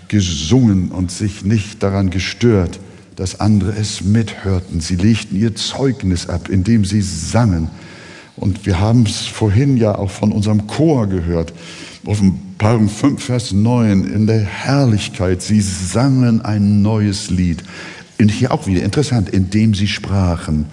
gesungen 0.07 0.89
und 0.89 1.11
sich 1.11 1.43
nicht 1.43 1.81
daran 1.81 2.11
gestört, 2.11 2.79
dass 3.15 3.39
andere 3.39 3.71
es 3.71 4.03
mithörten. 4.03 4.79
Sie 4.79 4.95
legten 4.95 5.35
ihr 5.39 5.55
Zeugnis 5.55 6.29
ab, 6.29 6.49
indem 6.49 6.85
sie 6.85 7.01
sangen. 7.01 7.69
Und 8.35 8.67
wir 8.67 8.79
haben 8.79 9.07
es 9.07 9.21
vorhin 9.21 9.75
ja 9.75 9.97
auch 9.97 10.11
von 10.11 10.31
unserem 10.31 10.67
Chor 10.67 11.07
gehört. 11.07 11.51
Offenbarung 12.05 12.89
5, 12.89 13.23
Vers 13.23 13.53
9, 13.53 14.03
in 14.03 14.27
der 14.27 14.41
Herrlichkeit, 14.41 15.41
sie 15.41 15.61
sangen 15.61 16.41
ein 16.41 16.81
neues 16.81 17.29
Lied. 17.29 17.63
Und 18.19 18.29
hier 18.29 18.51
auch 18.51 18.67
wieder 18.67 18.83
interessant, 18.83 19.29
indem 19.29 19.73
sie 19.73 19.87
sprachen. 19.87 20.65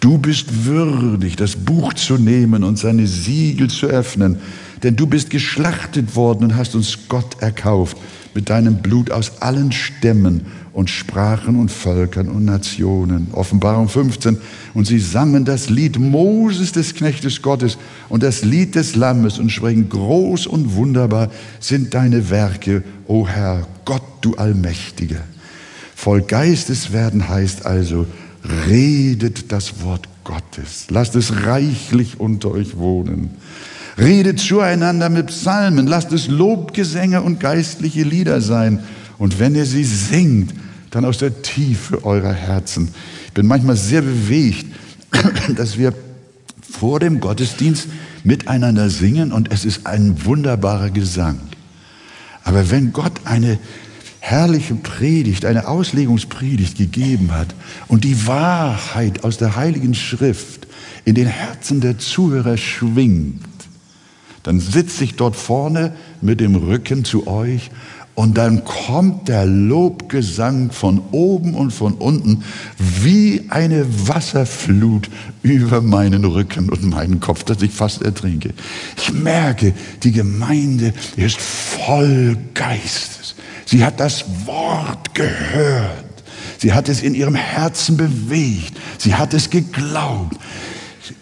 Du 0.00 0.18
bist 0.18 0.66
würdig, 0.66 1.36
das 1.36 1.56
Buch 1.56 1.94
zu 1.94 2.18
nehmen 2.18 2.64
und 2.64 2.78
seine 2.78 3.06
Siegel 3.06 3.70
zu 3.70 3.86
öffnen, 3.86 4.36
denn 4.82 4.96
du 4.96 5.06
bist 5.06 5.30
geschlachtet 5.30 6.16
worden 6.16 6.44
und 6.44 6.56
hast 6.56 6.74
uns 6.74 7.08
Gott 7.08 7.40
erkauft 7.40 7.96
mit 8.34 8.50
deinem 8.50 8.82
Blut 8.82 9.10
aus 9.10 9.40
allen 9.40 9.72
Stämmen 9.72 10.42
und 10.74 10.90
Sprachen 10.90 11.54
und 11.56 11.70
Völkern 11.70 12.28
und 12.28 12.44
Nationen. 12.44 13.28
Offenbarung 13.32 13.88
15. 13.88 14.38
Und 14.74 14.86
sie 14.88 14.98
sangen 14.98 15.44
das 15.44 15.70
Lied 15.70 16.00
Moses 16.00 16.72
des 16.72 16.94
Knechtes 16.94 17.40
Gottes 17.42 17.78
und 18.08 18.24
das 18.24 18.42
Lied 18.44 18.74
des 18.74 18.96
Lammes 18.96 19.38
und 19.38 19.50
sprechen, 19.50 19.88
groß 19.88 20.48
und 20.48 20.74
wunderbar 20.74 21.30
sind 21.60 21.94
deine 21.94 22.28
Werke, 22.28 22.82
o 23.06 23.26
Herr, 23.26 23.68
Gott, 23.84 24.02
du 24.20 24.34
Allmächtiger. 24.34 25.22
Voll 25.94 26.22
Geistes 26.22 26.92
werden 26.92 27.28
heißt 27.28 27.64
also, 27.64 28.06
redet 28.66 29.52
das 29.52 29.80
Wort 29.84 30.08
Gottes. 30.24 30.86
Lasst 30.90 31.14
es 31.14 31.46
reichlich 31.46 32.18
unter 32.18 32.50
euch 32.50 32.76
wohnen. 32.76 33.30
Redet 33.96 34.40
zueinander 34.40 35.08
mit 35.08 35.28
Psalmen. 35.28 35.86
Lasst 35.86 36.12
es 36.12 36.26
Lobgesänge 36.26 37.22
und 37.22 37.38
geistliche 37.38 38.02
Lieder 38.02 38.40
sein. 38.40 38.80
Und 39.18 39.38
wenn 39.38 39.54
ihr 39.54 39.66
sie 39.66 39.84
singt, 39.84 40.52
dann 40.94 41.04
aus 41.04 41.18
der 41.18 41.42
Tiefe 41.42 42.04
eurer 42.04 42.32
Herzen. 42.32 42.88
Ich 43.26 43.32
bin 43.32 43.46
manchmal 43.46 43.76
sehr 43.76 44.02
bewegt, 44.02 44.66
dass 45.56 45.76
wir 45.76 45.92
vor 46.62 47.00
dem 47.00 47.20
Gottesdienst 47.20 47.88
miteinander 48.22 48.88
singen 48.90 49.32
und 49.32 49.52
es 49.52 49.64
ist 49.64 49.86
ein 49.86 50.24
wunderbarer 50.24 50.90
Gesang. 50.90 51.40
Aber 52.44 52.70
wenn 52.70 52.92
Gott 52.92 53.12
eine 53.24 53.58
herrliche 54.20 54.74
Predigt, 54.74 55.44
eine 55.44 55.66
Auslegungspredigt 55.66 56.78
gegeben 56.78 57.32
hat 57.32 57.54
und 57.88 58.04
die 58.04 58.26
Wahrheit 58.26 59.24
aus 59.24 59.36
der 59.36 59.56
Heiligen 59.56 59.94
Schrift 59.94 60.66
in 61.04 61.14
den 61.14 61.26
Herzen 61.26 61.80
der 61.80 61.98
Zuhörer 61.98 62.56
schwingt, 62.56 63.42
dann 64.44 64.60
sitze 64.60 65.04
ich 65.04 65.16
dort 65.16 65.36
vorne 65.36 65.94
mit 66.20 66.40
dem 66.40 66.54
Rücken 66.54 67.04
zu 67.04 67.26
euch 67.26 67.70
und 68.14 68.38
dann 68.38 68.64
kommt 68.64 69.28
der 69.28 69.44
Lobgesang 69.44 70.70
von 70.70 71.00
oben 71.10 71.54
und 71.54 71.72
von 71.72 71.94
unten 71.94 72.44
wie 72.78 73.46
eine 73.48 73.86
Wasserflut 74.08 75.10
über 75.42 75.80
meinen 75.80 76.24
Rücken 76.24 76.68
und 76.70 76.84
meinen 76.90 77.18
Kopf, 77.18 77.42
dass 77.42 77.60
ich 77.62 77.72
fast 77.72 78.02
ertrinke. 78.02 78.54
Ich 78.96 79.12
merke, 79.12 79.74
die 80.04 80.12
Gemeinde 80.12 80.94
ist 81.16 81.40
voll 81.40 82.36
Geistes. 82.54 83.34
Sie 83.66 83.84
hat 83.84 83.98
das 83.98 84.24
Wort 84.46 85.14
gehört. 85.14 86.04
Sie 86.58 86.72
hat 86.72 86.88
es 86.88 87.02
in 87.02 87.14
ihrem 87.14 87.34
Herzen 87.34 87.96
bewegt. 87.96 88.74
Sie 88.98 89.14
hat 89.14 89.34
es 89.34 89.50
geglaubt. 89.50 90.36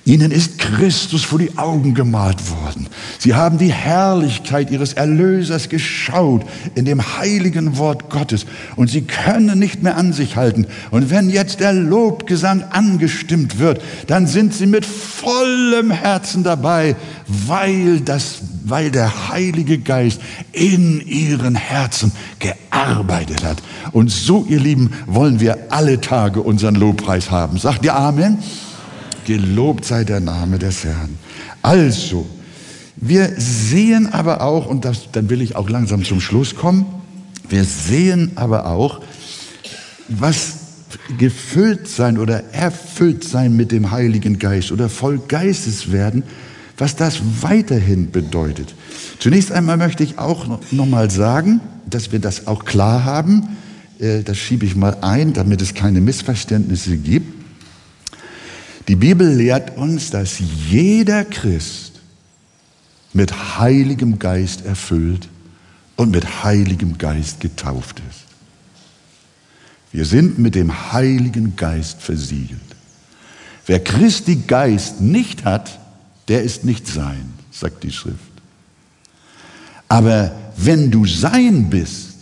Ihnen 0.05 0.31
ist 0.31 0.59
Christus 0.59 1.25
vor 1.25 1.39
die 1.39 1.59
Augen 1.59 1.95
gemalt 1.95 2.51
worden. 2.51 2.87
Sie 3.19 3.35
haben 3.35 3.59
die 3.59 3.73
Herrlichkeit 3.73 4.71
ihres 4.71 4.93
Erlösers 4.93 5.69
geschaut 5.69 6.43
in 6.75 6.85
dem 6.85 7.19
heiligen 7.19 7.79
Wort 7.79 8.09
Gottes 8.09 8.47
und 8.77 8.91
sie 8.91 9.03
können 9.03 9.59
nicht 9.59 9.83
mehr 9.83 9.97
an 9.97 10.13
sich 10.13 10.37
halten. 10.37 10.67
Und 10.91 11.11
wenn 11.11 11.31
jetzt 11.31 11.61
der 11.61 11.73
Lobgesang 11.73 12.63
angestimmt 12.71 13.59
wird, 13.59 13.81
dann 14.07 14.27
sind 14.27 14.55
sie 14.55 14.67
mit 14.67 14.87
vollem 14.87 15.91
Herzen 15.91 16.45
dabei, 16.45 16.95
weil 17.27 18.01
das, 18.01 18.43
weil 18.65 18.91
der 18.91 19.31
Heilige 19.31 19.79
Geist 19.79 20.21
in 20.53 21.01
ihren 21.01 21.57
Herzen 21.57 22.13
gearbeitet 22.39 23.45
hat. 23.45 23.63
Und 23.91 24.11
so, 24.11 24.47
ihr 24.49 24.61
Lieben, 24.61 24.91
wollen 25.07 25.41
wir 25.41 25.59
alle 25.71 26.01
Tage 26.01 26.41
unseren 26.41 26.77
Lobpreis 26.77 27.31
haben. 27.31 27.59
Sagt 27.59 27.85
ihr 27.85 27.97
Amen? 27.97 28.39
Gelobt 29.27 29.85
sei 29.85 30.05
der 30.05 30.21
Name 30.21 30.59
des 30.59 30.85
Herrn. 30.85 31.19
Also, 31.63 32.27
wir 32.97 33.33
sehen 33.37 34.13
aber 34.13 34.43
auch, 34.43 34.67
und 34.67 34.85
das, 34.85 35.11
dann 35.13 35.31
will 35.31 35.43
ich 35.43 35.57
auch 35.57 35.69
langsam 35.69 36.05
zum 36.05 36.21
Schluss 36.21 36.55
kommen, 36.55 36.87
wir 37.49 37.65
sehen 37.65 38.33
aber 38.37 38.67
auch, 38.67 39.01
was 40.09 40.55
gefüllt 41.19 41.89
sein 41.89 42.19
oder 42.19 42.53
erfüllt 42.53 43.25
sein 43.25 43.57
mit 43.57 43.73
dem 43.73 43.91
Heiligen 43.91 44.39
Geist 44.39 44.73
oder 44.73 44.89
voll 44.89 45.19
Geistes 45.29 45.93
werden, 45.93 46.23
was 46.79 46.97
das 46.97 47.21
weiterhin 47.41 48.11
bedeutet. 48.11 48.75
Zunächst 49.19 49.53
einmal 49.53 49.77
möchte 49.77 50.03
ich 50.03 50.19
auch 50.19 50.47
noch 50.71 50.87
mal 50.87 51.11
sagen, 51.11 51.61
dass 51.89 52.13
wir 52.13 52.19
das 52.19 52.47
auch 52.47 52.65
klar 52.65 53.05
haben. 53.05 53.57
Äh, 53.99 54.23
das 54.23 54.39
schiebe 54.39 54.67
ich 54.67 54.75
mal 54.75 54.97
ein, 55.01 55.33
damit 55.33 55.63
es 55.63 55.75
keine 55.75 56.01
Missverständnisse 56.01 56.97
gibt. 56.97 57.42
Die 58.89 58.97
Bibel 58.97 59.29
lehrt 59.29 59.77
uns, 59.77 60.11
dass 60.11 60.39
jeder 60.39 61.25
Christ 61.25 62.01
mit 63.13 63.59
Heiligem 63.59 64.19
Geist 64.19 64.65
erfüllt 64.65 65.29
und 65.97 66.11
mit 66.11 66.43
Heiligem 66.43 66.99
Geist 66.99 67.41
getauft 67.41 68.03
ist. 68.11 68.23
Wir 69.93 70.07
sind 70.07 70.39
mit 70.39 70.55
dem 70.55 70.93
Heiligen 70.93 71.55
Geist 71.55 72.01
versiegelt. 72.01 72.61
Wer 73.67 73.85
Christi 73.85 74.37
Geist 74.47 75.01
nicht 75.01 75.45
hat, 75.45 75.79
der 76.29 76.43
ist 76.43 76.65
nicht 76.65 76.87
sein, 76.87 77.33
sagt 77.51 77.85
die 77.85 77.93
Schrift. 77.93 78.19
Aber 79.89 80.35
wenn 80.57 80.91
du 80.91 81.07
sein 81.07 81.69
bist, 81.69 82.15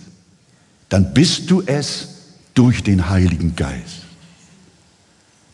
dann 0.88 1.14
bist 1.14 1.51
du 1.51 1.62
es 1.64 2.09
durch 2.55 2.83
den 2.83 3.09
Heiligen 3.09 3.55
Geist. 3.55 3.99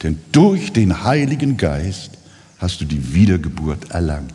Denn 0.03 0.19
durch 0.33 0.73
den 0.73 1.05
Heiligen 1.05 1.57
Geist 1.57 2.13
hast 2.59 2.81
du 2.81 2.85
die 2.85 3.15
Wiedergeburt 3.15 3.91
erlangt. 3.91 4.33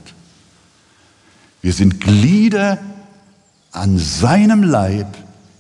Wir 1.62 1.74
sind 1.74 2.02
Glieder 2.02 2.80
an 3.72 3.98
seinem 3.98 4.64
Leib 4.64 5.08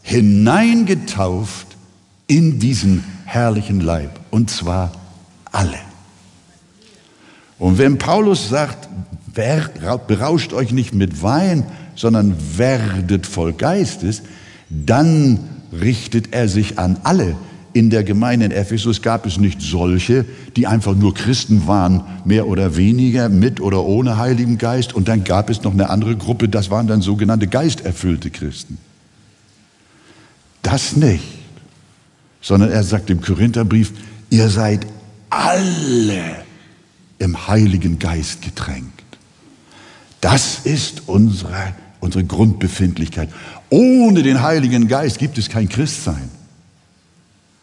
hineingetauft 0.01 1.67
in 2.27 2.59
diesen 2.59 3.03
herrlichen 3.25 3.79
Leib. 3.81 4.19
Und 4.31 4.49
zwar 4.49 4.91
alle. 5.51 5.77
Und 7.59 7.77
wenn 7.77 7.97
Paulus 7.97 8.49
sagt, 8.49 8.89
berauscht 9.33 10.53
euch 10.53 10.71
nicht 10.71 10.93
mit 10.93 11.21
Wein, 11.21 11.65
sondern 11.95 12.35
werdet 12.57 13.27
voll 13.27 13.53
Geistes, 13.53 14.23
dann 14.69 15.39
richtet 15.71 16.33
er 16.33 16.47
sich 16.47 16.79
an 16.79 16.97
alle, 17.03 17.35
in 17.73 17.89
der 17.89 18.03
Gemeinde 18.03 18.45
in 18.47 18.51
Ephesus 18.51 19.01
gab 19.01 19.25
es 19.25 19.37
nicht 19.37 19.61
solche, 19.61 20.25
die 20.55 20.67
einfach 20.67 20.95
nur 20.95 21.13
Christen 21.13 21.67
waren, 21.67 22.03
mehr 22.25 22.47
oder 22.47 22.75
weniger, 22.75 23.29
mit 23.29 23.61
oder 23.61 23.83
ohne 23.83 24.17
Heiligen 24.17 24.57
Geist. 24.57 24.93
Und 24.93 25.07
dann 25.07 25.23
gab 25.23 25.49
es 25.49 25.63
noch 25.63 25.71
eine 25.71 25.89
andere 25.89 26.17
Gruppe, 26.17 26.49
das 26.49 26.69
waren 26.69 26.87
dann 26.87 27.01
sogenannte 27.01 27.47
geisterfüllte 27.47 28.29
Christen. 28.29 28.77
Das 30.61 30.95
nicht. 30.95 31.23
Sondern 32.41 32.71
er 32.71 32.83
sagt 32.83 33.09
im 33.09 33.21
Korintherbrief, 33.21 33.93
ihr 34.29 34.49
seid 34.49 34.85
alle 35.29 36.35
im 37.19 37.47
Heiligen 37.47 37.99
Geist 37.99 38.41
getränkt. 38.41 39.03
Das 40.19 40.59
ist 40.65 41.03
unsere, 41.07 41.73
unsere 41.99 42.23
Grundbefindlichkeit. 42.23 43.29
Ohne 43.69 44.23
den 44.23 44.41
Heiligen 44.41 44.87
Geist 44.87 45.19
gibt 45.19 45.37
es 45.37 45.49
kein 45.49 45.69
Christsein. 45.69 46.29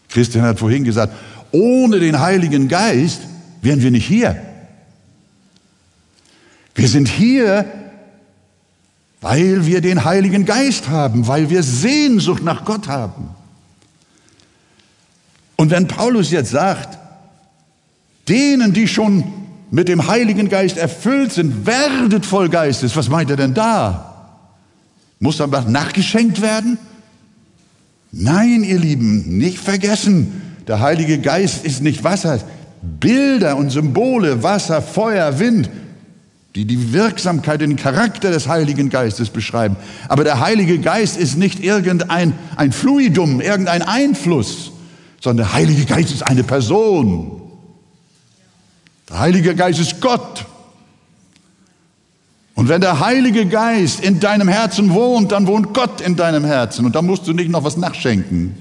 Christian 0.08 0.44
hat 0.44 0.58
vorhin 0.58 0.84
gesagt, 0.84 1.12
ohne 1.52 2.00
den 2.00 2.20
Heiligen 2.20 2.68
Geist 2.68 3.20
wären 3.62 3.82
wir 3.82 3.90
nicht 3.90 4.06
hier. 4.06 4.40
Wir 6.74 6.88
sind 6.88 7.08
hier, 7.08 7.64
weil 9.20 9.66
wir 9.66 9.80
den 9.80 10.04
Heiligen 10.04 10.44
Geist 10.44 10.88
haben, 10.88 11.26
weil 11.26 11.50
wir 11.50 11.62
Sehnsucht 11.62 12.42
nach 12.42 12.64
Gott 12.64 12.88
haben. 12.88 13.30
Und 15.56 15.70
wenn 15.70 15.88
Paulus 15.88 16.30
jetzt 16.30 16.50
sagt, 16.50 16.98
denen, 18.28 18.72
die 18.72 18.86
schon 18.86 19.24
mit 19.70 19.88
dem 19.88 20.06
Heiligen 20.06 20.48
Geist 20.48 20.76
erfüllt 20.76 21.32
sind, 21.32 21.66
werdet 21.66 22.24
voll 22.24 22.48
Geistes, 22.48 22.94
was 22.94 23.08
meint 23.08 23.30
er 23.30 23.36
denn 23.36 23.54
da? 23.54 24.38
Muss 25.18 25.38
dann 25.38 25.50
nachgeschenkt 25.72 26.40
werden? 26.40 26.78
Nein, 28.10 28.64
ihr 28.64 28.78
Lieben, 28.78 29.38
nicht 29.38 29.58
vergessen, 29.58 30.56
der 30.66 30.80
Heilige 30.80 31.18
Geist 31.18 31.64
ist 31.64 31.82
nicht 31.82 32.04
Wasser. 32.04 32.40
Bilder 32.82 33.56
und 33.56 33.70
Symbole, 33.70 34.42
Wasser, 34.42 34.80
Feuer, 34.82 35.38
Wind, 35.38 35.68
die 36.54 36.64
die 36.64 36.92
Wirksamkeit 36.92 37.60
den 37.60 37.76
Charakter 37.76 38.30
des 38.30 38.48
Heiligen 38.48 38.88
Geistes 38.88 39.30
beschreiben. 39.30 39.76
Aber 40.08 40.24
der 40.24 40.40
Heilige 40.40 40.78
Geist 40.78 41.16
ist 41.16 41.36
nicht 41.36 41.62
irgendein 41.62 42.34
ein 42.56 42.72
Fluidum, 42.72 43.40
irgendein 43.40 43.82
Einfluss, 43.82 44.72
sondern 45.20 45.46
der 45.46 45.54
Heilige 45.54 45.84
Geist 45.84 46.12
ist 46.12 46.22
eine 46.22 46.44
Person. 46.44 47.42
Der 49.08 49.20
Heilige 49.20 49.54
Geist 49.54 49.80
ist 49.80 50.00
Gott. 50.00 50.46
Und 52.58 52.68
wenn 52.68 52.80
der 52.80 52.98
Heilige 52.98 53.46
Geist 53.46 54.00
in 54.00 54.18
deinem 54.18 54.48
Herzen 54.48 54.92
wohnt, 54.92 55.30
dann 55.30 55.46
wohnt 55.46 55.72
Gott 55.74 56.00
in 56.00 56.16
deinem 56.16 56.44
Herzen. 56.44 56.84
Und 56.84 56.96
da 56.96 57.02
musst 57.02 57.24
du 57.28 57.32
nicht 57.32 57.50
noch 57.50 57.62
was 57.62 57.76
nachschenken. 57.76 58.52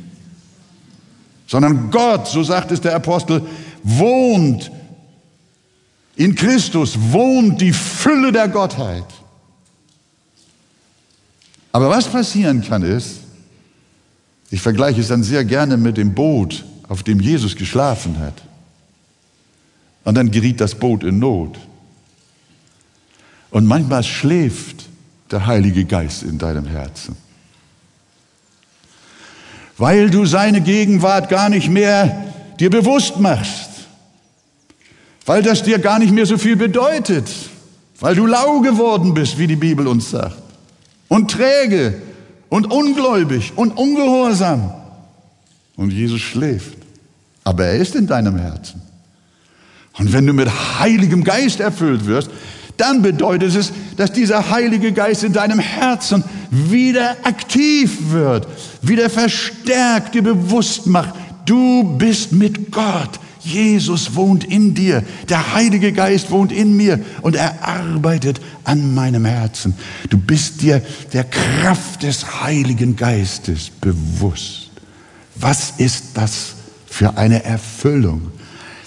Sondern 1.47 1.89
Gott, 1.89 2.27
so 2.27 2.43
sagt 2.43 2.71
es 2.71 2.79
der 2.79 2.93
Apostel, 2.93 3.41
wohnt 3.81 4.71
in 6.15 6.35
Christus, 6.35 6.95
wohnt 7.09 7.59
die 7.59 7.73
Fülle 7.73 8.31
der 8.31 8.49
Gottheit. 8.49 9.07
Aber 11.71 11.89
was 11.89 12.07
passieren 12.07 12.61
kann 12.61 12.83
ist, 12.83 13.21
ich 14.51 14.61
vergleiche 14.61 15.01
es 15.01 15.07
dann 15.07 15.23
sehr 15.23 15.43
gerne 15.43 15.75
mit 15.75 15.97
dem 15.97 16.13
Boot, 16.13 16.65
auf 16.87 17.01
dem 17.01 17.19
Jesus 17.19 17.55
geschlafen 17.55 18.19
hat. 18.19 18.43
Und 20.03 20.13
dann 20.13 20.29
geriet 20.29 20.61
das 20.61 20.75
Boot 20.75 21.03
in 21.03 21.17
Not. 21.17 21.57
Und 23.49 23.65
manchmal 23.65 24.03
schläft 24.03 24.87
der 25.31 25.45
Heilige 25.45 25.85
Geist 25.85 26.23
in 26.23 26.37
deinem 26.37 26.65
Herzen. 26.65 27.15
Weil 29.77 30.09
du 30.09 30.25
seine 30.25 30.61
Gegenwart 30.61 31.29
gar 31.29 31.49
nicht 31.49 31.69
mehr 31.69 32.33
dir 32.59 32.69
bewusst 32.69 33.19
machst. 33.19 33.69
Weil 35.25 35.43
das 35.43 35.63
dir 35.63 35.79
gar 35.79 35.99
nicht 35.99 36.13
mehr 36.13 36.25
so 36.25 36.37
viel 36.37 36.55
bedeutet. 36.55 37.29
Weil 37.99 38.15
du 38.15 38.25
lau 38.25 38.61
geworden 38.61 39.13
bist, 39.13 39.37
wie 39.37 39.47
die 39.47 39.55
Bibel 39.55 39.87
uns 39.87 40.09
sagt. 40.09 40.37
Und 41.07 41.31
träge 41.31 42.01
und 42.49 42.71
ungläubig 42.71 43.53
und 43.55 43.71
ungehorsam. 43.77 44.73
Und 45.75 45.91
Jesus 45.91 46.21
schläft. 46.21 46.77
Aber 47.43 47.65
er 47.65 47.77
ist 47.77 47.95
in 47.95 48.07
deinem 48.07 48.37
Herzen. 48.37 48.81
Und 49.97 50.11
wenn 50.13 50.27
du 50.27 50.33
mit 50.33 50.49
Heiligem 50.79 51.23
Geist 51.23 51.59
erfüllt 51.59 52.05
wirst, 52.05 52.29
dann 52.77 53.01
bedeutet 53.01 53.55
es, 53.55 53.71
dass 53.97 54.11
dieser 54.11 54.49
Heilige 54.49 54.91
Geist 54.91 55.23
in 55.23 55.33
deinem 55.33 55.59
Herzen 55.59 56.23
wieder 56.51 57.17
aktiv 57.23 58.11
wird, 58.11 58.47
wieder 58.81 59.09
verstärkt, 59.09 60.15
dir 60.15 60.23
bewusst 60.23 60.87
macht, 60.87 61.13
du 61.45 61.83
bist 61.97 62.31
mit 62.31 62.71
Gott. 62.71 63.19
Jesus 63.41 64.15
wohnt 64.15 64.43
in 64.43 64.73
dir, 64.73 65.03
der 65.29 65.53
Heilige 65.53 65.93
Geist 65.93 66.31
wohnt 66.31 66.51
in 66.51 66.75
mir 66.75 66.99
und 67.21 67.35
er 67.35 67.65
arbeitet 67.65 68.41
an 68.65 68.93
meinem 68.93 69.23
Herzen. 69.23 69.73
Du 70.09 70.17
bist 70.17 70.61
dir 70.61 70.81
der 71.13 71.23
Kraft 71.23 72.03
des 72.03 72.41
Heiligen 72.43 72.97
Geistes 72.97 73.69
bewusst. 73.69 74.69
Was 75.35 75.73
ist 75.77 76.05
das 76.15 76.55
für 76.87 77.17
eine 77.17 77.43
Erfüllung? 77.45 78.31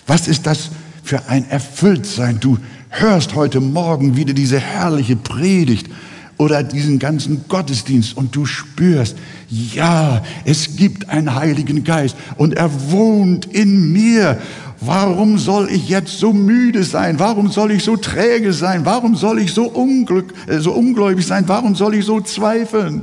Was 0.07 0.28
ist 0.28 0.47
das 0.47 0.70
für 1.03 1.26
ein 1.28 1.49
Erfülltsein? 1.49 2.38
Du 2.41 2.59
hörst 2.91 3.34
heute 3.34 3.61
Morgen 3.61 4.16
wieder 4.16 4.34
diese 4.34 4.59
herrliche 4.59 5.16
Predigt 5.16 5.88
oder 6.36 6.62
diesen 6.62 6.99
ganzen 6.99 7.45
Gottesdienst 7.49 8.16
und 8.16 8.34
du 8.34 8.47
spürst, 8.47 9.16
ja, 9.49 10.22
es 10.45 10.76
gibt 10.76 11.09
einen 11.09 11.34
Heiligen 11.34 11.84
Geist 11.84 12.16
und 12.36 12.55
er 12.55 12.91
wohnt 12.91 13.47
in 13.47 13.93
mir. 13.93 14.38
Warum 14.80 15.38
soll 15.38 15.68
ich 15.70 15.88
jetzt 15.88 16.18
so 16.18 16.32
müde 16.32 16.84
sein? 16.84 17.18
Warum 17.18 17.51
soll 17.51 17.70
ich 17.72 17.84
so 17.84 17.97
träge 17.97 18.55
sein? 18.55 18.86
Warum 18.86 19.14
soll 19.14 19.38
ich 19.38 19.53
so, 19.53 19.64
unglück, 19.64 20.32
äh, 20.47 20.59
so 20.59 20.72
ungläubig 20.72 21.26
sein? 21.26 21.45
Warum 21.47 21.74
soll 21.74 21.95
ich 21.95 22.07
so 22.07 22.20
zweifeln? 22.20 23.03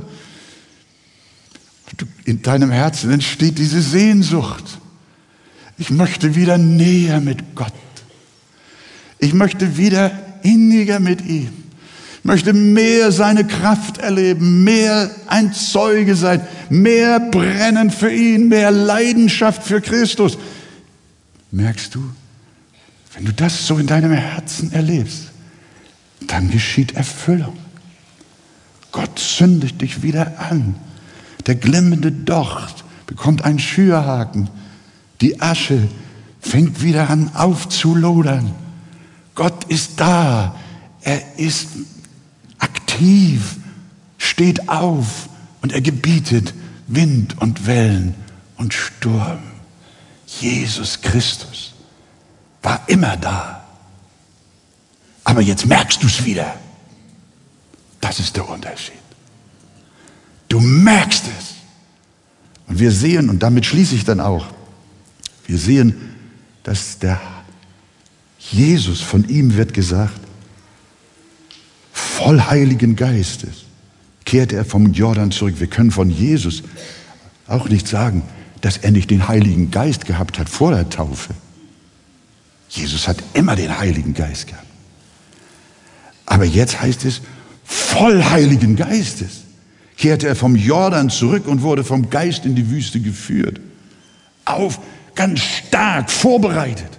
In 2.24 2.42
deinem 2.42 2.70
Herzen 2.70 3.12
entsteht 3.12 3.58
diese 3.58 3.80
Sehnsucht. 3.80 4.78
Ich 5.78 5.90
möchte 5.90 6.34
wieder 6.34 6.58
näher 6.58 7.20
mit 7.20 7.54
Gott. 7.54 7.72
Ich 9.18 9.34
möchte 9.34 9.76
wieder 9.76 10.10
inniger 10.42 11.00
mit 11.00 11.24
ihm. 11.24 11.50
Ich 12.18 12.24
möchte 12.24 12.52
mehr 12.52 13.10
seine 13.10 13.46
Kraft 13.46 13.98
erleben, 13.98 14.62
mehr 14.64 15.10
ein 15.28 15.52
Zeuge 15.52 16.14
sein, 16.14 16.40
mehr 16.68 17.20
brennen 17.20 17.90
für 17.90 18.12
ihn, 18.12 18.48
mehr 18.48 18.70
Leidenschaft 18.70 19.62
für 19.62 19.80
Christus. 19.80 20.36
Merkst 21.50 21.94
du, 21.94 22.02
wenn 23.14 23.24
du 23.24 23.32
das 23.32 23.66
so 23.66 23.78
in 23.78 23.86
deinem 23.86 24.12
Herzen 24.12 24.72
erlebst, 24.72 25.30
dann 26.26 26.50
geschieht 26.50 26.94
Erfüllung. 26.94 27.56
Gott 28.92 29.18
zündet 29.18 29.80
dich 29.80 30.02
wieder 30.02 30.38
an. 30.50 30.74
Der 31.46 31.54
glimmende 31.54 32.12
Docht 32.12 32.84
bekommt 33.06 33.44
einen 33.44 33.58
Schürhaken. 33.58 34.50
Die 35.20 35.40
Asche 35.40 35.88
fängt 36.40 36.82
wieder 36.82 37.08
an 37.10 37.30
aufzulodern. 37.34 38.54
Gott 39.38 39.66
ist 39.68 40.00
da. 40.00 40.56
Er 41.00 41.38
ist 41.38 41.68
aktiv, 42.58 43.54
steht 44.18 44.68
auf 44.68 45.28
und 45.62 45.72
er 45.72 45.80
gebietet 45.80 46.52
Wind 46.88 47.40
und 47.40 47.64
Wellen 47.64 48.16
und 48.56 48.74
Sturm. 48.74 49.38
Jesus 50.26 51.02
Christus 51.02 51.72
war 52.62 52.82
immer 52.88 53.16
da. 53.16 53.64
Aber 55.22 55.40
jetzt 55.40 55.66
merkst 55.66 56.02
du 56.02 56.08
es 56.08 56.24
wieder. 56.24 56.56
Das 58.00 58.18
ist 58.18 58.34
der 58.34 58.48
Unterschied. 58.48 58.94
Du 60.48 60.58
merkst 60.58 61.22
es. 61.38 61.54
Und 62.66 62.80
wir 62.80 62.90
sehen, 62.90 63.30
und 63.30 63.38
damit 63.44 63.66
schließe 63.66 63.94
ich 63.94 64.04
dann 64.04 64.18
auch, 64.18 64.48
wir 65.46 65.58
sehen, 65.58 66.16
dass 66.64 66.98
der 66.98 67.20
Jesus, 68.50 69.00
von 69.00 69.28
ihm 69.28 69.56
wird 69.56 69.74
gesagt, 69.74 70.20
voll 71.92 72.40
Heiligen 72.40 72.96
Geistes 72.96 73.64
kehrte 74.24 74.56
er 74.56 74.64
vom 74.66 74.92
Jordan 74.92 75.30
zurück. 75.30 75.54
Wir 75.58 75.68
können 75.68 75.90
von 75.90 76.10
Jesus 76.10 76.62
auch 77.46 77.68
nicht 77.68 77.88
sagen, 77.88 78.22
dass 78.60 78.76
er 78.76 78.90
nicht 78.90 79.10
den 79.10 79.26
Heiligen 79.26 79.70
Geist 79.70 80.04
gehabt 80.04 80.38
hat 80.38 80.50
vor 80.50 80.70
der 80.70 80.90
Taufe. 80.90 81.34
Jesus 82.68 83.08
hat 83.08 83.22
immer 83.32 83.56
den 83.56 83.78
Heiligen 83.78 84.12
Geist 84.12 84.48
gehabt. 84.48 84.66
Aber 86.26 86.44
jetzt 86.44 86.80
heißt 86.80 87.06
es, 87.06 87.22
voll 87.64 88.22
Heiligen 88.22 88.76
Geistes 88.76 89.44
kehrte 89.96 90.28
er 90.28 90.36
vom 90.36 90.54
Jordan 90.54 91.08
zurück 91.08 91.48
und 91.48 91.62
wurde 91.62 91.82
vom 91.82 92.10
Geist 92.10 92.44
in 92.44 92.54
die 92.54 92.70
Wüste 92.70 93.00
geführt. 93.00 93.60
Auf, 94.44 94.78
ganz 95.14 95.40
stark 95.40 96.10
vorbereitet. 96.10 96.97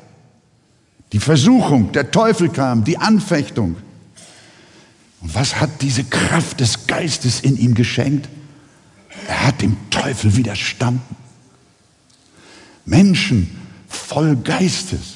Die 1.11 1.19
Versuchung, 1.19 1.91
der 1.91 2.11
Teufel 2.11 2.49
kam, 2.49 2.83
die 2.83 2.97
Anfechtung. 2.97 3.75
Und 5.21 5.35
was 5.35 5.59
hat 5.59 5.81
diese 5.81 6.03
Kraft 6.03 6.59
des 6.59 6.87
Geistes 6.87 7.41
in 7.41 7.57
ihm 7.57 7.73
geschenkt? 7.73 8.29
Er 9.27 9.47
hat 9.47 9.61
dem 9.61 9.77
Teufel 9.89 10.35
widerstanden. 10.35 11.15
Menschen 12.85 13.49
voll 13.87 14.35
Geistes, 14.37 15.15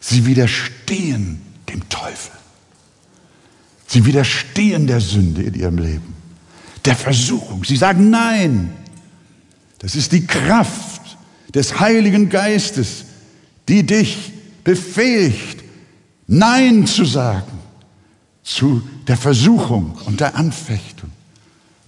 sie 0.00 0.26
widerstehen 0.26 1.40
dem 1.68 1.88
Teufel. 1.88 2.32
Sie 3.86 4.04
widerstehen 4.06 4.86
der 4.86 5.00
Sünde 5.00 5.42
in 5.42 5.54
ihrem 5.54 5.78
Leben, 5.78 6.14
der 6.84 6.96
Versuchung. 6.96 7.64
Sie 7.64 7.76
sagen 7.76 8.10
Nein. 8.10 8.72
Das 9.78 9.94
ist 9.94 10.12
die 10.12 10.26
Kraft 10.26 11.18
des 11.54 11.80
Heiligen 11.80 12.28
Geistes, 12.28 13.04
die 13.68 13.84
dich 13.84 14.32
befähigt, 14.64 15.62
Nein 16.26 16.86
zu 16.86 17.04
sagen 17.04 17.58
zu 18.42 18.82
der 19.06 19.16
Versuchung 19.16 19.98
und 20.06 20.20
der 20.20 20.34
Anfechtung 20.36 21.10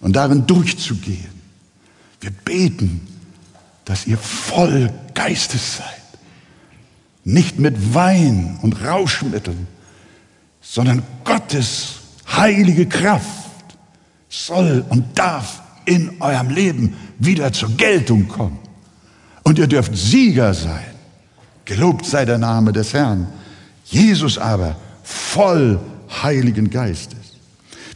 und 0.01 0.15
darin 0.15 0.47
durchzugehen. 0.47 1.33
Wir 2.21 2.31
beten, 2.31 3.07
dass 3.85 4.07
ihr 4.07 4.19
voll 4.19 4.93
Geistes 5.15 5.79
seid. 5.79 6.05
nicht 7.25 7.59
mit 7.59 7.95
Wein 7.95 8.59
und 8.63 8.85
Rauschmitteln, 8.85 9.67
sondern 10.61 11.03
Gottes 11.25 11.97
heilige 12.31 12.87
Kraft 12.87 13.51
soll 14.29 14.85
und 14.89 15.19
darf 15.19 15.63
in 15.87 16.21
eurem 16.21 16.51
Leben 16.51 16.97
wieder 17.19 17.53
zur 17.53 17.71
Geltung 17.77 18.29
kommen. 18.29 18.59
Und 19.43 19.59
ihr 19.59 19.67
dürft 19.67 19.97
Sieger 19.97 20.55
sein. 20.55 20.94
Gelobt 21.65 22.07
sei 22.07 22.25
der 22.25 22.39
Name 22.39 22.73
des 22.73 22.93
Herrn. 22.93 23.27
Jesus 23.85 24.39
aber 24.39 24.77
voll 25.03 25.79
Heiligen 26.23 26.71
Geistes. 26.71 27.19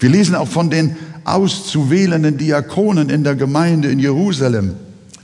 Wir 0.01 0.11
lesen 0.11 0.35
auch 0.35 0.49
von 0.49 0.71
den 0.71 0.97
auszuwählenden 1.25 2.39
Diakonen 2.39 3.11
in 3.11 3.25
der 3.25 3.35
Gemeinde 3.35 3.91
in 3.91 3.99
Jerusalem. 3.99 4.75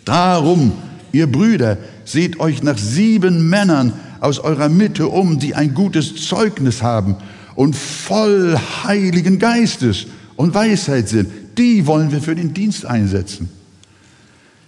Darum, 0.04 0.72
ihr 1.12 1.30
Brüder, 1.30 1.78
seht 2.04 2.40
euch 2.40 2.62
nach 2.62 2.78
sieben 2.78 3.48
Männern 3.48 3.92
aus 4.20 4.38
eurer 4.38 4.68
Mitte 4.68 5.08
um, 5.08 5.38
die 5.38 5.54
ein 5.54 5.74
gutes 5.74 6.26
Zeugnis 6.26 6.82
haben 6.82 7.16
und 7.54 7.76
voll 7.76 8.58
Heiligen 8.84 9.38
Geistes 9.38 10.06
und 10.36 10.54
Weisheit 10.54 11.08
sind. 11.08 11.30
Die 11.56 11.86
wollen 11.86 12.10
wir 12.10 12.20
für 12.20 12.34
den 12.34 12.52
Dienst 12.52 12.84
einsetzen. 12.84 13.48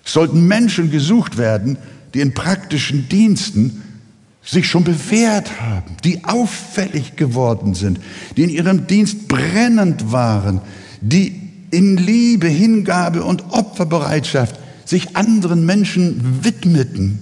Es 0.04 0.12
sollten 0.12 0.46
Menschen 0.46 0.90
gesucht 0.90 1.36
werden, 1.36 1.78
die 2.16 2.22
in 2.22 2.32
praktischen 2.32 3.10
Diensten 3.10 3.82
sich 4.42 4.66
schon 4.66 4.84
bewährt 4.84 5.60
haben, 5.60 5.98
die 6.02 6.24
auffällig 6.24 7.16
geworden 7.16 7.74
sind, 7.74 8.00
die 8.38 8.44
in 8.44 8.48
ihrem 8.48 8.86
Dienst 8.86 9.28
brennend 9.28 10.12
waren, 10.12 10.62
die 11.02 11.38
in 11.70 11.98
Liebe, 11.98 12.48
Hingabe 12.48 13.22
und 13.22 13.52
Opferbereitschaft 13.52 14.58
sich 14.86 15.14
anderen 15.14 15.66
Menschen 15.66 16.42
widmeten. 16.42 17.18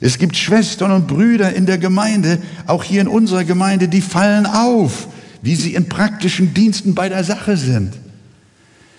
Es 0.00 0.18
gibt 0.18 0.36
Schwestern 0.36 0.90
und 0.90 1.06
Brüder 1.06 1.54
in 1.54 1.64
der 1.64 1.78
Gemeinde, 1.78 2.38
auch 2.66 2.82
hier 2.82 3.00
in 3.00 3.06
unserer 3.06 3.44
Gemeinde, 3.44 3.86
die 3.86 4.00
fallen 4.00 4.46
auf, 4.46 5.06
wie 5.40 5.54
sie 5.54 5.74
in 5.74 5.88
praktischen 5.88 6.52
Diensten 6.52 6.96
bei 6.96 7.08
der 7.08 7.22
Sache 7.22 7.56
sind, 7.56 7.92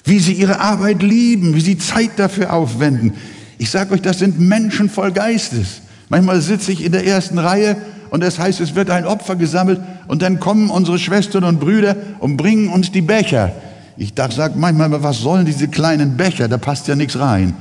wie 0.05 0.19
sie 0.19 0.33
ihre 0.33 0.61
Arbeit 0.61 1.03
lieben, 1.03 1.53
wie 1.53 1.59
sie 1.59 1.77
Zeit 1.77 2.11
dafür 2.15 2.53
aufwenden. 2.53 3.11
Ich 3.57 3.69
sage 3.69 3.93
euch, 3.93 4.01
das 4.01 4.19
sind 4.19 4.39
Menschen 4.39 4.89
voll 4.89 5.11
Geistes. 5.11 5.81
Manchmal 6.09 6.41
sitze 6.41 6.71
ich 6.71 6.83
in 6.83 6.91
der 6.91 7.05
ersten 7.05 7.39
Reihe 7.39 7.77
und 8.09 8.21
das 8.21 8.37
heißt, 8.37 8.61
es 8.61 8.75
wird 8.75 8.89
ein 8.89 9.05
Opfer 9.05 9.35
gesammelt 9.35 9.79
und 10.07 10.21
dann 10.21 10.39
kommen 10.39 10.69
unsere 10.69 10.99
Schwestern 10.99 11.43
und 11.43 11.59
Brüder 11.59 11.95
und 12.19 12.37
bringen 12.37 12.69
uns 12.69 12.91
die 12.91 13.01
Becher. 13.01 13.51
Ich 13.97 14.13
sage 14.15 14.55
manchmal, 14.57 14.91
was 15.03 15.19
sollen 15.19 15.45
diese 15.45 15.67
kleinen 15.67 16.17
Becher? 16.17 16.47
Da 16.47 16.57
passt 16.57 16.87
ja 16.87 16.95
nichts 16.95 17.17
rein. 17.17 17.55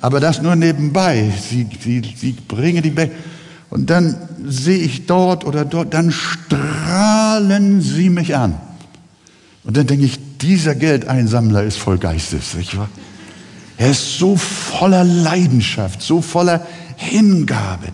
Aber 0.00 0.20
das 0.20 0.42
nur 0.42 0.54
nebenbei. 0.54 1.32
Sie, 1.48 1.66
sie, 1.82 2.02
sie 2.16 2.32
bringen 2.32 2.82
die 2.82 2.90
Becher. 2.90 3.12
Und 3.70 3.90
dann 3.90 4.16
sehe 4.46 4.78
ich 4.78 5.06
dort 5.06 5.44
oder 5.44 5.64
dort, 5.64 5.92
dann 5.92 6.12
strahlen 6.12 7.80
sie 7.80 8.08
mich 8.08 8.36
an. 8.36 8.54
Und 9.64 9.76
dann 9.76 9.86
denke 9.86 10.06
ich, 10.06 10.18
dieser 10.38 10.74
Geldeinsammler 10.74 11.64
ist 11.64 11.78
voll 11.78 11.98
Geistes. 11.98 12.54
Nicht 12.54 12.76
wahr? 12.76 12.88
Er 13.78 13.92
ist 13.92 14.18
so 14.18 14.36
voller 14.36 15.04
Leidenschaft, 15.04 16.02
so 16.02 16.20
voller 16.20 16.66
Hingabe. 16.96 17.86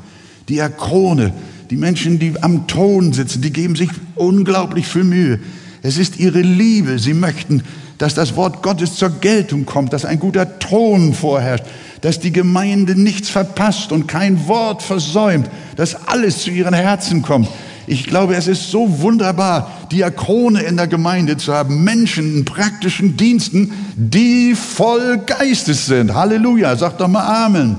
Diakone, 0.49 1.33
die 1.71 1.77
Menschen, 1.77 2.19
die 2.19 2.35
am 2.41 2.67
Ton 2.67 3.13
sitzen, 3.13 3.43
die 3.43 3.53
geben 3.53 3.77
sich 3.77 3.91
unglaublich 4.15 4.87
viel 4.87 5.05
Mühe. 5.05 5.41
Es 5.83 5.99
ist 5.99 6.19
ihre 6.19 6.41
Liebe. 6.41 6.99
Sie 6.99 7.13
möchten, 7.13 7.63
dass 7.99 8.15
das 8.15 8.35
Wort 8.35 8.63
Gottes 8.63 8.95
zur 8.95 9.11
Geltung 9.21 9.67
kommt, 9.67 9.93
dass 9.93 10.07
ein 10.07 10.19
guter 10.19 10.59
Ton 10.59 11.13
vorherrscht, 11.13 11.67
dass 12.01 12.19
die 12.19 12.33
Gemeinde 12.33 12.99
nichts 12.99 13.29
verpasst 13.29 13.93
und 13.93 14.09
kein 14.09 14.49
Wort 14.49 14.83
versäumt, 14.83 15.51
dass 15.77 16.07
alles 16.09 16.41
zu 16.41 16.51
ihren 16.51 16.75
Herzen 16.75 17.21
kommt. 17.21 17.49
Ich 17.87 18.07
glaube, 18.07 18.35
es 18.35 18.47
ist 18.47 18.71
so 18.71 19.01
wunderbar, 19.01 19.71
Diakone 19.93 20.63
in 20.63 20.77
der 20.77 20.87
Gemeinde 20.87 21.37
zu 21.37 21.53
haben, 21.53 21.85
Menschen 21.85 22.39
in 22.39 22.45
praktischen 22.45 23.17
Diensten, 23.17 23.73
die 23.95 24.55
voll 24.55 25.19
Geistes 25.19 25.87
sind. 25.87 26.15
Halleluja, 26.15 26.77
sagt 26.77 27.01
doch 27.01 27.09
mal 27.09 27.45
Amen. 27.45 27.77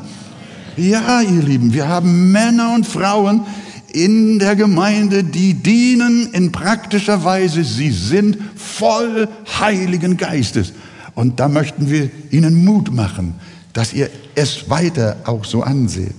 Ja, 0.78 1.22
ihr 1.22 1.41
Lieben, 1.41 1.74
wir 1.74 1.88
haben 1.88 2.32
Männer 2.32 2.74
und 2.76 2.86
Frauen 2.86 3.45
in 3.93 4.39
der 4.39 4.56
Gemeinde, 4.56 5.24
die 5.24 5.53
dienen 5.53 6.30
in 6.34 6.51
praktischer 6.51 7.24
Weise. 7.24 7.64
Sie 7.64 7.91
sind 7.91 8.38
voll 8.56 9.28
Heiligen 9.60 10.18
Geistes. 10.18 10.74
Und 11.16 11.39
da 11.39 11.47
möchten 11.47 11.89
wir 11.89 12.10
ihnen 12.30 12.66
Mut 12.66 12.93
machen, 12.93 13.36
dass 13.72 13.93
ihr 13.93 14.10
es 14.36 14.70
weiter 14.70 15.16
auch 15.24 15.45
so 15.45 15.64
anseht. 15.64 16.16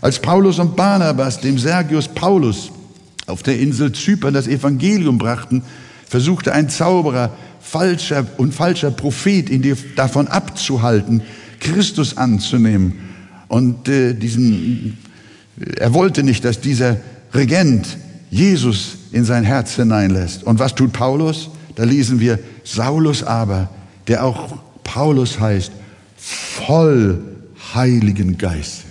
Als 0.00 0.18
Paulus 0.18 0.58
und 0.58 0.74
Barnabas 0.76 1.38
dem 1.38 1.58
Sergius 1.58 2.08
Paulus 2.08 2.72
auf 3.30 3.42
der 3.42 3.58
Insel 3.58 3.92
Zypern 3.92 4.34
das 4.34 4.46
Evangelium 4.46 5.18
brachten, 5.18 5.62
versuchte 6.06 6.52
ein 6.52 6.68
Zauberer, 6.68 7.36
falscher 7.60 8.26
und 8.36 8.54
falscher 8.54 8.90
Prophet 8.90 9.48
ihn 9.48 9.76
davon 9.96 10.28
abzuhalten, 10.28 11.22
Christus 11.60 12.16
anzunehmen. 12.16 12.94
Und 13.48 13.88
äh, 13.88 14.14
diesen, 14.14 14.98
er 15.76 15.94
wollte 15.94 16.22
nicht, 16.22 16.44
dass 16.44 16.60
dieser 16.60 16.96
Regent 17.32 17.98
Jesus 18.30 18.96
in 19.12 19.24
sein 19.24 19.44
Herz 19.44 19.74
hineinlässt. 19.74 20.44
Und 20.44 20.58
was 20.58 20.74
tut 20.74 20.92
Paulus? 20.92 21.50
Da 21.74 21.84
lesen 21.84 22.20
wir, 22.20 22.38
Saulus 22.64 23.22
aber, 23.22 23.70
der 24.06 24.24
auch 24.24 24.58
Paulus 24.84 25.38
heißt, 25.38 25.72
voll 26.16 27.22
Heiligen 27.74 28.38
Geistes, 28.38 28.84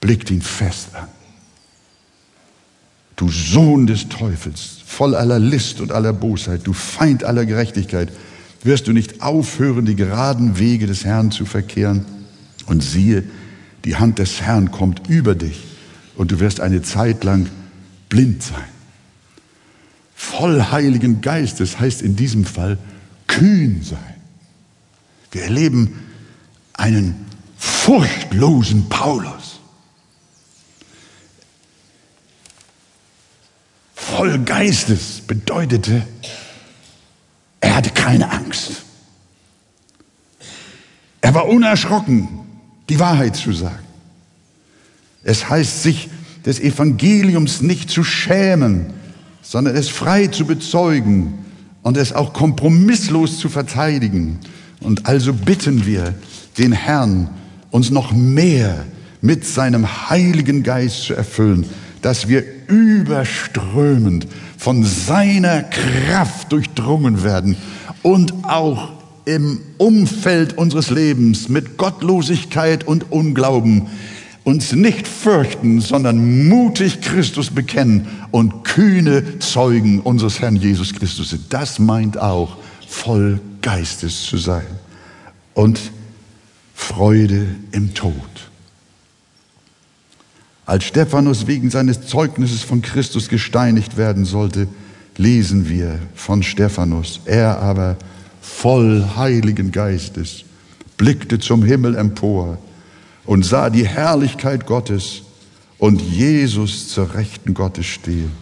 blickt 0.00 0.30
ihn 0.30 0.42
fest 0.42 0.88
an. 0.94 1.08
Du 3.16 3.28
Sohn 3.28 3.86
des 3.86 4.08
Teufels, 4.08 4.78
voll 4.84 5.14
aller 5.14 5.38
List 5.38 5.80
und 5.80 5.92
aller 5.92 6.12
Bosheit, 6.12 6.62
du 6.64 6.72
Feind 6.72 7.24
aller 7.24 7.46
Gerechtigkeit, 7.46 8.12
wirst 8.64 8.86
du 8.88 8.92
nicht 8.92 9.22
aufhören, 9.22 9.84
die 9.84 9.94
geraden 9.94 10.58
Wege 10.58 10.86
des 10.86 11.04
Herrn 11.04 11.30
zu 11.30 11.44
verkehren? 11.44 12.04
Und 12.66 12.82
siehe, 12.82 13.24
die 13.84 13.96
Hand 13.96 14.18
des 14.18 14.40
Herrn 14.40 14.70
kommt 14.70 15.08
über 15.08 15.34
dich 15.34 15.62
und 16.16 16.32
du 16.32 16.40
wirst 16.40 16.60
eine 16.60 16.82
Zeit 16.82 17.24
lang 17.24 17.48
blind 18.08 18.42
sein. 18.42 18.64
Voll 20.14 20.62
Heiligen 20.70 21.20
Geistes 21.20 21.78
heißt 21.78 22.00
in 22.00 22.16
diesem 22.16 22.44
Fall 22.44 22.78
kühn 23.26 23.82
sein. 23.82 23.98
Wir 25.32 25.42
erleben 25.42 26.00
einen 26.72 27.14
furchtlosen 27.58 28.88
Paulus. 28.88 29.43
Voll 34.24 34.38
Geistes 34.38 35.20
bedeutete, 35.26 36.00
er 37.60 37.76
hatte 37.76 37.90
keine 37.90 38.32
Angst. 38.32 38.84
Er 41.20 41.34
war 41.34 41.46
unerschrocken 41.46 42.26
die 42.88 42.98
Wahrheit 42.98 43.36
zu 43.36 43.52
sagen. 43.52 43.84
Es 45.24 45.50
heißt, 45.50 45.82
sich 45.82 46.08
des 46.46 46.58
Evangeliums 46.58 47.60
nicht 47.60 47.90
zu 47.90 48.02
schämen, 48.02 48.94
sondern 49.42 49.76
es 49.76 49.90
frei 49.90 50.28
zu 50.28 50.46
bezeugen 50.46 51.44
und 51.82 51.98
es 51.98 52.14
auch 52.14 52.32
kompromisslos 52.32 53.38
zu 53.38 53.50
verteidigen. 53.50 54.38
Und 54.80 55.04
also 55.04 55.34
bitten 55.34 55.84
wir 55.84 56.14
den 56.56 56.72
Herrn, 56.72 57.28
uns 57.70 57.90
noch 57.90 58.10
mehr 58.12 58.86
mit 59.20 59.44
seinem 59.44 60.08
Heiligen 60.08 60.62
Geist 60.62 61.02
zu 61.02 61.12
erfüllen, 61.12 61.66
dass 62.04 62.28
wir 62.28 62.44
überströmend 62.66 64.26
von 64.58 64.84
seiner 64.84 65.62
Kraft 65.62 66.52
durchdrungen 66.52 67.24
werden 67.24 67.56
und 68.02 68.44
auch 68.44 68.90
im 69.24 69.58
Umfeld 69.78 70.58
unseres 70.58 70.90
Lebens 70.90 71.48
mit 71.48 71.78
Gottlosigkeit 71.78 72.86
und 72.86 73.10
Unglauben 73.10 73.86
uns 74.44 74.72
nicht 74.72 75.08
fürchten, 75.08 75.80
sondern 75.80 76.46
mutig 76.46 77.00
Christus 77.00 77.48
bekennen 77.48 78.06
und 78.30 78.64
kühne 78.64 79.38
Zeugen 79.38 80.00
unseres 80.00 80.40
Herrn 80.40 80.56
Jesus 80.56 80.92
Christus 80.92 81.30
sind. 81.30 81.44
Das 81.48 81.78
meint 81.78 82.18
auch, 82.18 82.58
voll 82.86 83.40
Geistes 83.62 84.24
zu 84.24 84.36
sein 84.36 84.66
und 85.54 85.80
Freude 86.74 87.46
im 87.72 87.94
Tod. 87.94 88.12
Als 90.66 90.84
Stephanus 90.84 91.46
wegen 91.46 91.70
seines 91.70 92.06
Zeugnisses 92.06 92.62
von 92.62 92.80
Christus 92.80 93.28
gesteinigt 93.28 93.96
werden 93.96 94.24
sollte, 94.24 94.66
lesen 95.18 95.68
wir 95.68 95.98
von 96.14 96.42
Stephanus. 96.42 97.20
Er 97.26 97.58
aber 97.58 97.96
voll 98.40 99.04
Heiligen 99.16 99.72
Geistes, 99.72 100.44
blickte 100.96 101.38
zum 101.38 101.62
Himmel 101.62 101.96
empor 101.96 102.58
und 103.26 103.44
sah 103.44 103.68
die 103.68 103.86
Herrlichkeit 103.86 104.66
Gottes 104.66 105.22
und 105.78 106.00
Jesus 106.00 106.88
zur 106.88 107.14
Rechten 107.14 107.52
Gottes 107.52 107.86
stehen. 107.86 108.32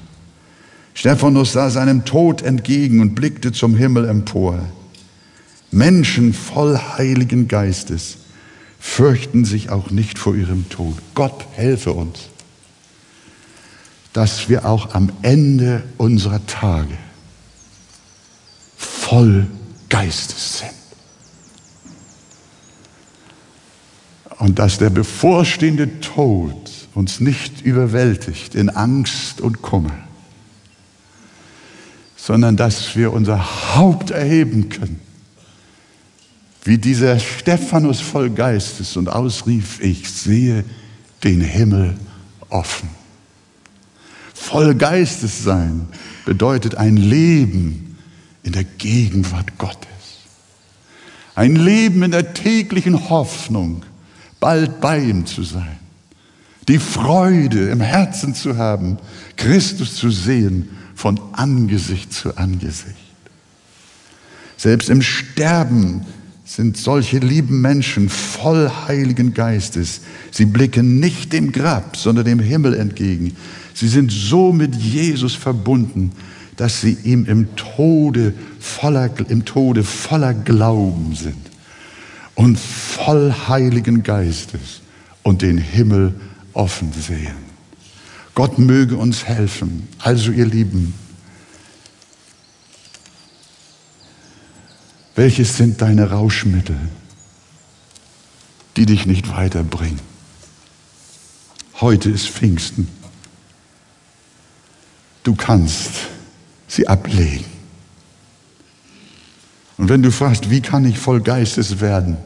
Stephanus 0.94 1.52
sah 1.52 1.70
seinem 1.70 2.04
Tod 2.04 2.42
entgegen 2.42 3.00
und 3.00 3.14
blickte 3.14 3.50
zum 3.50 3.74
Himmel 3.74 4.08
empor. 4.08 4.58
Menschen 5.72 6.34
voll 6.34 6.78
Heiligen 6.78 7.48
Geistes 7.48 8.18
fürchten 8.82 9.44
sich 9.44 9.70
auch 9.70 9.90
nicht 9.90 10.18
vor 10.18 10.34
ihrem 10.34 10.68
Tod. 10.68 10.98
Gott 11.14 11.46
helfe 11.52 11.92
uns. 11.92 12.28
dass 14.12 14.50
wir 14.50 14.66
auch 14.66 14.94
am 14.94 15.10
Ende 15.22 15.82
unserer 15.96 16.44
Tage 16.46 16.98
voll 18.76 19.46
Geistes 19.88 20.58
sind. 20.58 20.70
Und 24.38 24.58
dass 24.58 24.76
der 24.76 24.90
bevorstehende 24.90 26.00
Tod 26.00 26.70
uns 26.94 27.20
nicht 27.20 27.62
überwältigt 27.62 28.54
in 28.54 28.68
Angst 28.68 29.40
und 29.40 29.62
Kummer, 29.62 29.96
sondern 32.16 32.58
dass 32.58 32.96
wir 32.96 33.14
unser 33.14 33.74
Haupt 33.76 34.10
erheben 34.10 34.68
können, 34.68 35.00
wie 36.64 36.78
dieser 36.78 37.18
Stephanus 37.18 38.00
voll 38.00 38.30
Geistes 38.30 38.96
und 38.96 39.08
ausrief, 39.08 39.80
ich 39.80 40.08
sehe 40.08 40.64
den 41.24 41.40
Himmel 41.40 41.96
offen. 42.48 42.88
Voll 44.32 44.74
Geistes 44.74 45.42
sein 45.42 45.88
bedeutet 46.24 46.76
ein 46.76 46.96
Leben 46.96 47.96
in 48.42 48.52
der 48.52 48.64
Gegenwart 48.64 49.58
Gottes. 49.58 49.88
Ein 51.34 51.56
Leben 51.56 52.02
in 52.02 52.10
der 52.10 52.34
täglichen 52.34 53.08
Hoffnung, 53.08 53.84
bald 54.38 54.80
bei 54.80 54.98
ihm 54.98 55.26
zu 55.26 55.42
sein. 55.42 55.78
Die 56.68 56.78
Freude 56.78 57.70
im 57.70 57.80
Herzen 57.80 58.34
zu 58.34 58.56
haben, 58.56 58.98
Christus 59.36 59.96
zu 59.96 60.10
sehen 60.10 60.68
von 60.94 61.20
Angesicht 61.32 62.12
zu 62.12 62.36
Angesicht. 62.36 62.94
Selbst 64.56 64.90
im 64.90 65.02
Sterben 65.02 66.04
sind 66.54 66.76
solche 66.76 67.18
lieben 67.18 67.60
Menschen 67.60 68.08
voll 68.08 68.70
Heiligen 68.86 69.32
Geistes. 69.32 70.02
Sie 70.30 70.44
blicken 70.44 71.00
nicht 71.00 71.32
dem 71.32 71.50
Grab, 71.50 71.96
sondern 71.96 72.26
dem 72.26 72.40
Himmel 72.40 72.74
entgegen. 72.74 73.34
Sie 73.72 73.88
sind 73.88 74.12
so 74.12 74.52
mit 74.52 74.74
Jesus 74.74 75.34
verbunden, 75.34 76.12
dass 76.56 76.82
sie 76.82 76.96
ihm 77.04 77.24
im 77.24 77.56
Tode 77.56 78.34
voller, 78.60 79.10
im 79.28 79.44
Tode 79.46 79.82
voller 79.82 80.34
Glauben 80.34 81.14
sind 81.14 81.50
und 82.34 82.58
voll 82.58 83.34
Heiligen 83.48 84.02
Geistes 84.02 84.82
und 85.22 85.40
den 85.40 85.56
Himmel 85.56 86.14
offen 86.52 86.92
sehen. 86.92 87.52
Gott 88.34 88.58
möge 88.58 88.96
uns 88.96 89.24
helfen. 89.24 89.88
Also 89.98 90.32
ihr 90.32 90.46
Lieben, 90.46 90.94
welches 95.14 95.56
sind 95.56 95.82
deine 95.82 96.10
Rauschmittel, 96.10 96.76
die 98.76 98.86
dich 98.86 99.06
nicht 99.06 99.28
weiterbringen? 99.28 100.00
Heute 101.80 102.10
ist 102.10 102.28
Pfingsten. 102.28 102.88
Du 105.24 105.34
kannst 105.34 105.90
sie 106.68 106.88
ablegen. 106.88 107.44
Und 109.78 109.88
wenn 109.88 110.02
du 110.02 110.10
fragst, 110.12 110.50
wie 110.50 110.60
kann 110.60 110.84
ich 110.84 110.98
voll 110.98 111.20
Geistes 111.20 111.80
werden, 111.80 112.16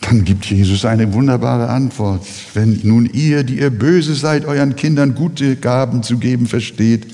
dann 0.00 0.24
gibt 0.24 0.44
Jesus 0.46 0.84
eine 0.84 1.12
wunderbare 1.12 1.68
Antwort. 1.68 2.26
Wenn 2.54 2.80
nun 2.84 3.06
ihr, 3.06 3.42
die 3.42 3.58
ihr 3.58 3.70
böse 3.70 4.14
seid, 4.14 4.44
euren 4.44 4.76
Kindern 4.76 5.14
gute 5.14 5.56
Gaben 5.56 6.02
zu 6.02 6.18
geben 6.18 6.46
versteht, 6.46 7.06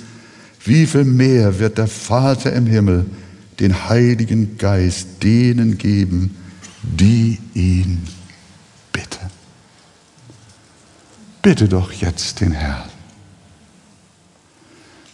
wie 0.65 0.87
viel 0.87 1.05
mehr 1.05 1.59
wird 1.59 1.79
der 1.79 1.89
Vater 1.89 2.53
im 2.53 2.67
Himmel 2.67 3.07
den 3.63 3.89
Heiligen 3.89 4.59
Geist 4.59 5.23
denen 5.23 5.79
geben, 5.79 6.37
die 6.83 7.39
ihn 7.55 8.03
bitten. 8.93 9.31
Bitte 11.41 11.69
doch 11.69 11.91
jetzt 11.93 12.41
den 12.41 12.53
Herrn. 12.53 12.91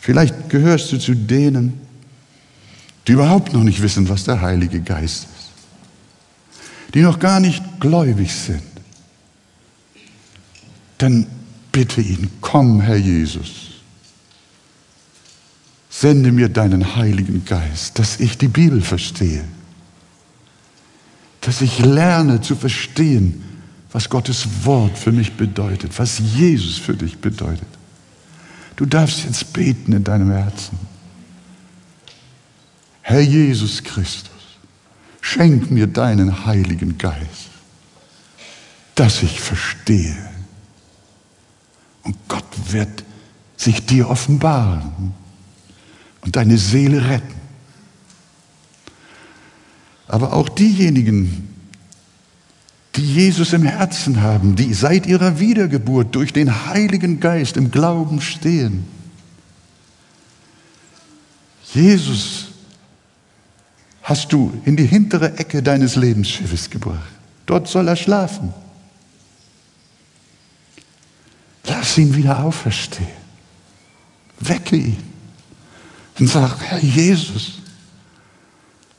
Vielleicht 0.00 0.50
gehörst 0.50 0.90
du 0.90 0.98
zu 0.98 1.14
denen, 1.14 1.80
die 3.06 3.12
überhaupt 3.12 3.52
noch 3.52 3.62
nicht 3.62 3.80
wissen, 3.80 4.08
was 4.08 4.24
der 4.24 4.40
Heilige 4.40 4.80
Geist 4.80 5.24
ist 5.24 5.38
die 6.94 7.02
noch 7.02 7.18
gar 7.18 7.40
nicht 7.40 7.62
gläubig 7.80 8.34
sind, 8.34 8.62
dann 10.98 11.26
bitte 11.70 12.00
ihn, 12.00 12.30
komm, 12.40 12.80
Herr 12.80 12.96
Jesus, 12.96 13.67
sende 15.88 16.32
mir 16.32 16.48
deinen 16.48 16.96
Heiligen 16.96 17.44
Geist, 17.44 17.98
dass 17.98 18.20
ich 18.20 18.38
die 18.38 18.48
Bibel 18.48 18.80
verstehe, 18.80 19.44
dass 21.40 21.60
ich 21.60 21.78
lerne 21.78 22.40
zu 22.40 22.56
verstehen, 22.56 23.42
was 23.90 24.10
Gottes 24.10 24.46
Wort 24.64 24.98
für 24.98 25.12
mich 25.12 25.34
bedeutet, 25.36 25.98
was 25.98 26.18
Jesus 26.18 26.76
für 26.76 26.94
dich 26.94 27.18
bedeutet. 27.18 27.68
Du 28.76 28.84
darfst 28.84 29.24
jetzt 29.24 29.52
beten 29.52 29.92
in 29.92 30.04
deinem 30.04 30.30
Herzen. 30.30 30.78
Herr 33.00 33.20
Jesus 33.20 33.82
Christus, 33.82 34.38
Schenk 35.30 35.70
mir 35.70 35.86
deinen 35.86 36.46
Heiligen 36.46 36.96
Geist, 36.96 37.50
dass 38.94 39.22
ich 39.22 39.40
verstehe. 39.40 40.16
Und 42.02 42.16
Gott 42.28 42.46
wird 42.70 43.04
sich 43.54 43.84
dir 43.84 44.08
offenbaren 44.08 45.12
und 46.28 46.36
deine 46.36 46.58
Seele 46.58 47.08
retten. 47.08 47.40
Aber 50.08 50.34
auch 50.34 50.50
diejenigen, 50.50 51.48
die 52.96 53.14
Jesus 53.14 53.54
im 53.54 53.62
Herzen 53.62 54.20
haben, 54.20 54.54
die 54.54 54.74
seit 54.74 55.06
ihrer 55.06 55.40
Wiedergeburt 55.40 56.14
durch 56.14 56.34
den 56.34 56.66
Heiligen 56.66 57.18
Geist 57.18 57.56
im 57.56 57.70
Glauben 57.70 58.20
stehen. 58.20 58.84
Jesus 61.72 62.48
hast 64.02 64.30
du 64.30 64.52
in 64.66 64.76
die 64.76 64.84
hintere 64.84 65.38
Ecke 65.38 65.62
deines 65.62 65.96
Lebensschiffes 65.96 66.68
gebracht. 66.68 67.08
Dort 67.46 67.68
soll 67.68 67.88
er 67.88 67.96
schlafen. 67.96 68.52
Lass 71.64 71.96
ihn 71.96 72.14
wieder 72.14 72.44
auferstehen. 72.44 73.08
Wecke 74.40 74.76
ihn 74.76 75.07
und 76.18 76.28
sag, 76.28 76.60
Herr 76.60 76.80
Jesus, 76.80 77.54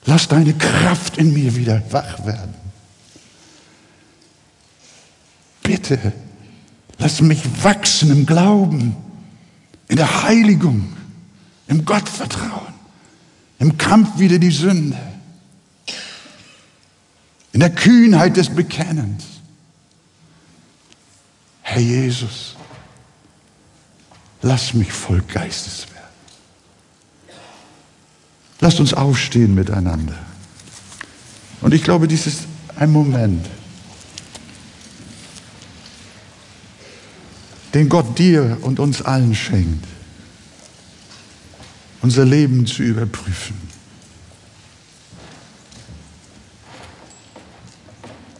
lass 0.05 0.27
deine 0.27 0.53
Kraft 0.53 1.17
in 1.17 1.33
mir 1.33 1.55
wieder 1.55 1.81
wach 1.91 2.25
werden. 2.25 2.53
Bitte, 5.63 6.13
lass 6.97 7.21
mich 7.21 7.41
wachsen 7.63 8.11
im 8.11 8.25
Glauben, 8.25 8.95
in 9.87 9.97
der 9.97 10.23
Heiligung, 10.23 10.93
im 11.67 11.85
Gottvertrauen 11.85 12.79
im 13.59 13.77
Kampf 13.77 14.17
wieder 14.17 14.39
die 14.39 14.51
Sünde, 14.51 14.97
in 17.51 17.59
der 17.59 17.75
Kühnheit 17.75 18.37
des 18.37 18.49
Bekennens. 18.49 19.23
Herr 21.61 21.81
Jesus, 21.81 22.55
lass 24.41 24.73
mich 24.73 24.91
voll 24.91 25.21
Geistes. 25.21 25.85
Lasst 28.59 28.79
uns 28.79 28.93
aufstehen 28.93 29.55
miteinander. 29.55 30.17
Und 31.61 31.73
ich 31.73 31.83
glaube, 31.83 32.07
dies 32.07 32.27
ist 32.27 32.41
ein 32.75 32.91
Moment, 32.91 33.45
den 37.73 37.89
Gott 37.89 38.17
dir 38.17 38.57
und 38.61 38.79
uns 38.79 39.01
allen 39.01 39.35
schenkt 39.35 39.85
unser 42.01 42.25
Leben 42.25 42.65
zu 42.65 42.83
überprüfen. 42.83 43.55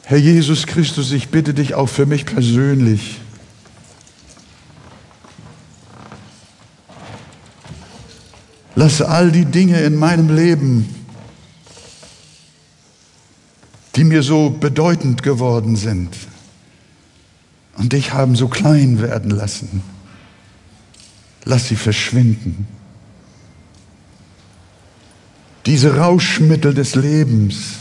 Herr 0.03 0.17
Jesus 0.17 0.65
Christus, 0.65 1.11
ich 1.11 1.29
bitte 1.29 1.53
dich 1.53 1.75
auch 1.75 1.87
für 1.87 2.05
mich 2.05 2.25
persönlich. 2.25 3.19
Lass 8.75 9.01
all 9.01 9.31
die 9.31 9.45
Dinge 9.45 9.81
in 9.81 9.95
meinem 9.95 10.33
Leben, 10.33 10.87
die 13.95 14.03
mir 14.03 14.23
so 14.23 14.49
bedeutend 14.49 15.23
geworden 15.23 15.75
sind 15.75 16.15
und 17.77 17.93
dich 17.93 18.13
haben 18.13 18.35
so 18.35 18.47
klein 18.47 19.01
werden 19.01 19.31
lassen, 19.31 19.81
lass 21.45 21.67
sie 21.67 21.75
verschwinden 21.75 22.67
diese 25.69 25.97
Rauschmittel 25.97 26.73
des 26.73 26.95
Lebens, 26.95 27.73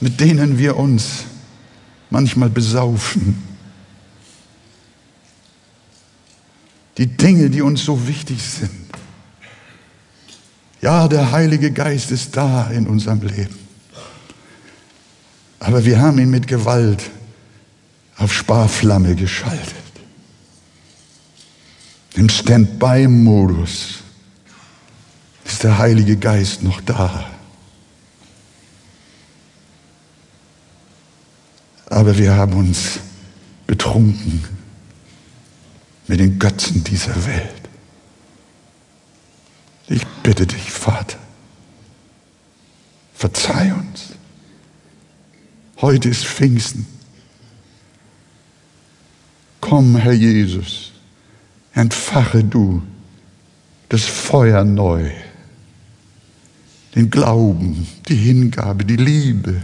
mit 0.00 0.18
denen 0.18 0.56
wir 0.56 0.78
uns 0.78 1.24
manchmal 2.08 2.48
besaufen. 2.48 3.49
Die 6.98 7.06
Dinge, 7.06 7.50
die 7.50 7.62
uns 7.62 7.84
so 7.84 8.06
wichtig 8.06 8.42
sind. 8.42 8.70
Ja, 10.80 11.08
der 11.08 11.30
Heilige 11.30 11.70
Geist 11.70 12.10
ist 12.10 12.36
da 12.36 12.68
in 12.70 12.86
unserem 12.86 13.20
Leben. 13.22 13.58
Aber 15.58 15.84
wir 15.84 16.00
haben 16.00 16.18
ihn 16.18 16.30
mit 16.30 16.46
Gewalt 16.46 17.10
auf 18.16 18.32
Sparflamme 18.32 19.14
geschaltet. 19.14 19.74
Im 22.14 22.28
Standby-Modus 22.28 23.98
ist 25.44 25.62
der 25.62 25.78
Heilige 25.78 26.16
Geist 26.16 26.62
noch 26.62 26.80
da. 26.80 27.30
Aber 31.86 32.16
wir 32.16 32.34
haben 32.34 32.54
uns 32.54 33.00
betrunken 33.66 34.59
mit 36.10 36.18
den 36.18 36.40
Götzen 36.40 36.82
dieser 36.82 37.14
Welt. 37.24 37.54
Ich 39.86 40.04
bitte 40.24 40.44
dich, 40.44 40.68
Vater, 40.72 41.20
verzeih 43.14 43.72
uns. 43.74 44.08
Heute 45.80 46.08
ist 46.08 46.26
Pfingsten. 46.26 46.84
Komm, 49.60 49.94
Herr 49.94 50.12
Jesus, 50.12 50.90
entfache 51.74 52.42
du 52.42 52.82
das 53.88 54.04
Feuer 54.04 54.64
neu, 54.64 55.12
den 56.96 57.08
Glauben, 57.08 57.86
die 58.08 58.16
Hingabe, 58.16 58.84
die 58.84 58.96
Liebe. 58.96 59.62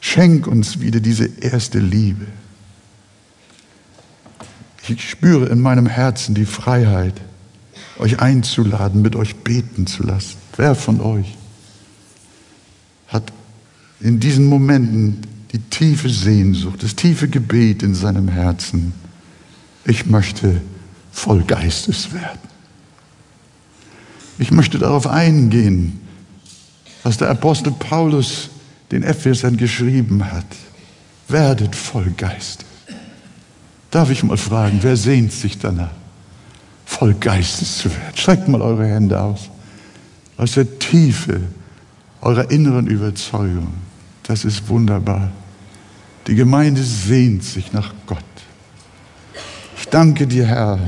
Schenk 0.00 0.46
uns 0.46 0.78
wieder 0.78 1.00
diese 1.00 1.26
erste 1.40 1.80
Liebe. 1.80 2.26
Ich 4.88 5.08
spüre 5.08 5.46
in 5.46 5.60
meinem 5.60 5.86
Herzen 5.86 6.34
die 6.34 6.46
Freiheit, 6.46 7.14
euch 7.98 8.20
einzuladen, 8.20 9.00
mit 9.02 9.14
euch 9.14 9.36
beten 9.36 9.86
zu 9.86 10.02
lassen. 10.02 10.36
Wer 10.56 10.74
von 10.74 11.00
euch 11.00 11.36
hat 13.06 13.32
in 14.00 14.18
diesen 14.18 14.46
Momenten 14.46 15.20
die 15.52 15.58
tiefe 15.58 16.08
Sehnsucht, 16.08 16.82
das 16.82 16.96
tiefe 16.96 17.28
Gebet 17.28 17.82
in 17.82 17.94
seinem 17.94 18.28
Herzen? 18.28 18.92
Ich 19.84 20.06
möchte 20.06 20.60
voll 21.12 21.42
Geistes 21.44 22.12
werden. 22.12 22.40
Ich 24.38 24.50
möchte 24.50 24.78
darauf 24.78 25.06
eingehen, 25.06 26.00
was 27.04 27.18
der 27.18 27.30
Apostel 27.30 27.72
Paulus 27.72 28.48
den 28.90 29.02
Ephesern 29.02 29.56
geschrieben 29.56 30.24
hat. 30.24 30.46
Werdet 31.28 31.76
voll 31.76 32.10
Geistes. 32.16 32.71
Darf 33.92 34.08
ich 34.08 34.22
mal 34.22 34.38
fragen, 34.38 34.78
wer 34.80 34.96
sehnt 34.96 35.32
sich 35.32 35.58
danach, 35.58 35.90
voll 36.86 37.12
Geistes 37.12 37.76
zu 37.76 37.90
werden? 37.90 38.16
Streckt 38.16 38.48
mal 38.48 38.62
eure 38.62 38.86
Hände 38.86 39.20
aus. 39.20 39.50
Aus 40.38 40.52
der 40.52 40.78
Tiefe 40.78 41.42
eurer 42.22 42.50
inneren 42.50 42.86
Überzeugung. 42.86 43.74
Das 44.22 44.46
ist 44.46 44.66
wunderbar. 44.68 45.30
Die 46.26 46.34
Gemeinde 46.34 46.82
sehnt 46.82 47.44
sich 47.44 47.74
nach 47.74 47.92
Gott. 48.06 48.18
Ich 49.76 49.86
danke 49.88 50.26
dir, 50.26 50.46
Herr, 50.46 50.78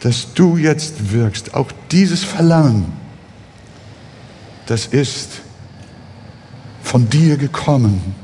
dass 0.00 0.34
du 0.34 0.56
jetzt 0.56 1.10
wirkst. 1.12 1.52
Auch 1.54 1.72
dieses 1.90 2.22
Verlangen, 2.22 2.92
das 4.66 4.86
ist 4.86 5.40
von 6.84 7.10
dir 7.10 7.36
gekommen, 7.36 8.14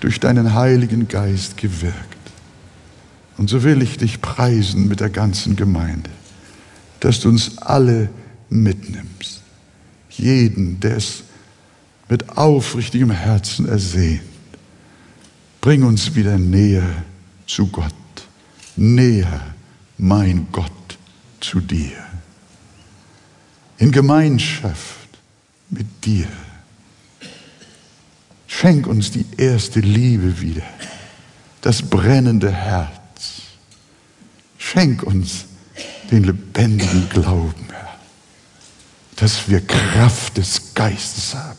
durch 0.00 0.20
deinen 0.20 0.54
Heiligen 0.54 1.06
Geist 1.06 1.58
gewirkt. 1.58 2.13
Und 3.36 3.50
so 3.50 3.62
will 3.64 3.82
ich 3.82 3.98
dich 3.98 4.20
preisen 4.20 4.88
mit 4.88 5.00
der 5.00 5.10
ganzen 5.10 5.56
Gemeinde, 5.56 6.10
dass 7.00 7.20
du 7.20 7.28
uns 7.28 7.58
alle 7.58 8.08
mitnimmst. 8.48 9.42
Jeden, 10.10 10.78
der 10.80 10.96
es 10.96 11.24
mit 12.08 12.36
aufrichtigem 12.36 13.10
Herzen 13.10 13.66
ersehnt. 13.66 14.22
Bring 15.60 15.82
uns 15.82 16.14
wieder 16.14 16.38
näher 16.38 17.04
zu 17.46 17.66
Gott, 17.68 17.92
näher, 18.76 19.40
mein 19.98 20.46
Gott, 20.52 20.70
zu 21.40 21.60
dir. 21.60 21.96
In 23.78 23.90
Gemeinschaft 23.90 25.08
mit 25.70 26.04
dir. 26.04 26.28
Schenk 28.46 28.86
uns 28.86 29.10
die 29.10 29.26
erste 29.36 29.80
Liebe 29.80 30.40
wieder, 30.40 30.62
das 31.60 31.82
brennende 31.82 32.52
Herz 32.52 32.93
Schenk 34.64 35.02
uns 35.02 35.44
den 36.10 36.24
lebendigen 36.24 37.08
Glauben, 37.10 37.66
Herr, 37.70 37.98
dass 39.16 39.48
wir 39.48 39.60
Kraft 39.60 40.38
des 40.38 40.72
Geistes 40.74 41.34
haben, 41.34 41.58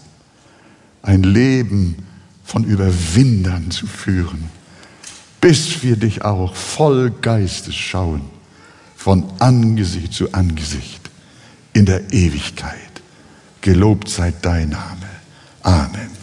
ein 1.04 1.22
Leben 1.22 2.08
von 2.44 2.64
Überwindern 2.64 3.70
zu 3.70 3.86
führen, 3.86 4.50
bis 5.40 5.84
wir 5.84 5.98
dich 5.98 6.24
auch 6.24 6.56
voll 6.56 7.12
Geistes 7.12 7.76
schauen, 7.76 8.22
von 8.96 9.24
Angesicht 9.40 10.12
zu 10.12 10.34
Angesicht 10.34 11.12
in 11.74 11.86
der 11.86 12.12
Ewigkeit. 12.12 12.80
Gelobt 13.62 14.10
sei 14.10 14.34
dein 14.42 14.70
Name. 14.70 15.10
Amen. 15.62 16.15